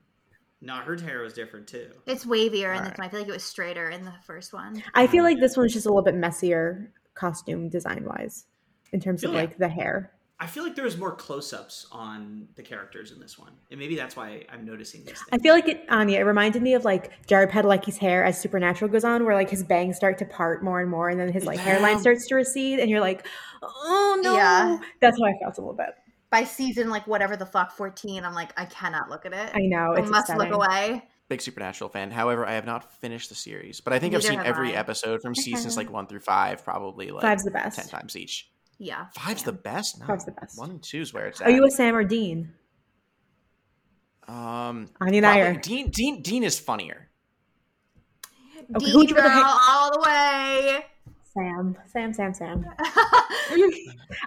[0.61, 1.91] No, her hair was different too.
[2.07, 2.97] It's wavier in All this right.
[2.99, 3.07] one.
[3.07, 4.81] I feel like it was straighter in the first one.
[4.95, 8.45] I feel like this one's just a little bit messier costume design wise
[8.91, 9.39] in terms of Yeah.
[9.41, 10.13] like the hair.
[10.39, 13.95] I feel like there was more close-ups on the characters in this one, and maybe
[13.95, 15.27] that's why I'm noticing these things.
[15.31, 18.91] I feel like it, Anya, it reminded me of like Jared Padalecki's hair as Supernatural
[18.91, 21.45] goes on, where like his bangs start to part more and more, and then his
[21.45, 23.25] like hairline starts to recede, and you're like,
[23.63, 24.35] oh no.
[24.35, 24.77] Yeah.
[24.99, 25.95] That's how I felt a little bit.
[26.30, 29.52] By season, like whatever the fuck, 14, I'm like, I cannot look at it.
[29.56, 29.95] I know.
[29.95, 30.38] I must upsetting.
[30.38, 31.04] look away.
[31.30, 32.12] Big Supernatural fan.
[32.12, 34.80] However, I have not finished the series, but I think I've seen every I.
[34.80, 37.78] episode from seasons like one through five, probably like Five's the best.
[37.78, 38.49] ten times each.
[38.78, 39.06] Yeah.
[39.16, 39.99] Five's the best.
[39.99, 40.58] No, Five's the best.
[40.60, 41.48] One and two's where it's at.
[41.48, 42.54] Are you a Sam or Dean?
[44.28, 45.62] um, Anya and I probably- are.
[45.62, 45.90] Dean.
[45.90, 46.22] Dean.
[46.22, 47.10] Dean is funnier.
[48.76, 49.60] Okay, Dean who'd you rather girl hate?
[49.70, 50.86] all the way.
[51.38, 51.77] Sam.
[51.88, 52.65] Sam, Sam, Sam.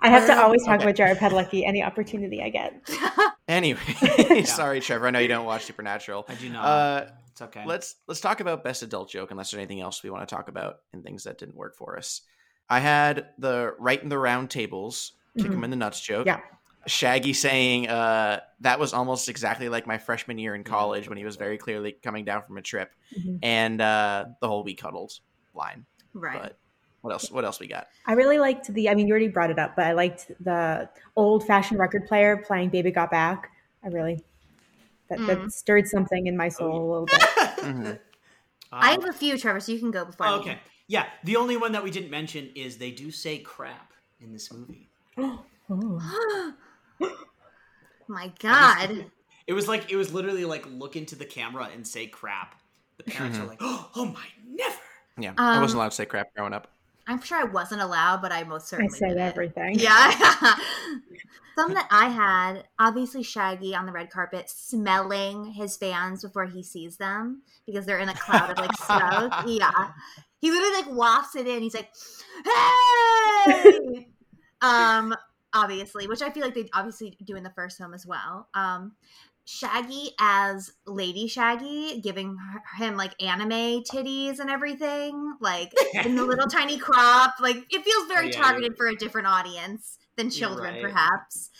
[0.03, 0.85] I have to always talk Okay.
[0.85, 2.75] about Jared Padalecki any opportunity I get.
[3.49, 3.81] Anyway,
[4.45, 5.09] sorry, Trevor.
[5.09, 6.25] I know you don't watch Supernatural.
[6.29, 6.65] I do not.
[6.65, 7.65] Uh, it's okay.
[7.67, 10.47] let's let's talk about best adult joke unless there's anything else we want to talk
[10.49, 12.21] about and things that didn't work for us
[12.69, 15.55] i had the right in the round tables kick Mhm.
[15.55, 16.41] him in the nuts joke Yeah.
[16.87, 21.25] shaggy saying uh that was almost exactly like my freshman year in college when he
[21.25, 23.39] was very clearly coming down from a trip Mhm.
[23.43, 25.13] and uh the whole we cuddled
[25.55, 26.41] line right.
[26.41, 26.59] but
[27.03, 29.51] what else what else we got I really liked the, I mean, you already brought
[29.51, 33.51] it up, but I liked the old fashioned record player playing Baby Got Back.
[33.85, 34.23] I really,
[35.09, 35.27] that, Mm.
[35.27, 37.21] that stirred something in my soul a little bit.
[37.61, 37.99] Mhm.
[38.73, 40.41] I Um, have a few, Trevor, so you can go before oh, me.
[40.43, 40.59] okay.
[40.87, 44.53] Yeah, the only one that we didn't mention is they do say crap in this
[44.53, 44.89] movie.
[45.73, 46.53] Oh.
[48.09, 49.07] My God.
[49.47, 52.61] It was like it was literally like look into the camera and say crap.
[52.97, 53.43] The parents Mhm.
[53.43, 54.77] are like, "Oh my, never."
[55.19, 56.69] yeah i wasn't Um, allowed to say crap growing up
[57.07, 59.79] I'm sure I wasn't allowed, but I most I certainly said did everything.
[59.79, 60.11] Yeah.
[61.57, 66.63] Some that I had, obviously Shaggy on the red carpet smelling his fans before he
[66.63, 69.33] sees them because they're in a cloud of like smoke.
[69.47, 69.71] Yeah.
[70.41, 71.61] He literally like wafts it in.
[71.63, 71.91] He's like,
[72.45, 74.09] hey!
[74.63, 75.15] um,
[75.53, 78.49] obviously, which I feel like they obviously do in the first film as well.
[78.55, 78.93] Um,
[79.51, 85.73] Shaggy as Lady Shaggy, giving her, him like anime titties and everything, like
[86.05, 87.35] in the little tiny crop.
[87.41, 90.79] Like it feels very Oh, yeah, targeted for a different audience than children, right.
[90.79, 91.51] perhaps.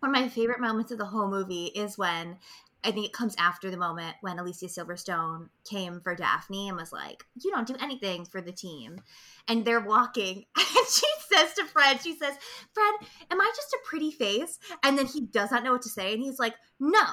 [0.00, 2.38] One of my favorite moments of the whole movie is when
[2.86, 6.92] I think it comes after the moment when Alicia Silverstone came for Daphne and was
[6.92, 9.00] like, You don't do anything for the team.
[9.48, 12.34] And they're walking, and she says to Fred, She says,
[12.72, 12.94] Fred,
[13.30, 14.60] am I just a pretty face?
[14.84, 16.14] And then he does not know what to say.
[16.14, 17.04] And he's like, No,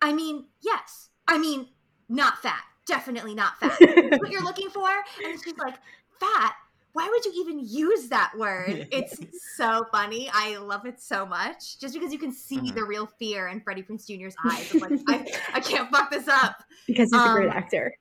[0.00, 1.10] I mean, yes.
[1.28, 1.68] I mean,
[2.08, 2.64] not fat.
[2.86, 3.78] Definitely not fat.
[4.18, 4.88] What you're looking for?
[5.24, 5.76] And she's like,
[6.18, 6.54] Fat?
[6.94, 8.86] Why would you even use that word?
[8.92, 9.16] It's
[9.56, 10.30] so funny.
[10.32, 11.78] I love it so much.
[11.78, 12.74] Just because you can see Mhm.
[12.74, 14.74] the real fear in Freddie Prinze Jr.'s eyes.
[14.74, 16.56] Of like, I, I can't fuck this up.
[16.86, 17.94] Because he's a great Um, actor.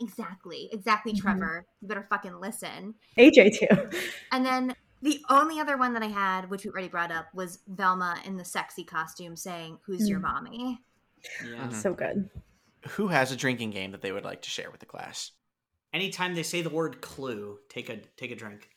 [0.00, 0.68] Exactly.
[0.72, 1.20] Exactly, Mhm.
[1.20, 1.66] Trevor.
[1.80, 2.94] You better fucking listen.
[3.18, 3.98] AJ too.
[4.32, 7.58] And then the only other one that I had, which we already brought up, was
[7.68, 10.22] Velma in the sexy costume saying, Who's your Mm.
[10.22, 10.80] mommy?
[11.44, 11.68] Yeah.
[11.70, 12.30] So good.
[12.90, 15.30] who has a drinking game that they would like to share with the class
[15.94, 18.68] Anytime they say the word clue, take a take a drink.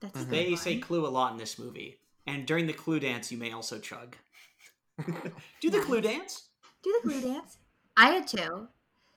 [0.00, 0.30] That's Mhm.
[0.30, 2.00] They say clue a lot in this movie.
[2.26, 4.14] And during the clue dance, you may also chug.
[5.60, 6.50] do the clue dance?
[6.82, 7.56] Do the clue dance.
[7.96, 8.68] I had two.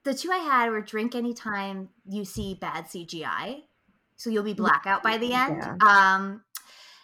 [0.04, 3.66] The two I had were drink anytime you see bad CGI.
[4.16, 5.58] so you'll be blackout by the end.
[5.58, 5.76] Yeah.
[5.82, 6.44] Um,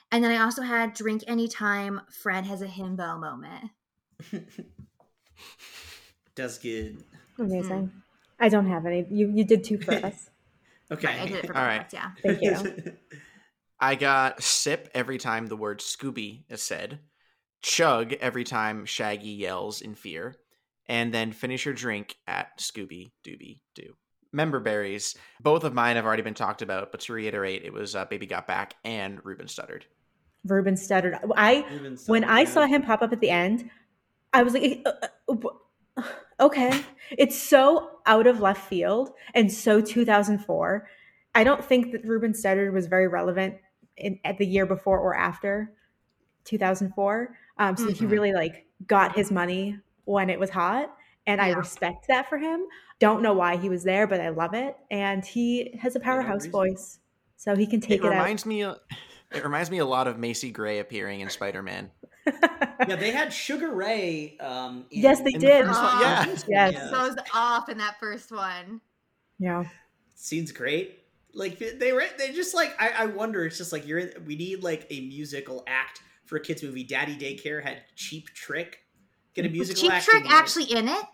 [0.10, 2.02] and then I also had drink anytime.
[2.10, 3.72] Fred has a himbo moment.
[6.36, 7.03] Does good.
[7.38, 7.91] Amazing.
[8.40, 9.06] I don't have any.
[9.10, 10.30] You you did two for us.
[10.91, 11.06] Okay.
[11.06, 11.82] Right, I did it for All both right.
[11.82, 12.11] us, Yeah.
[12.24, 12.94] Thank you.
[13.80, 16.98] I got sip every time the word Scooby is said,
[17.61, 20.36] chug every time Shaggy yells in fear,
[20.88, 23.95] and then finish your drink at Scooby Dooby Doo.
[24.34, 25.16] Member berries.
[25.40, 28.26] Both of mine have already been talked about, but to reiterate, it was uh, Baby
[28.26, 29.84] Got Back and Ruben Studdard.
[30.45, 31.20] Ruben Studdard.
[31.36, 32.49] I Ruben when I yeah.
[32.49, 33.70] saw him pop up at the end,
[34.34, 35.49] I was like, uh, uh, uh,
[36.40, 36.82] okay,
[37.12, 40.88] it's so out of left field and so 2004.
[41.36, 43.56] I don't think that Ruben Studdard was very relevant
[43.98, 45.74] in, at the year before or after
[46.46, 47.36] 2004.
[47.58, 48.12] Um, so he Mhm.
[48.12, 50.94] really like got his money when it was hot,
[51.28, 52.66] and I respect that for him.
[53.00, 56.46] Don't know why he was there, but I love it, and he has a powerhouse
[56.46, 56.52] reason.
[56.52, 57.00] voice,
[57.38, 58.12] so he can take it it, out.
[58.14, 58.64] reminds me.
[58.64, 58.76] uh,
[59.32, 61.92] It reminds me a lot of Macy Gray appearing in Spider Man.
[62.88, 64.38] Yeah, they had Sugar Ray.
[64.39, 65.65] Um, in, Yes, they in the did.
[65.65, 65.80] first.
[65.81, 66.45] Oh, Yeah, yes.
[66.47, 66.89] yeah.
[66.89, 68.81] So it was off in that first one.
[69.38, 69.64] yeah.
[70.15, 70.99] scene's great.
[71.34, 73.45] Like they were, they just like I, I wonder.
[73.45, 73.99] It's just like you're.
[73.99, 76.84] In, we need like a musical act for a kids movie.
[76.84, 78.80] Daddy Daycare had Cheap Trick.
[79.35, 80.01] Get a Was musical Cheap.
[80.01, 81.06] Trick in actually in it?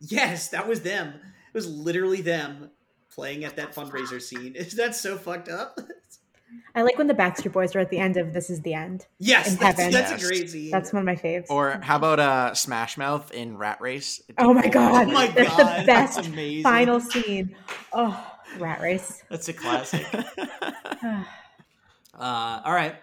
[0.00, 1.08] Yes, that was them.
[1.08, 2.70] It was literally them
[3.12, 4.54] playing at that fundraiser scene.
[4.56, 5.78] Is that so fucked up?
[6.74, 9.06] I like when the Backstreet Boys are at the end of This Is the End.
[9.18, 9.92] yes, In that's, heaven.
[9.92, 10.22] that's Yes.
[10.22, 10.70] a great scene.
[10.70, 11.46] That's one of my faves.
[11.48, 14.20] Or how about uh, Smash Mouth in Rat Race?
[14.38, 16.62] oh my god, Oh my that's God, the that's best amazing.
[16.62, 17.56] final scene.
[17.92, 19.22] Oh, Rat Race.
[19.30, 20.06] That's a classic.
[22.18, 22.94] Uh, all right.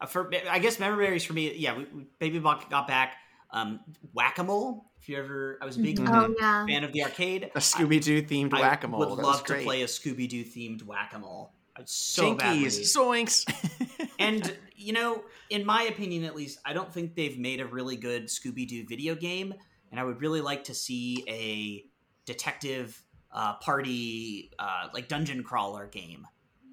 [0.00, 1.76] Uh, for I guess memory berries for me, yeah.
[1.76, 3.14] We, we, Baby Buck got back.
[3.50, 3.80] Um,
[4.12, 4.84] Whack a Mole.
[5.00, 6.08] If you ever, I was a big Mhm.
[6.30, 6.66] Oh yeah.
[6.66, 7.50] fan of the arcade.
[7.54, 9.04] a Scooby Doo themed whack a mole.
[9.04, 11.52] I would love to play a Scooby Doo themed Whack a Mole.
[11.86, 12.64] So badly.
[12.64, 14.08] Jinkies, zoinks.
[14.18, 17.96] and you know, in my opinion, at least, I don't think they've made a really
[17.96, 19.54] good Scooby Doo video game,
[19.90, 21.84] and I would really like to see a
[22.26, 23.02] detective
[23.32, 26.26] uh, party, uh, like dungeon crawler game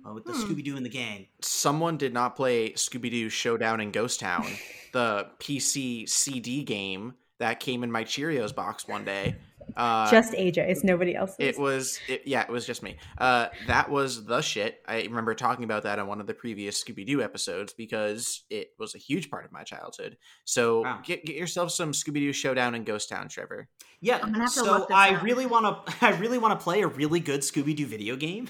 [0.07, 0.41] uh, with the Hmm.
[0.43, 1.27] Scooby Doo and the gang.
[1.41, 4.45] someone did not play Scooby Doo Showdown in Ghost Town,
[4.93, 9.35] the PC CD game that came in my Cheerios box one day.
[9.75, 11.35] Uh, Just AJ's, nobody else.
[11.37, 12.97] it was, it, yeah, it was just me.
[13.17, 14.81] Uh, that was the shit.
[14.87, 18.69] I remember talking about that on one of the previous Scooby Doo episodes because it
[18.79, 20.15] was a huge part of my childhood.
[20.45, 21.01] So Wow.
[21.03, 23.67] get, get yourself some Scooby Doo Showdown in Ghost Town, Trevor.
[23.99, 25.23] Yeah, I'm gonna have so look I up.
[25.23, 25.93] really want to.
[26.05, 28.47] I really want to play a really good Scooby Doo video game.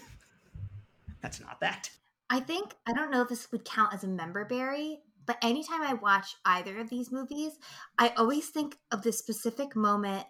[1.22, 1.90] That's not that.
[2.30, 5.82] I think I don't know if this would count as a member berry, but anytime
[5.82, 7.54] I watch either of these movies,
[7.98, 10.26] I always think of this specific moment.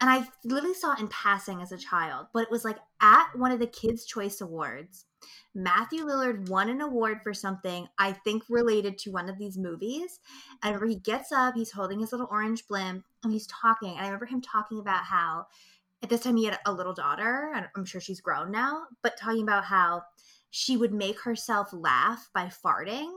[0.00, 3.30] And I literally saw it in passing as a child, but it was like at
[3.34, 5.06] one of the Kids' Choice Awards.
[5.54, 10.20] Matthew Lillard won an award for something I think related to one of these movies.
[10.62, 13.90] And where he gets up, he's holding his little orange blimp, and he's talking.
[13.90, 15.46] And I remember him talking about how
[16.02, 19.18] at this time he had a little daughter, and I'm sure she's grown now, but
[19.18, 20.02] talking about how
[20.50, 23.10] she would make herself laugh by farting.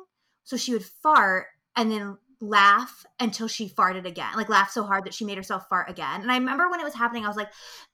[0.44, 1.45] So she would fart
[1.76, 5.69] and then laugh until she farted again, like laugh so hard that she made herself
[5.69, 6.22] fart again.
[6.22, 7.51] And I remember when it was happening, I was like,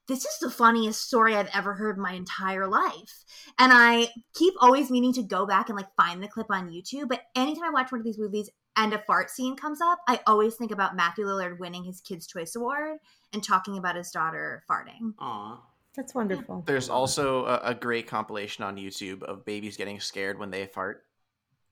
[0.08, 3.24] this is the funniest story I've ever heard in my entire life.
[3.58, 7.08] And I keep always meaning to go back and like find the clip on YouTube.
[7.08, 10.20] But anytime I watch one of these movies and a fart scene comes up, I
[10.26, 12.98] always think about Matthew Lillard winning his Kids' Choice Award
[13.32, 15.12] and talking about his daughter farting.
[15.18, 15.60] Aw.
[15.94, 16.62] That's wonderful.
[16.64, 21.04] There's also a, a great compilation on YouTube of babies getting scared when they fart.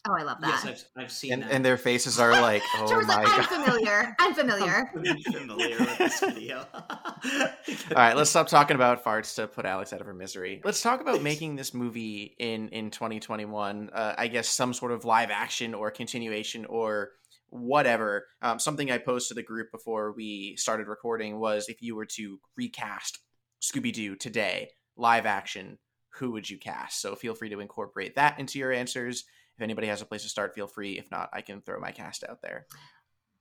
[0.09, 0.61] Oh, I love that.
[0.65, 1.53] Yes, I've, I've seen And, that.
[1.53, 3.65] and their faces are like, oh Trevor's my like, I'm god.
[3.65, 4.17] familiar.
[4.19, 4.91] I'm familiar.
[4.95, 6.65] I'm familiar with this video.
[6.75, 7.49] All
[7.97, 10.61] right, let's stop talking about farts to put Alex out of her misery.
[10.65, 13.91] Let's talk about making this movie in in 2021.
[13.93, 17.11] Uh, I guess some sort of live action or continuation or
[17.49, 18.27] whatever.
[18.43, 22.07] Um, something I posted to the group before we started recording was if you were
[22.07, 23.19] to recast
[23.63, 25.79] Scooby Doo today, live action,
[26.19, 27.01] who would you cast?
[27.01, 29.25] So feel free to incorporate that into your answers.
[29.57, 30.99] If anybody has a place to start, feel free.
[30.99, 32.67] If not, I can throw my cast out there.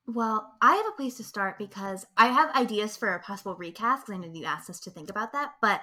[0.07, 4.05] Well, I have a place to start because I have ideas for a possible recast
[4.05, 5.53] because I know you asked us to think about that.
[5.61, 5.81] But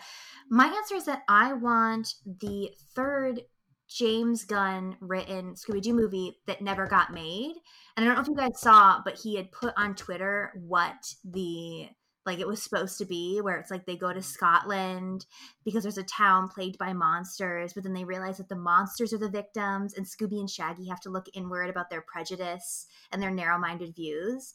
[0.49, 3.43] my answer is that I want the third
[3.89, 7.57] James Gunn written Scooby Doo movie that never got made.
[7.97, 11.15] And I don't know if you guys saw, but he had put on Twitter what
[11.25, 11.89] the
[12.25, 15.27] like it was supposed to be where it's like they go to Scotland
[15.65, 19.19] because there's a town plagued by monsters, but then they realize that the monsters are
[19.19, 23.31] the victims and Scooby and Shaggy have to look inward about their prejudice and their
[23.31, 24.55] narrow-minded views.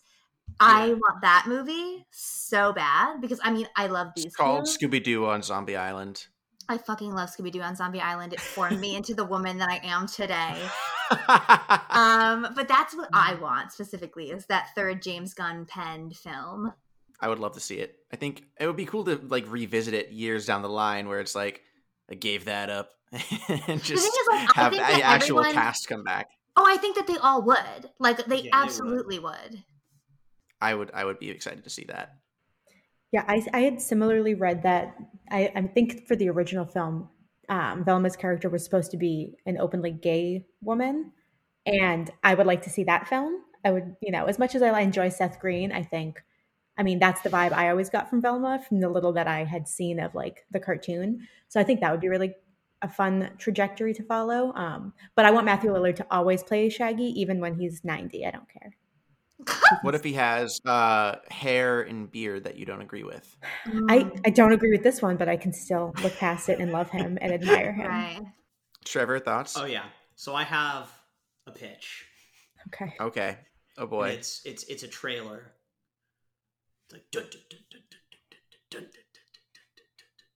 [0.60, 4.64] I want that movie so bad because I mean I love these It's called.
[4.66, 6.28] Scooby Doo on Zombie Island.
[6.70, 8.34] I fucking love Scooby Doo on Zombie Island.
[8.34, 10.56] It formed me into the woman that I am today.
[11.90, 16.74] Um, but that's what I want specifically is that third James Gunn penned film.
[17.20, 17.96] I would love to see it.
[18.12, 21.20] I think it would be cool to like revisit it years down the line where
[21.20, 21.62] it's like
[22.12, 25.88] I gave that up and just is, like, have think a- that actual everyone- cast
[25.88, 26.30] come back.
[26.56, 27.90] Oh, I think that they all would.
[28.00, 28.54] Like they Yeah, they would.
[28.54, 29.64] absolutely would.
[30.60, 32.16] I would I would be excited to see that.
[33.12, 34.96] Yeah, I, I had similarly read that.
[35.32, 37.10] I, I think for the original film,
[37.48, 41.14] um, Velma's character was supposed to be an openly gay woman,
[41.66, 43.42] and I would like to see that film.
[43.64, 46.22] I would, you know, as much as I enjoy Seth Green, I think,
[46.78, 49.44] I mean, that's the vibe I always got from Velma from the little that I
[49.44, 51.28] had seen of like the cartoon.
[51.48, 52.36] So I think that would be really
[52.82, 54.54] a fun trajectory to follow.
[54.54, 58.26] Um, but I want Matthew Lillard to always play Shaggy, even when he's ninety.
[58.26, 58.76] I don't care.
[59.82, 63.36] What if he has uh, hair and beard that you don't agree with?
[63.90, 66.72] I, I don't agree with this one, but I can still look past it and
[66.72, 67.88] love him and admire him.
[67.88, 68.22] Right.
[68.86, 69.58] Trevor, thoughts?
[69.58, 69.84] Oh yeah.
[70.16, 70.90] So I have
[71.46, 72.06] a pitch.
[72.68, 72.94] Okay.
[73.00, 73.38] Okay.
[73.78, 74.10] Oh and boy.
[74.10, 75.52] It's it's it's a trailer.
[76.88, 78.00] It's like dun, dun, dun, dun, dun,
[78.32, 78.40] dun,
[78.72, 79.24] dun, dun, dun,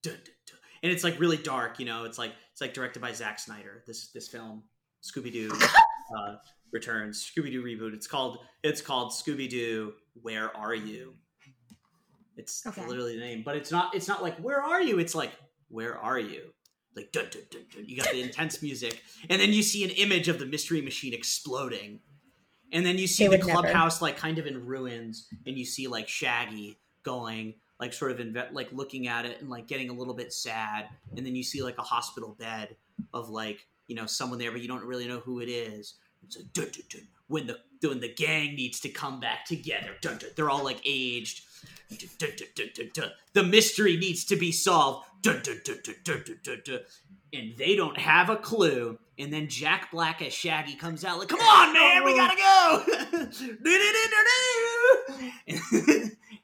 [0.04, 0.58] dun, dun, dun, dun.
[0.84, 1.80] and it's like really dark.
[1.80, 3.84] You know, it's like it's like directed by Zack Snyder.
[3.88, 4.64] This this film,
[5.02, 5.50] Scooby Doo,
[6.18, 6.36] uh,
[6.74, 7.24] returns.
[7.24, 7.94] Scooby Doo reboot.
[7.94, 9.94] It's called it's called Scooby Doo.
[10.22, 11.16] Where are you?
[12.36, 12.86] It's Okay.
[12.86, 13.96] literally the name, but it's not.
[13.96, 15.00] It's not like where are you.
[15.00, 15.32] It's like
[15.70, 16.54] where are you?
[16.98, 17.86] Like dun, dun, dun, dun.
[17.86, 21.14] you got the intense music, and then you see an image of the mystery machine
[21.14, 22.02] exploding,
[22.72, 23.62] and then you see the would never.
[23.62, 28.20] clubhouse like kind of in ruins, and you see like Shaggy going like sort of
[28.20, 31.44] inve- like looking at it and like getting a little bit sad, and then you
[31.44, 32.76] see like a hospital bed
[33.14, 35.96] of like you know someone there, but you don't really know who it is.
[36.24, 37.58] It's like dun, dun, dun, when the
[37.88, 39.96] when the gang needs to come back together.
[40.36, 41.44] They're all like aged.
[43.34, 45.08] The mystery needs to be solved.
[45.22, 46.80] Dun, dun, dun.
[47.34, 48.98] And they don't have a clue.
[49.20, 52.84] And then Jack Black as Shaggy comes out like, "Come on, man, we gotta go!"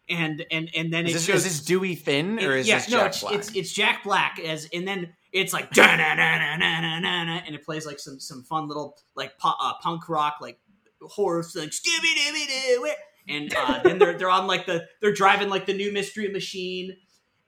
[0.09, 2.75] and and and then Is it this, is this Dewey Finn or it- is yeah,
[2.79, 3.33] this no, Jack it's, Black?
[3.33, 8.43] it's it's Jack Black as, and then it's like and it plays like some some
[8.43, 10.59] fun little like pu- uh, punk rock like
[11.01, 12.89] horror like Scooby Dooby Doo,
[13.27, 16.95] and uh, then they're they're on like the they're driving like the new mystery machine,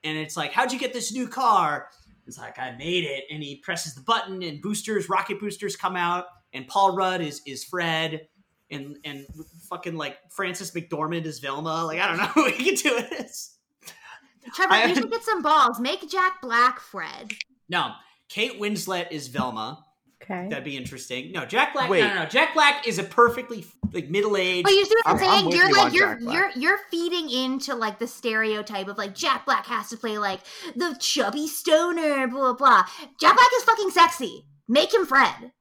[0.03, 1.87] and it's like how'd you get this new car?
[2.27, 5.95] It's like I made it, and he presses the button, and boosters, rocket boosters come
[5.95, 8.27] out, and Paul Rudd is is Fred.
[8.71, 9.25] And, and
[9.67, 11.85] fucking like Frances McDormand is Velma.
[11.85, 13.55] Like I don't know who we can do as.
[14.53, 15.79] Trevor, I- you should get some balls.
[15.79, 17.31] Make Jack Black Fred.
[17.67, 17.93] No,
[18.27, 19.83] Kate Winslet is Velma.
[20.31, 20.47] Okay.
[20.49, 21.31] That'd be interesting.
[21.31, 21.89] No, Jack Black.
[21.89, 22.01] Wait.
[22.01, 22.25] No, no, no.
[22.25, 24.63] Jack Black is a perfectly like middle aged.
[24.63, 25.45] But you see what I'm, I'm- I'm saying?
[25.47, 26.33] with you're you like on you're Black.
[26.35, 30.41] you're you're feeding into like the stereotype of like Jack Black has to play like
[30.75, 32.53] the chubby stoner, blah blah.
[32.53, 32.83] blah.
[33.19, 34.45] Jack Black is fucking sexy.
[34.67, 35.51] Make him Fred.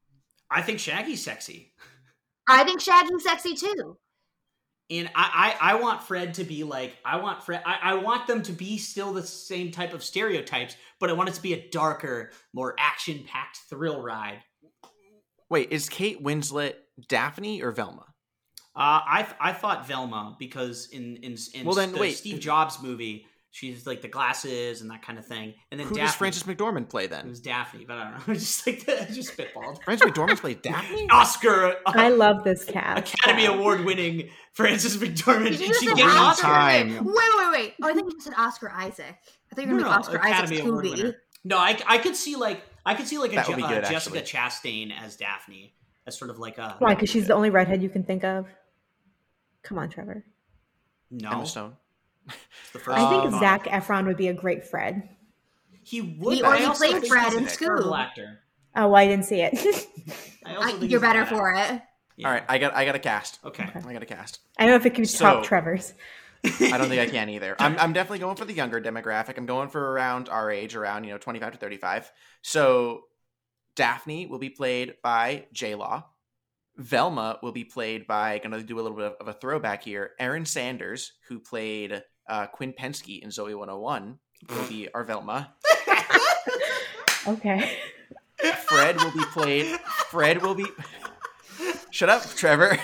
[0.50, 1.72] I think Shaggy's sexy,
[2.48, 3.96] I think Shaggy's sexy too.
[4.90, 7.62] and I, I, I want Fred to be like I want Fred.
[7.64, 11.28] I, I want them to be still the same type of stereotypes, but I want
[11.30, 14.42] it to be a darker, more action packed thrill ride.
[15.50, 16.74] Wait, is Kate Winslet
[17.08, 18.04] Daphne or Velma?
[18.76, 22.12] Uh, I I thought Velma because in in, in Well, then, the wait.
[22.16, 25.94] Steve Jobs movie, she's like the glasses and that kind of thing, and then Who
[25.96, 27.26] Daphne, does Frances McDormand play then?
[27.26, 28.34] It was Daphne, but I don't know.
[28.38, 29.82] just like the, just spitballed.
[29.84, 31.08] Frances McDormand played Daphne?
[31.10, 33.14] Oscar I love this cast.
[33.14, 35.50] Academy Award winning Frances McDormand.
[35.50, 36.46] Did you Did just she say get an Oscar?
[36.46, 36.46] Oscar?
[36.46, 37.04] Time.
[37.04, 37.74] Wait, wait, wait.
[37.82, 39.16] Oh, I think you said Oscar Isaac.
[39.50, 40.96] I thought you were No, gonna no, be Oscar Academy Isaac's Award Scooby.
[40.96, 41.16] winner.
[41.44, 43.80] No, I, I could see like I could see like a Je- would be uh,
[43.82, 44.20] Jessica.
[44.22, 45.74] Chastain as Daphne,
[46.06, 46.94] as sort of like a Why?
[46.94, 48.46] Because she's the only redhead you can think of.
[49.62, 50.24] Come on, Trevor.
[51.10, 51.30] no.
[51.30, 51.76] Emma Stone.
[52.26, 52.36] it's
[52.72, 53.40] the first I think one.
[53.40, 55.08] Zac Efron would be a great Fred.
[55.82, 56.36] He would.
[56.36, 57.94] He but I already played Fred in school.
[57.94, 58.40] actor.
[58.76, 59.58] Oh, well, I didn't see it.
[60.44, 61.74] I I, you're better for actor.
[61.76, 61.82] it.
[62.16, 62.26] Yeah.
[62.28, 63.38] All right, I got I got a cast.
[63.44, 63.64] Okay.
[63.86, 64.40] I got a cast.
[64.58, 65.94] I don't know if it can So- top Trevor's.
[66.44, 67.56] I don't think I can either.
[67.58, 69.36] I'm, I'm definitely going for the younger demographic.
[69.36, 72.10] I'm going for around our age, around you know 25 to 35.
[72.42, 73.02] So
[73.74, 76.04] Daphne will be played by J Law.
[76.76, 80.12] Velma will be played by going to do a little bit of a throwback here.
[80.20, 85.52] Erin Sanders, who played uh, Quinn Pensky in Zoey 101, will be our Velma.
[87.26, 87.70] Okay.
[88.68, 89.66] Fred will be played.
[90.10, 90.66] Fred will be.
[91.90, 92.78] Shut up, Trevor.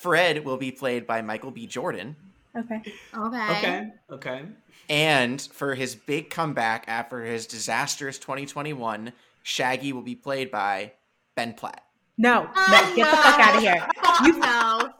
[0.00, 1.66] Fred will be played by Michael B.
[1.66, 2.16] Jordan.
[2.56, 2.82] Okay.
[3.16, 3.50] Okay.
[3.50, 3.90] Okay.
[4.10, 4.42] Okay.
[4.88, 9.12] And for his big comeback after his disastrous 2021,
[9.42, 10.92] Shaggy will be played by
[11.36, 11.84] Ben Platt.
[12.16, 13.86] No, no, Oh, get the fuck out of here.
[14.24, 14.90] You- no.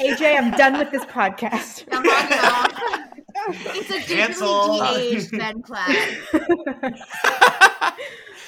[0.00, 1.86] AJ, I'm done with this podcast.
[1.90, 3.04] Come on.
[3.50, 4.46] It's a Cancel.
[4.46, 5.88] digitally de-aged Ben Platt.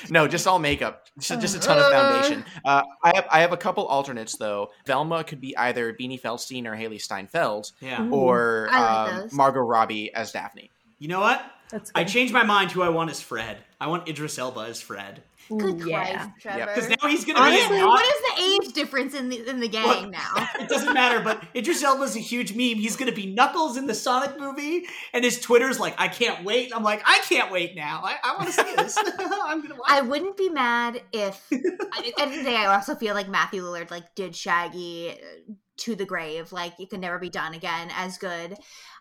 [0.10, 1.06] no, just all makeup.
[1.18, 2.44] Just, just a ton of foundation.
[2.64, 4.70] Uh, I have I have a couple alternates though.
[4.86, 8.08] Velma could be either Beanie Feldstein or Hailee Steinfeld, Yeah.
[8.10, 8.80] or like
[9.14, 9.28] um.
[9.32, 10.70] Margot Robbie as Daphne.
[10.98, 11.42] You know what?
[11.70, 12.72] That's I changed my mind.
[12.72, 13.58] Who I want is Fred.
[13.80, 16.16] I want Idris Elba as Fred Good Ooh, yeah.
[16.16, 16.58] Christ, Trevor.
[16.58, 16.74] Yep.
[16.74, 17.56] because now he's gonna be.
[17.56, 20.48] Honestly, what is the age difference in the in the gang Look, now?
[20.60, 22.76] It doesn't matter, but Idris Elba's a huge meme.
[22.76, 26.74] He's gonna be Knuckles in the Sonic movie, and his Twitter's like, "I can't wait."
[26.74, 28.02] I'm like, "I can't wait now.
[28.04, 28.96] I, I want to see this.
[29.18, 32.74] I'm gonna watch." I wouldn't be mad if at the end of the day I
[32.74, 36.52] also feel like Matthew Lillard like did Shaggy uh, to the grave.
[36.52, 38.56] Like it could never be done again as good.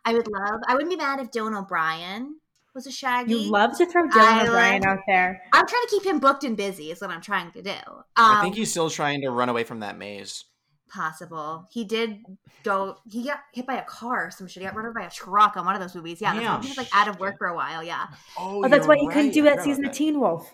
[0.06, 2.36] I would love I wouldn't be mad if Dylan O'Brien
[2.80, 3.34] was a Shaggy.
[3.34, 5.42] You love to throw I Dylan O'Brien like- out there.
[5.54, 7.72] I'm trying to keep him booked and busy is what I'm trying to do.
[7.72, 10.46] Um, I think he's still trying to run away from that maze.
[10.92, 11.68] possible.
[11.72, 12.18] He did
[12.64, 14.64] go he got hit by a car or some shit.
[14.64, 16.20] He got run over by a truck on one of those movies.
[16.20, 16.62] Yeah, that's why Damn.
[16.64, 18.08] he was like out of work for a while, yeah.
[18.38, 20.52] Oh, Oh, that's you're why you couldn't do that season about of Teen Wolf.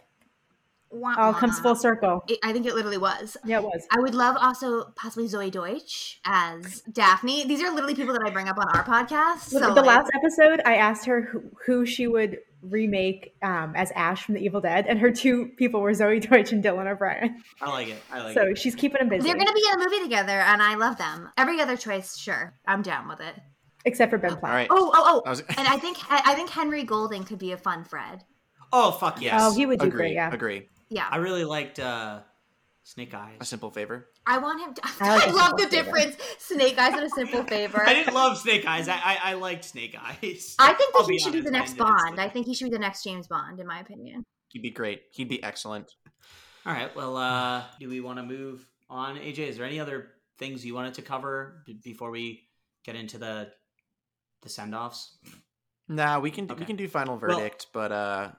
[0.91, 2.23] Wah, All comes full circle.
[2.27, 3.35] It- I think it literally was.
[3.43, 3.85] Yeah, it was.
[3.91, 7.45] I would love also possibly Zoey Deutch as Daphne.
[7.45, 9.45] These are literally people that I bring up on our podcast.
[9.49, 13.73] the So the like, last episode, I asked her who, who she would remake um,
[13.75, 16.89] as Ash from The Evil Dead, and her two people were Zoey Deutch and Dylan
[16.91, 17.41] O'Brien.
[17.61, 18.01] I like it.
[18.11, 18.57] I like so it.
[18.57, 20.75] So she's keeping them busy, they're going to be in a movie together, and I
[20.75, 21.29] love them.
[21.37, 23.35] Every other choice, sure, I'm down with it.
[23.83, 24.51] except for Ben Platt.
[24.51, 24.67] All right.
[24.71, 27.57] Oh, oh, I oh, was- and I think I think Henry Golding could be a
[27.57, 28.23] fun Fred.
[28.73, 29.39] Oh fuck yes.
[29.43, 29.99] Oh, he would do agree.
[29.99, 30.13] great.
[30.15, 30.33] Yeah.
[30.33, 30.67] Agree.
[30.89, 32.19] Yeah, I really liked uh,
[32.83, 33.37] Snake Eyes.
[33.41, 34.07] A simple favor.
[34.27, 34.73] I want him.
[34.73, 35.71] To, I like I a love the favor.
[35.71, 36.17] difference.
[36.39, 37.81] Snake Eyes and a simple favor.
[37.85, 38.87] I didn't love Snake Eyes.
[38.87, 40.55] I I, I liked Snake Eyes.
[40.59, 42.19] I think that I'll he be should be the next I Bond.
[42.19, 44.23] I think he should be the next James Bond, in my opinion.
[44.49, 45.01] He'd be great.
[45.11, 45.91] He'd be excellent.
[46.65, 46.95] All right.
[46.95, 49.17] Well, uh, do we want to move on?
[49.17, 50.07] AJ, is there any other
[50.37, 52.47] things you wanted to cover b- before we
[52.83, 53.51] get into the
[54.43, 55.17] the send offs?
[55.87, 56.59] Nah, we can Okay.
[56.59, 58.29] we can do final Well- verdict, but uh,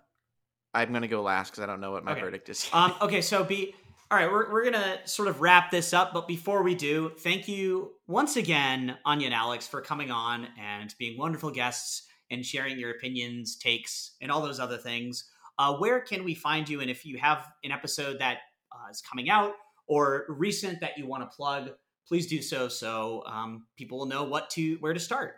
[0.74, 2.20] I'm gonna go last because I don't know what my Okay.
[2.20, 2.68] verdict is.
[2.72, 3.74] Um, okay, so be
[4.10, 4.30] all right.
[4.30, 8.36] We're we're gonna sort of wrap this up, but before we do, thank you once
[8.36, 13.56] again, Anya and Alex, for coming on and being wonderful guests and sharing your opinions,
[13.56, 15.24] takes, and all those other things.
[15.58, 16.80] Uh, where can we find you?
[16.80, 18.38] And if you have an episode that
[18.72, 19.52] uh, is coming out
[19.86, 21.70] or recent that you want to plug,
[22.06, 25.36] please do so, so um, people will know what to where to start.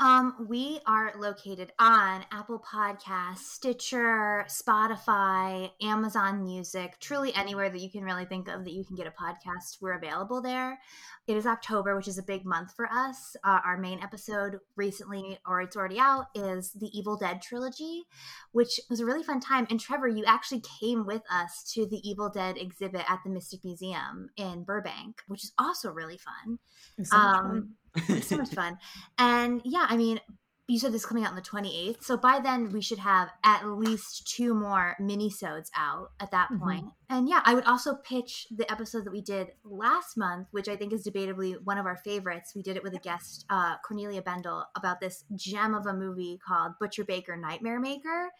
[0.00, 7.90] Um, we are located on Apple Podcasts, Stitcher, Spotify, Amazon Music, truly anywhere that you
[7.90, 9.76] can really think of that you can get a podcast.
[9.82, 10.80] We're available there.
[11.26, 13.36] It is October, which is a big month for us.
[13.44, 18.04] Uh, our main episode recently, or it's already out, is the Evil Dead trilogy,
[18.52, 19.66] which was a really fun time.
[19.68, 23.62] And Trevor, you actually came with us to the Evil Dead exhibit at the Mystic
[23.64, 26.58] Museum in Burbank, which is also really fun.
[27.02, 27.68] So much fun.
[27.94, 28.78] It's so much fun.
[29.18, 30.20] And yeah, I mean,
[30.68, 32.04] you said this is coming out on the 28th.
[32.04, 36.60] So by then we should have at least two more mini-sodes out at that Mhm.
[36.60, 36.86] point.
[37.08, 40.76] And yeah, I would also pitch the episode that we did last month, which I
[40.76, 42.52] think is debatably one of our favorites.
[42.54, 46.38] We did it with a guest, uh, Cornelia Bendel, about this gem of a movie
[46.38, 48.30] called Butcher Baker Nightmare Maker.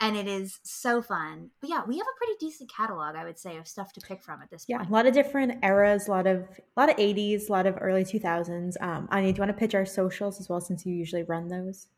[0.00, 1.50] And it is so fun.
[1.60, 4.22] But yeah, we have a pretty decent catalog, I would say, of stuff to pick
[4.22, 4.90] from at this Yeah, point.
[4.90, 7.76] a lot of different eras, a lot of a lot of 80s, a lot of
[7.80, 8.80] early 2000s.
[8.80, 11.48] Um, Anya, do you want to pitch our socials as well since you usually run
[11.48, 11.88] those?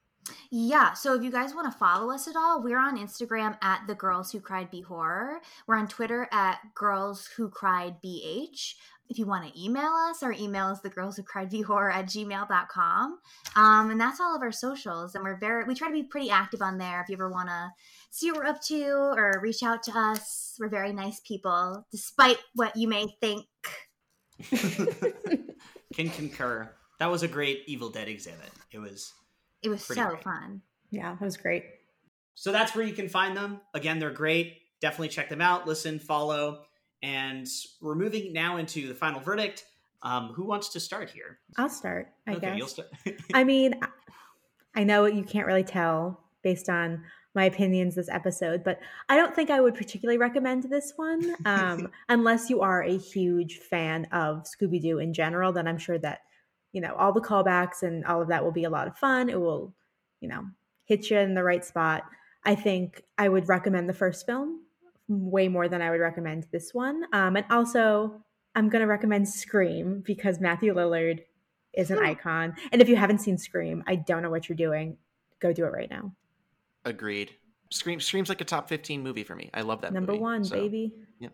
[0.50, 3.86] Yeah, so if you guys want to follow us at all, we're on Instagram at
[3.86, 5.40] the Girls Who Cried B-Horror.
[5.66, 8.74] We're on Twitter at Girls Who Cried BH.
[9.10, 11.90] If you want to email us, our email is the girls who cried be horror
[11.90, 13.18] at gmail.com.
[13.56, 15.16] Um, and that's all of our socials.
[15.16, 17.00] And we're very, we try to be pretty active on there.
[17.00, 17.70] If you ever want to
[18.10, 22.38] see what we're up to or reach out to us, we're very nice people, despite
[22.54, 23.46] what you may think.
[25.94, 26.70] Can concur.
[27.00, 28.50] That was a great Evil Dead exhibit.
[28.70, 29.12] It was
[29.62, 30.22] It was so great.
[30.22, 30.62] fun.
[30.90, 31.64] Yeah, that was great.
[32.36, 33.60] So that's where you can find them.
[33.74, 34.58] Again, they're great.
[34.80, 36.62] Definitely check them out, listen, follow.
[37.02, 37.48] And
[37.80, 39.64] we're moving now into the final verdict.
[40.02, 41.38] Um, who wants to start here?
[41.56, 42.58] I'll start, I okay, guess.
[42.58, 42.88] you'll start.
[43.34, 43.88] I mean, I-
[44.74, 47.02] I know you can't really tell based on
[47.34, 48.78] my opinions this episode, but
[49.08, 53.58] I don't think I would particularly recommend this one um, unless you are a huge
[53.58, 55.52] fan of Scooby Doo in general.
[55.52, 56.20] Then I'm sure that
[56.72, 59.28] you know all the callbacks and all of that will be a lot of fun.
[59.28, 59.74] It will,
[60.20, 60.44] you know,
[60.84, 62.04] hit you in the right spot.
[62.44, 64.62] I think I would recommend the first film
[65.10, 67.04] way more than I would recommend this one.
[67.12, 68.22] Um, and also,
[68.54, 71.20] I'm going to recommend Scream because Matthew Lillard
[71.74, 72.54] is an icon.
[72.72, 74.96] And if you haven't seen Scream, I don't know what you're doing.
[75.40, 76.12] Go do it right now.
[76.84, 77.32] Agreed.
[77.70, 79.50] Scream Scream's like a top 15 movie for me.
[79.54, 80.92] I love that Number movie, one, so, baby.
[81.20, 81.28] Yeah.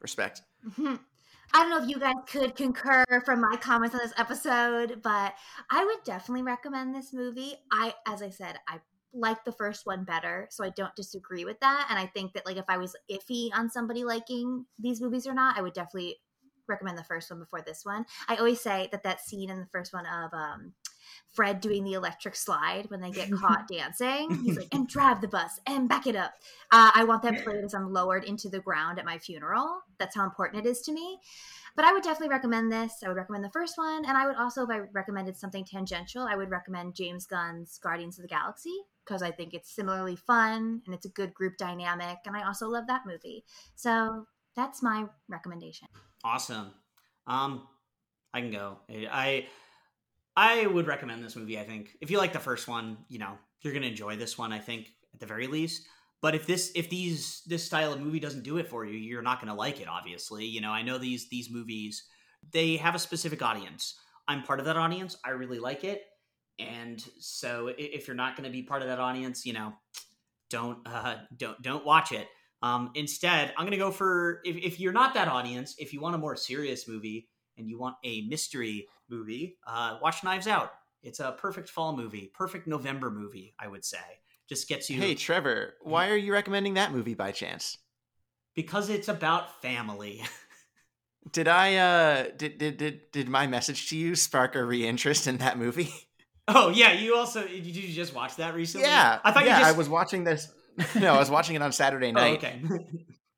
[0.00, 0.42] Respect.
[0.78, 0.98] Mhm.
[1.52, 5.34] I don't know if you guys could concur from my comments on this episode, but
[5.68, 7.54] I would definitely recommend this movie.
[7.72, 8.78] I, as I said, I
[9.12, 11.86] like the first one better, so I don't disagree with that.
[11.90, 15.34] And I think that like if I was iffy on somebody liking these movies or
[15.34, 16.16] not, I would definitely
[16.68, 18.06] recommend the first one before this one.
[18.28, 20.72] I always say that that scene in the first one of um,
[21.32, 24.42] Fred doing the electric slide when they get caught dancing.
[24.42, 26.32] He's like, and drive the bus and back it up.
[26.70, 29.80] Uh, I want that played as I'm lowered into the ground at my funeral.
[29.98, 31.18] That's how important it is to me.
[31.76, 32.94] But I would definitely recommend this.
[33.04, 34.04] I would recommend the first one.
[34.04, 38.18] And I would also, if I recommended something tangential, I would recommend James Gunn's Guardians
[38.18, 38.74] of the Galaxy
[39.04, 42.18] because I think it's similarly fun and it's a good group dynamic.
[42.26, 43.44] And I also love that movie.
[43.74, 45.88] So that's my recommendation.
[46.24, 46.72] Awesome.
[47.26, 47.66] Um,
[48.32, 48.78] I can go.
[48.90, 49.46] I
[50.36, 51.58] I would recommend this movie.
[51.58, 54.52] I think if you like the first one, you know you're gonna enjoy this one.
[54.52, 55.86] I think at the very least.
[56.22, 59.22] But if this if these this style of movie doesn't do it for you, you're
[59.22, 59.88] not gonna like it.
[59.88, 62.04] Obviously, you know I know these these movies
[62.52, 63.96] they have a specific audience.
[64.28, 65.16] I'm part of that audience.
[65.24, 66.04] I really like it,
[66.60, 69.72] and so if you're not gonna be part of that audience, you know,
[70.48, 72.28] don't uh, don't don't watch it.
[72.62, 76.14] Um, instead, I'm gonna go for if, if you're not that audience, if you want
[76.14, 80.72] a more serious movie and you want a mystery movie, uh, watch Knives Out.
[81.02, 83.98] It's a perfect fall movie, perfect November movie, I would say.
[84.48, 85.00] Just gets you.
[85.00, 87.78] Hey, Trevor, why are you recommending that movie by chance?
[88.54, 90.22] Because it's about family.
[91.32, 95.38] did I uh did did did did my message to you spark a reinterest in
[95.38, 95.92] that movie?
[96.52, 98.86] Oh yeah, you also did you just watch that recently?
[98.86, 100.52] Yeah, I thought yeah, you just I was watching this.
[100.96, 102.38] no, I was watching it on Saturday Oh, night.
[102.44, 102.60] okay.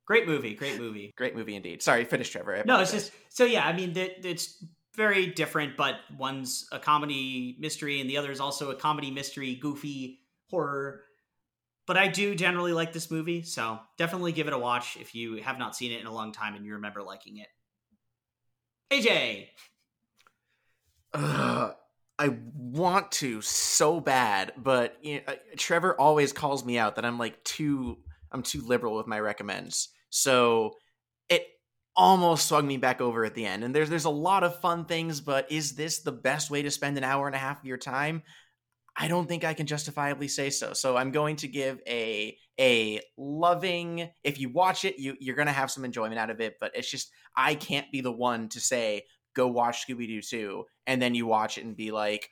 [0.06, 1.12] great movie, great movie.
[1.16, 1.82] Great movie indeed.
[1.82, 2.62] Sorry, finish, Trevor.
[2.64, 3.66] No, it's just so yeah.
[3.66, 4.64] I mean, that it's
[4.96, 9.54] very different, but one's a comedy mystery, and the other is also a comedy mystery,
[9.54, 10.20] goofy
[10.50, 11.02] horror.
[11.86, 15.36] But I do generally like this movie, so definitely give it a watch if you
[15.42, 17.48] have not seen it in a long time and you remember liking it.
[18.92, 19.46] AJ,
[21.14, 21.74] Ugh,
[22.18, 27.04] I want to so bad, but you know, uh, Trevor always calls me out that
[27.04, 27.98] I'm like too
[28.30, 29.88] I'm too liberal with my recommends.
[30.10, 30.76] So
[31.28, 31.46] it
[31.96, 33.64] almost swung me back over at the end.
[33.64, 36.70] And there's there's a lot of fun things, but is this the best way to
[36.70, 38.22] spend an hour and a half of your time?
[38.94, 40.74] I don't think I can justifiably say so.
[40.74, 44.10] So I'm going to give a a loving.
[44.22, 46.56] If you watch it, you you're gonna have some enjoyment out of it.
[46.60, 50.64] But it's just I can't be the one to say go watch Scooby Doo two,
[50.86, 52.28] and then you watch it and be like,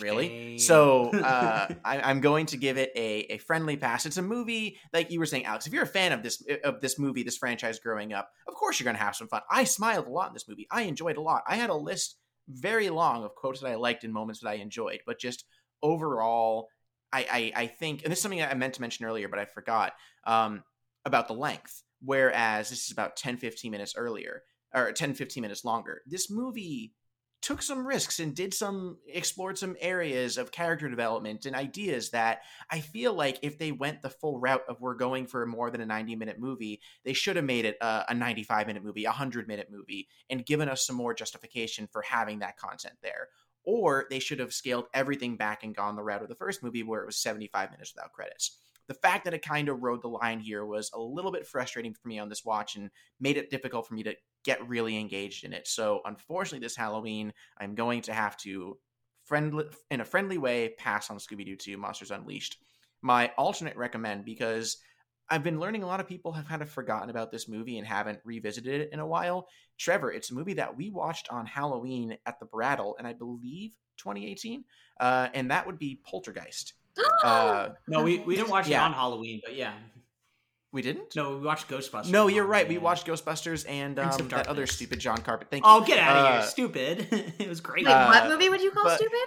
[0.00, 0.28] really?
[0.28, 0.58] Shame.
[0.58, 4.06] So uh, I, I'm going to give it a a friendly pass.
[4.06, 5.66] It's a movie like you were saying, Alex.
[5.66, 8.78] If you're a fan of this of this movie, this franchise growing up, of course
[8.78, 9.42] you're gonna have some fun.
[9.50, 10.66] I smiled a lot in this movie.
[10.70, 11.42] I enjoyed a lot.
[11.46, 12.16] I had a list
[12.48, 15.44] very long of quotes that I liked and moments that I enjoyed, but just
[15.82, 16.68] overall,
[17.12, 19.44] I, I, I think, and this is something I meant to mention earlier, but I
[19.44, 19.92] forgot
[20.24, 20.62] um,
[21.04, 21.82] about the length.
[22.04, 24.42] Whereas this is about 10, 15 minutes earlier,
[24.74, 26.02] or 10, 15 minutes longer.
[26.06, 26.92] This movie
[27.40, 32.42] took some risks and did some, explored some areas of character development and ideas that
[32.70, 35.80] I feel like if they went the full route of we're going for more than
[35.80, 39.08] a 90 minute movie, they should have made it a, a 95 minute movie, a
[39.08, 43.28] 100 minute movie, and given us some more justification for having that content there
[43.64, 46.82] or they should have scaled everything back and gone the route of the first movie
[46.82, 48.58] where it was 75 minutes without credits.
[48.88, 51.94] The fact that it kind of rode the line here was a little bit frustrating
[51.94, 52.90] for me on this watch and
[53.20, 55.66] made it difficult for me to get really engaged in it.
[55.68, 58.78] So, unfortunately, this Halloween, I'm going to have to
[59.24, 62.56] friendly in a friendly way pass on Scooby Doo 2 Monsters Unleashed.
[63.02, 64.78] My alternate recommend because
[65.30, 67.86] I've been learning a lot of people have kind of forgotten about this movie and
[67.86, 69.48] haven't revisited it in a while.
[69.78, 73.70] Trevor, it's a movie that we watched on Halloween at the Brattle, and I believe
[73.98, 74.64] 2018,
[75.00, 76.74] uh, and that would be Poltergeist.
[77.24, 78.82] Uh, no, we, we didn't watch Yeah.
[78.82, 79.72] it on Halloween, but yeah,
[80.72, 81.14] we didn't.
[81.14, 82.10] no, we watched Ghostbusters.
[82.10, 82.66] No, you're right.
[82.68, 85.48] We watched Ghostbusters and um, of that other stupid John Carpenter.
[85.50, 85.70] Thank you.
[85.70, 87.06] Oh, get out of Uh, here, stupid!
[87.38, 87.84] it was great.
[87.84, 89.18] Wait, Uh, what movie would you call but- stupid?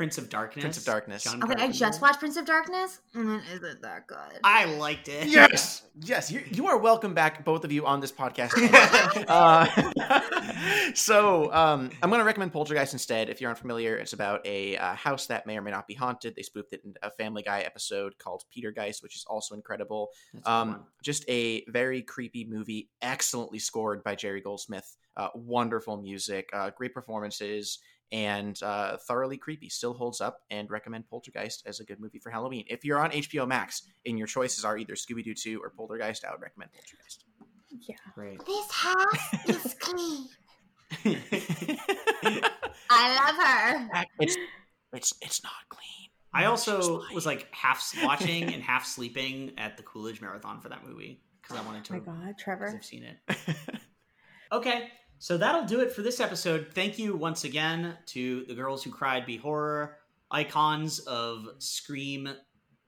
[0.00, 0.62] Prince of Darkness.
[0.62, 1.24] Prince of Darkness.
[1.24, 4.40] John Okay, I just watched Prince of Darkness, and it isn't that good.
[4.42, 5.28] I liked it.
[5.28, 8.54] Yes, yes, you, you are welcome back, both of you, on this podcast.
[9.28, 13.28] uh, so, um, I'm going to recommend Poltergeist instead.
[13.28, 16.34] If you're unfamiliar, it's about a uh, house that may or may not be haunted.
[16.34, 20.08] They spoofed it in a Family Guy episode called Petergeist, which is also incredible.
[20.32, 24.96] That's a good Um, just a very creepy movie, excellently scored by Jerry Goldsmith.
[25.14, 27.80] Uh, wonderful music, uh, great performances,
[28.12, 29.68] and uh, thoroughly creepy.
[29.68, 32.64] Still holds up, and recommend Poltergeist as a good movie for Halloween.
[32.68, 36.24] If you're on HBO Max and your choices are either Scooby Doo 2 or Poltergeist,
[36.24, 37.24] I would recommend Poltergeist.
[37.88, 37.94] Yeah.
[38.14, 38.44] Great.
[38.46, 40.26] This house is clean.
[42.90, 44.04] I love her.
[44.20, 44.36] it's
[44.92, 46.08] it's it's not clean.
[46.32, 50.20] I It's also like- was like half s- watching and half sleeping at the Coolidge
[50.20, 51.94] Marathon for that movie because I wanted to.
[51.94, 52.06] Oh to.
[52.10, 52.68] my God, 'cause Trevor.
[52.76, 53.16] I've seen it.
[54.52, 54.88] Okay,
[55.20, 56.68] so that'll do it for this episode.
[56.74, 59.98] Thank you once again to the girls who cried B-Horror
[60.30, 62.26] icons of Scream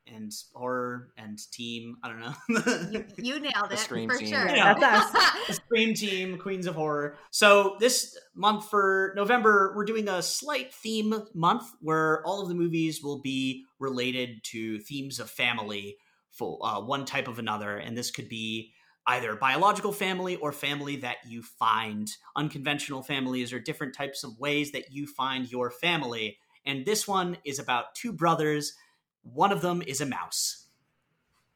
[0.06, 1.96] and horror and team.
[2.02, 2.90] I don't know.
[2.90, 4.28] You, you nailed The it Scream for team.
[4.28, 4.48] sure.
[4.48, 4.74] Yeah.
[4.80, 5.32] That's us.
[5.46, 7.18] the Scream Team, Queens of Horror.
[7.30, 12.54] So this month for November, we're doing a slight theme month where all of the
[12.54, 15.98] movies will be related to themes of family,
[16.30, 18.72] for uh, one type of another, and this could be
[19.06, 22.10] either biological family or family that you find.
[22.36, 26.38] Unconventional families or different types of ways that you find your family.
[26.64, 28.74] And this one is about two brothers.
[29.22, 30.66] One of them is a mouse.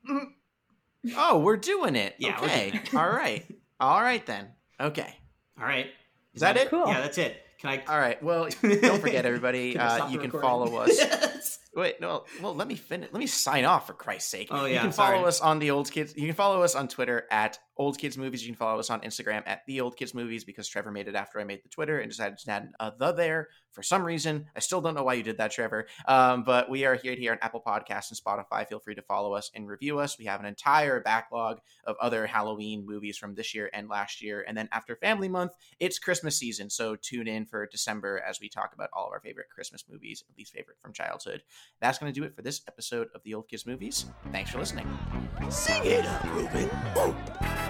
[1.17, 2.17] Oh, we're doing it.
[2.19, 2.71] Yeah, Okay.
[2.71, 2.95] doing it.
[2.95, 3.47] All right.
[3.79, 4.49] All right then.
[4.81, 5.15] Okay.
[5.57, 5.87] All right.
[6.35, 6.69] Is that it?
[6.69, 6.89] Cool.
[6.89, 7.37] Yeah, that's it.
[7.61, 7.85] Can I?
[7.87, 8.21] All right.
[8.23, 9.73] Well, don't forget, everybody.
[9.73, 10.41] Can uh, you can recording?
[10.41, 10.99] follow us.
[11.77, 12.25] Wait, no.
[12.43, 13.11] Well, let me finish.
[13.13, 14.49] Let me sign off for Christ's sake.
[14.51, 15.29] Oh, You yeah, can follow sorry.
[15.29, 16.15] us on the old kids.
[16.17, 18.43] You can follow us on Twitter at old kids movies.
[18.43, 21.15] You can follow us on Instagram at the old kids movies because Trevor made it
[21.15, 24.47] after I made the Twitter and decided to add a the there for some reason.
[24.57, 25.87] I still don't know why you did that, Trevor.
[26.09, 28.67] Um, but we are here here on Apple Podcasts and Spotify.
[28.67, 30.19] Feel free to follow us and review us.
[30.19, 34.45] We have an entire backlog of other Halloween movies from this year and last year.
[34.49, 36.71] And then after Family Month, it's Christmas season.
[36.71, 40.25] So tune in for December as we talk about all of our favorite Christmas movies,
[40.29, 41.43] at least favorite from childhood.
[41.81, 44.07] That's going to do it for this episode of the Old Kids Movies.
[44.33, 44.89] Thanks for listening.
[45.51, 46.71] Sing it up, Ruben.
[46.95, 47.66] Dreams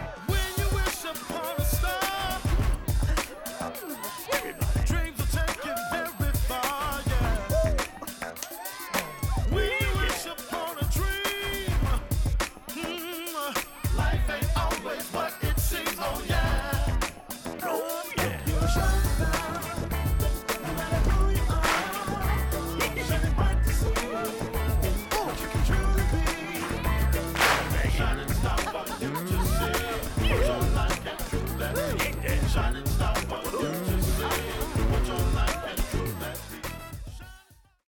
[32.56, 32.85] You to